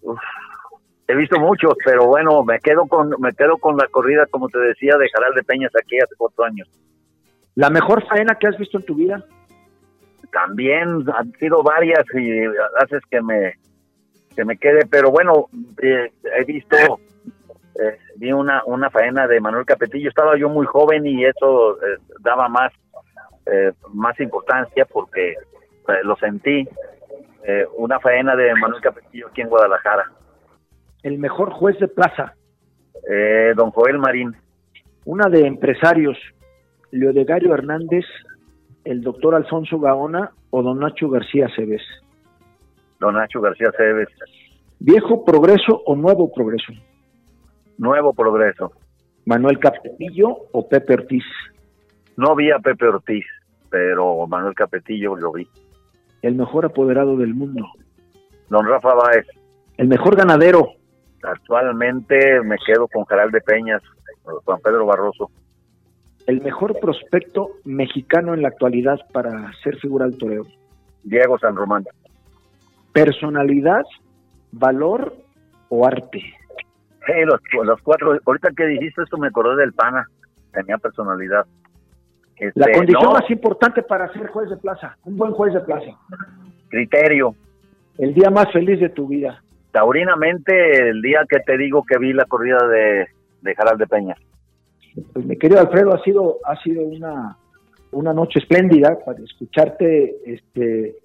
Uf. 0.01 0.19
he 1.07 1.15
visto 1.15 1.39
muchos 1.39 1.73
pero 1.85 2.05
bueno 2.07 2.43
me 2.43 2.59
quedo 2.59 2.85
con 2.87 3.13
me 3.19 3.31
quedo 3.33 3.57
con 3.57 3.77
la 3.77 3.87
corrida 3.87 4.25
como 4.29 4.49
te 4.49 4.59
decía 4.59 4.97
de 4.97 5.09
Jaral 5.09 5.33
de 5.35 5.43
Peñas 5.43 5.71
aquí 5.79 5.97
hace 5.99 6.15
cuatro 6.17 6.43
años 6.45 6.67
La 7.55 7.69
mejor 7.69 8.05
faena 8.07 8.35
que 8.35 8.47
has 8.47 8.57
visto 8.57 8.77
en 8.79 8.85
tu 8.85 8.95
vida. 8.95 9.23
también 10.31 11.05
han 11.15 11.31
sido 11.39 11.63
varias 11.63 12.03
y 12.13 12.41
haces 12.83 13.01
que 13.09 13.21
me 13.21 13.53
que 14.35 14.43
me 14.43 14.57
quede 14.57 14.85
pero 14.89 15.11
bueno 15.11 15.47
eh, 15.81 16.11
he 16.37 16.43
visto 16.43 16.75
eh, 17.81 17.97
vi 18.17 18.31
una 18.31 18.63
una 18.65 18.89
faena 18.89 19.27
de 19.27 19.39
Manuel 19.39 19.65
Capetillo 19.65 20.09
estaba 20.09 20.37
yo 20.37 20.49
muy 20.49 20.65
joven 20.65 21.05
y 21.05 21.25
eso 21.25 21.75
eh, 21.81 21.97
daba 22.21 22.47
más 22.49 22.71
eh, 23.45 23.71
más 23.93 24.19
importancia 24.19 24.85
porque 24.85 25.31
eh, 25.31 25.35
lo 26.03 26.15
sentí 26.15 26.67
eh, 27.43 27.65
una 27.77 27.99
faena 27.99 28.35
de 28.35 28.53
Manuel 28.55 28.81
Capetillo 28.81 29.27
aquí 29.27 29.41
en 29.41 29.49
Guadalajara 29.49 30.05
El 31.03 31.19
mejor 31.19 31.51
juez 31.51 31.77
de 31.79 31.87
plaza. 31.87 32.33
eh, 33.09 33.53
don 33.55 33.71
Joel 33.71 33.99
Marín 33.99 34.35
Una 35.05 35.29
de 35.29 35.45
empresarios, 35.45 36.17
Leodegario 36.91 37.53
Hernández, 37.53 38.05
el 38.85 39.01
doctor 39.01 39.35
Alfonso 39.35 39.79
Gaona 39.79 40.31
o 40.49 40.63
don 40.63 40.79
Nacho 40.79 41.09
García 41.09 41.47
Cebes. 41.55 41.83
don 42.99 43.13
Nacho 43.15 43.41
García 43.41 43.71
Cebes 43.77 44.07
¿Viejo 44.79 45.23
progreso 45.23 45.83
o 45.85 45.95
nuevo 45.95 46.31
progreso? 46.33 46.73
Nuevo 47.77 48.13
Progreso 48.13 48.71
¿Manuel 49.25 49.59
Capetillo 49.59 50.29
o 50.51 50.67
Pepe 50.67 50.93
Ortiz? 50.93 51.23
no 52.17 52.35
vi 52.35 52.51
a 52.51 52.59
Pepe 52.59 52.87
Ortiz 52.87 53.25
pero 53.69 54.25
Manuel 54.27 54.55
Capetillo 54.55 55.15
lo 55.15 55.33
vi 55.33 55.47
El 56.21 56.35
mejor 56.35 56.65
apoderado 56.65 57.17
del 57.17 57.33
mundo. 57.33 57.65
Don 58.49 58.65
Rafa 58.65 58.93
Báez. 58.93 59.27
El 59.77 59.87
mejor 59.87 60.15
ganadero. 60.15 60.69
Actualmente 61.21 62.41
me 62.41 62.55
quedo 62.65 62.87
con 62.87 63.03
Jaral 63.05 63.31
de 63.31 63.41
Peñas, 63.41 63.81
Juan 64.23 64.59
Pedro 64.63 64.85
Barroso. 64.85 65.29
El 66.25 66.41
mejor 66.41 66.79
prospecto 66.79 67.49
mexicano 67.65 68.33
en 68.33 68.43
la 68.43 68.47
actualidad 68.47 68.99
para 69.11 69.51
ser 69.63 69.77
figura 69.77 70.05
del 70.05 70.17
toreo. 70.17 70.45
Diego 71.03 71.37
San 71.37 71.55
Román. 71.55 71.85
Personalidad, 72.93 73.83
valor 74.51 75.15
o 75.69 75.85
arte. 75.85 76.23
Los, 77.25 77.39
los, 77.65 77.81
cuatro, 77.81 78.17
ahorita 78.25 78.49
que 78.55 78.65
dijiste 78.65 79.03
esto 79.03 79.17
me 79.17 79.27
acordé 79.27 79.57
del 79.57 79.73
pana, 79.73 80.07
tenía 80.51 80.77
personalidad. 80.77 81.45
la 82.39 82.65
este, 82.65 82.71
condición 82.71 83.13
más 83.13 83.29
importante 83.29 83.83
para 83.83 84.11
ser 84.13 84.27
juez 84.27 84.49
de 84.49 84.57
plaza, 84.57 84.97
un 85.03 85.17
buen 85.17 85.31
juez 85.33 85.53
de 85.53 85.61
plaza. 85.61 85.91
Criterio. 86.69 87.35
El 87.97 88.13
día 88.13 88.29
más 88.29 88.51
feliz 88.51 88.79
de 88.79 88.89
tu 88.89 89.07
vida. 89.07 89.41
Taurinamente, 89.71 90.89
el 90.89 91.01
día 91.01 91.21
que 91.29 91.39
te 91.39 91.57
digo 91.57 91.83
que 91.83 91.97
vi 91.97 92.13
la 92.13 92.25
corrida 92.25 92.67
de, 92.67 93.07
de 93.41 93.55
Jaral 93.55 93.77
de 93.77 93.87
Peña. 93.87 94.15
Pues 95.13 95.25
mi 95.25 95.37
querido 95.37 95.59
Alfredo, 95.59 95.93
ha 95.93 96.01
sido, 96.03 96.39
ha 96.45 96.55
sido 96.61 96.81
una, 96.83 97.37
una 97.91 98.13
noche 98.13 98.39
espléndida 98.39 98.97
para 99.05 99.19
escucharte 99.19 100.15
este, 100.25 100.95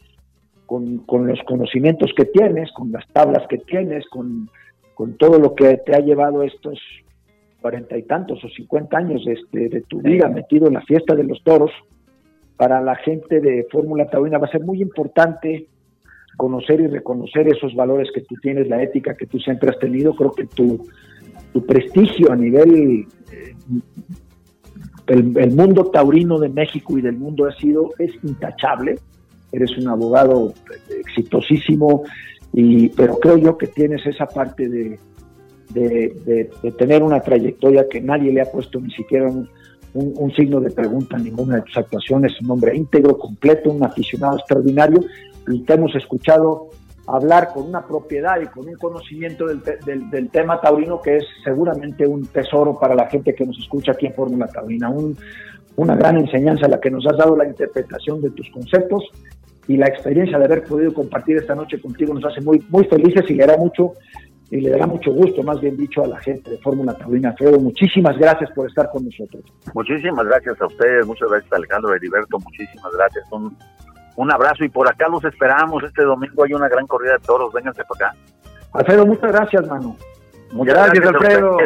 con, 0.66 0.98
con, 0.98 1.26
los 1.26 1.40
conocimientos 1.46 2.12
que 2.16 2.24
tienes, 2.26 2.70
con 2.72 2.92
las 2.92 3.06
tablas 3.08 3.46
que 3.48 3.58
tienes, 3.58 4.08
con, 4.08 4.48
con 5.00 5.14
todo 5.14 5.38
lo 5.38 5.54
que 5.54 5.78
te 5.78 5.96
ha 5.96 6.00
llevado 6.00 6.42
estos 6.42 6.78
cuarenta 7.62 7.96
y 7.96 8.02
tantos 8.02 8.44
o 8.44 8.48
cincuenta 8.50 8.98
años 8.98 9.22
este, 9.26 9.70
de 9.70 9.80
tu 9.80 10.02
vida 10.02 10.28
metido 10.28 10.66
en 10.66 10.74
la 10.74 10.82
fiesta 10.82 11.14
de 11.14 11.24
los 11.24 11.42
toros. 11.42 11.70
Para 12.58 12.82
la 12.82 12.96
gente 12.96 13.40
de 13.40 13.66
Fórmula 13.72 14.10
Taurina 14.10 14.36
va 14.36 14.46
a 14.46 14.50
ser 14.50 14.60
muy 14.60 14.82
importante 14.82 15.68
conocer 16.36 16.82
y 16.82 16.86
reconocer 16.88 17.48
esos 17.48 17.74
valores 17.74 18.10
que 18.14 18.20
tú 18.20 18.34
tienes, 18.42 18.68
la 18.68 18.82
ética 18.82 19.16
que 19.16 19.24
tú 19.24 19.38
siempre 19.38 19.70
has 19.70 19.78
tenido. 19.78 20.14
Creo 20.14 20.32
que 20.32 20.44
tu, 20.44 20.86
tu 21.54 21.64
prestigio 21.64 22.30
a 22.30 22.36
nivel 22.36 23.06
eh, 23.32 23.54
el, 25.06 25.52
mundo 25.52 25.86
taurino 25.86 26.38
de 26.38 26.50
México 26.50 26.98
y 26.98 27.00
del 27.00 27.16
mundo 27.16 27.46
ha 27.46 27.56
sido 27.56 27.88
es 27.98 28.12
intachable. 28.22 28.98
Eres 29.50 29.78
un 29.78 29.88
abogado 29.88 30.52
exitosísimo, 30.90 32.04
y, 32.52 32.88
pero 32.90 33.18
creo 33.18 33.36
yo 33.36 33.56
que 33.56 33.68
tienes 33.68 34.04
esa 34.06 34.26
parte 34.26 34.68
de, 34.68 34.98
de, 35.72 36.50
tener 36.78 37.02
una 37.02 37.20
trayectoria 37.20 37.88
que 37.88 38.00
nadie 38.00 38.32
le 38.32 38.40
ha 38.40 38.50
puesto 38.50 38.80
ni 38.80 38.90
siquiera 38.90 39.28
un, 39.28 39.48
un, 39.94 40.32
signo 40.32 40.60
de 40.60 40.70
pregunta 40.70 41.16
en 41.16 41.24
ninguna 41.24 41.56
de 41.56 41.62
tus 41.62 41.76
actuaciones. 41.76 42.40
Un 42.40 42.50
hombre 42.50 42.76
íntegro, 42.76 43.16
completo, 43.18 43.70
un 43.70 43.84
aficionado 43.84 44.38
extraordinario. 44.38 45.00
Y 45.48 45.60
te 45.62 45.74
hemos 45.74 45.94
escuchado 45.94 46.70
hablar 47.06 47.52
con 47.52 47.66
una 47.66 47.84
propiedad 47.86 48.40
y 48.40 48.46
con 48.46 48.68
un 48.68 48.74
conocimiento 48.74 49.46
del, 49.46 49.62
del, 50.10 50.30
tema 50.30 50.60
taurino 50.60 51.00
que 51.00 51.16
es 51.16 51.24
seguramente 51.42 52.06
un 52.06 52.26
tesoro 52.26 52.78
para 52.78 52.94
la 52.94 53.08
gente 53.08 53.34
que 53.34 53.44
nos 53.44 53.58
escucha 53.58 53.92
aquí 53.92 54.06
en 54.06 54.14
Fórmula 54.14 54.46
Taurina. 54.46 54.90
Un, 54.90 55.16
una 55.76 55.96
gran 55.96 56.18
enseñanza 56.18 56.68
la 56.68 56.80
que 56.80 56.90
nos 56.90 57.06
has 57.06 57.16
dado 57.16 57.36
la 57.36 57.46
interpretación 57.46 58.20
de 58.20 58.30
tus 58.30 58.48
conceptos 58.50 59.04
y 59.68 59.76
la 59.76 59.86
experiencia 59.86 60.38
de 60.38 60.44
haber 60.44 60.64
podido 60.64 60.92
compartir 60.92 61.36
esta 61.36 61.54
noche 61.54 61.80
contigo 61.80 62.14
nos 62.14 62.24
hace 62.24 62.40
muy, 62.40 62.64
muy 62.68 62.84
felices 62.84 63.24
y 63.28 63.34
le 63.34 63.46
dará 63.46 63.58
mucho 63.58 63.94
y 64.50 64.60
le 64.60 64.70
dará 64.70 64.86
mucho 64.86 65.12
gusto, 65.12 65.44
más 65.44 65.60
bien 65.60 65.76
dicho, 65.76 66.02
a 66.02 66.08
la 66.08 66.18
gente 66.18 66.50
de 66.50 66.58
Fórmula 66.58 66.92
Taurina. 66.94 67.30
Alfredo, 67.30 67.60
muchísimas 67.60 68.18
gracias 68.18 68.50
por 68.50 68.66
estar 68.66 68.90
con 68.90 69.04
nosotros. 69.04 69.44
Muchísimas 69.74 70.26
gracias 70.26 70.60
a 70.60 70.66
ustedes, 70.66 71.06
muchas 71.06 71.28
gracias 71.30 71.52
Alejandro 71.52 71.94
Heriberto, 71.94 72.38
muchísimas 72.40 72.92
gracias. 72.92 73.24
Un, 73.30 73.56
un 74.16 74.32
abrazo 74.32 74.64
y 74.64 74.68
por 74.68 74.88
acá 74.88 75.08
los 75.08 75.24
esperamos. 75.24 75.84
Este 75.84 76.02
domingo 76.02 76.44
hay 76.44 76.52
una 76.52 76.68
gran 76.68 76.86
corrida 76.86 77.12
de 77.12 77.20
toros. 77.20 77.52
Vénganse 77.52 77.82
para 77.84 78.10
acá. 78.10 78.18
Alfredo, 78.72 79.06
muchas 79.06 79.32
gracias, 79.32 79.66
mano. 79.68 79.96
Muchas 80.52 80.74
gracias, 80.74 81.06
Alfredo. 81.06 81.56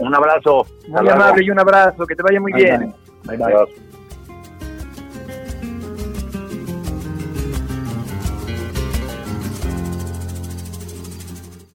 Un 0.00 0.14
abrazo. 0.14 0.66
Muy 0.88 1.08
amable 1.08 1.44
y 1.44 1.50
un 1.50 1.60
abrazo. 1.60 2.06
Que 2.06 2.16
te 2.16 2.22
vaya 2.22 2.40
muy 2.40 2.52
bien. 2.52 2.94
Bye, 3.26 3.36
bye. 3.36 3.89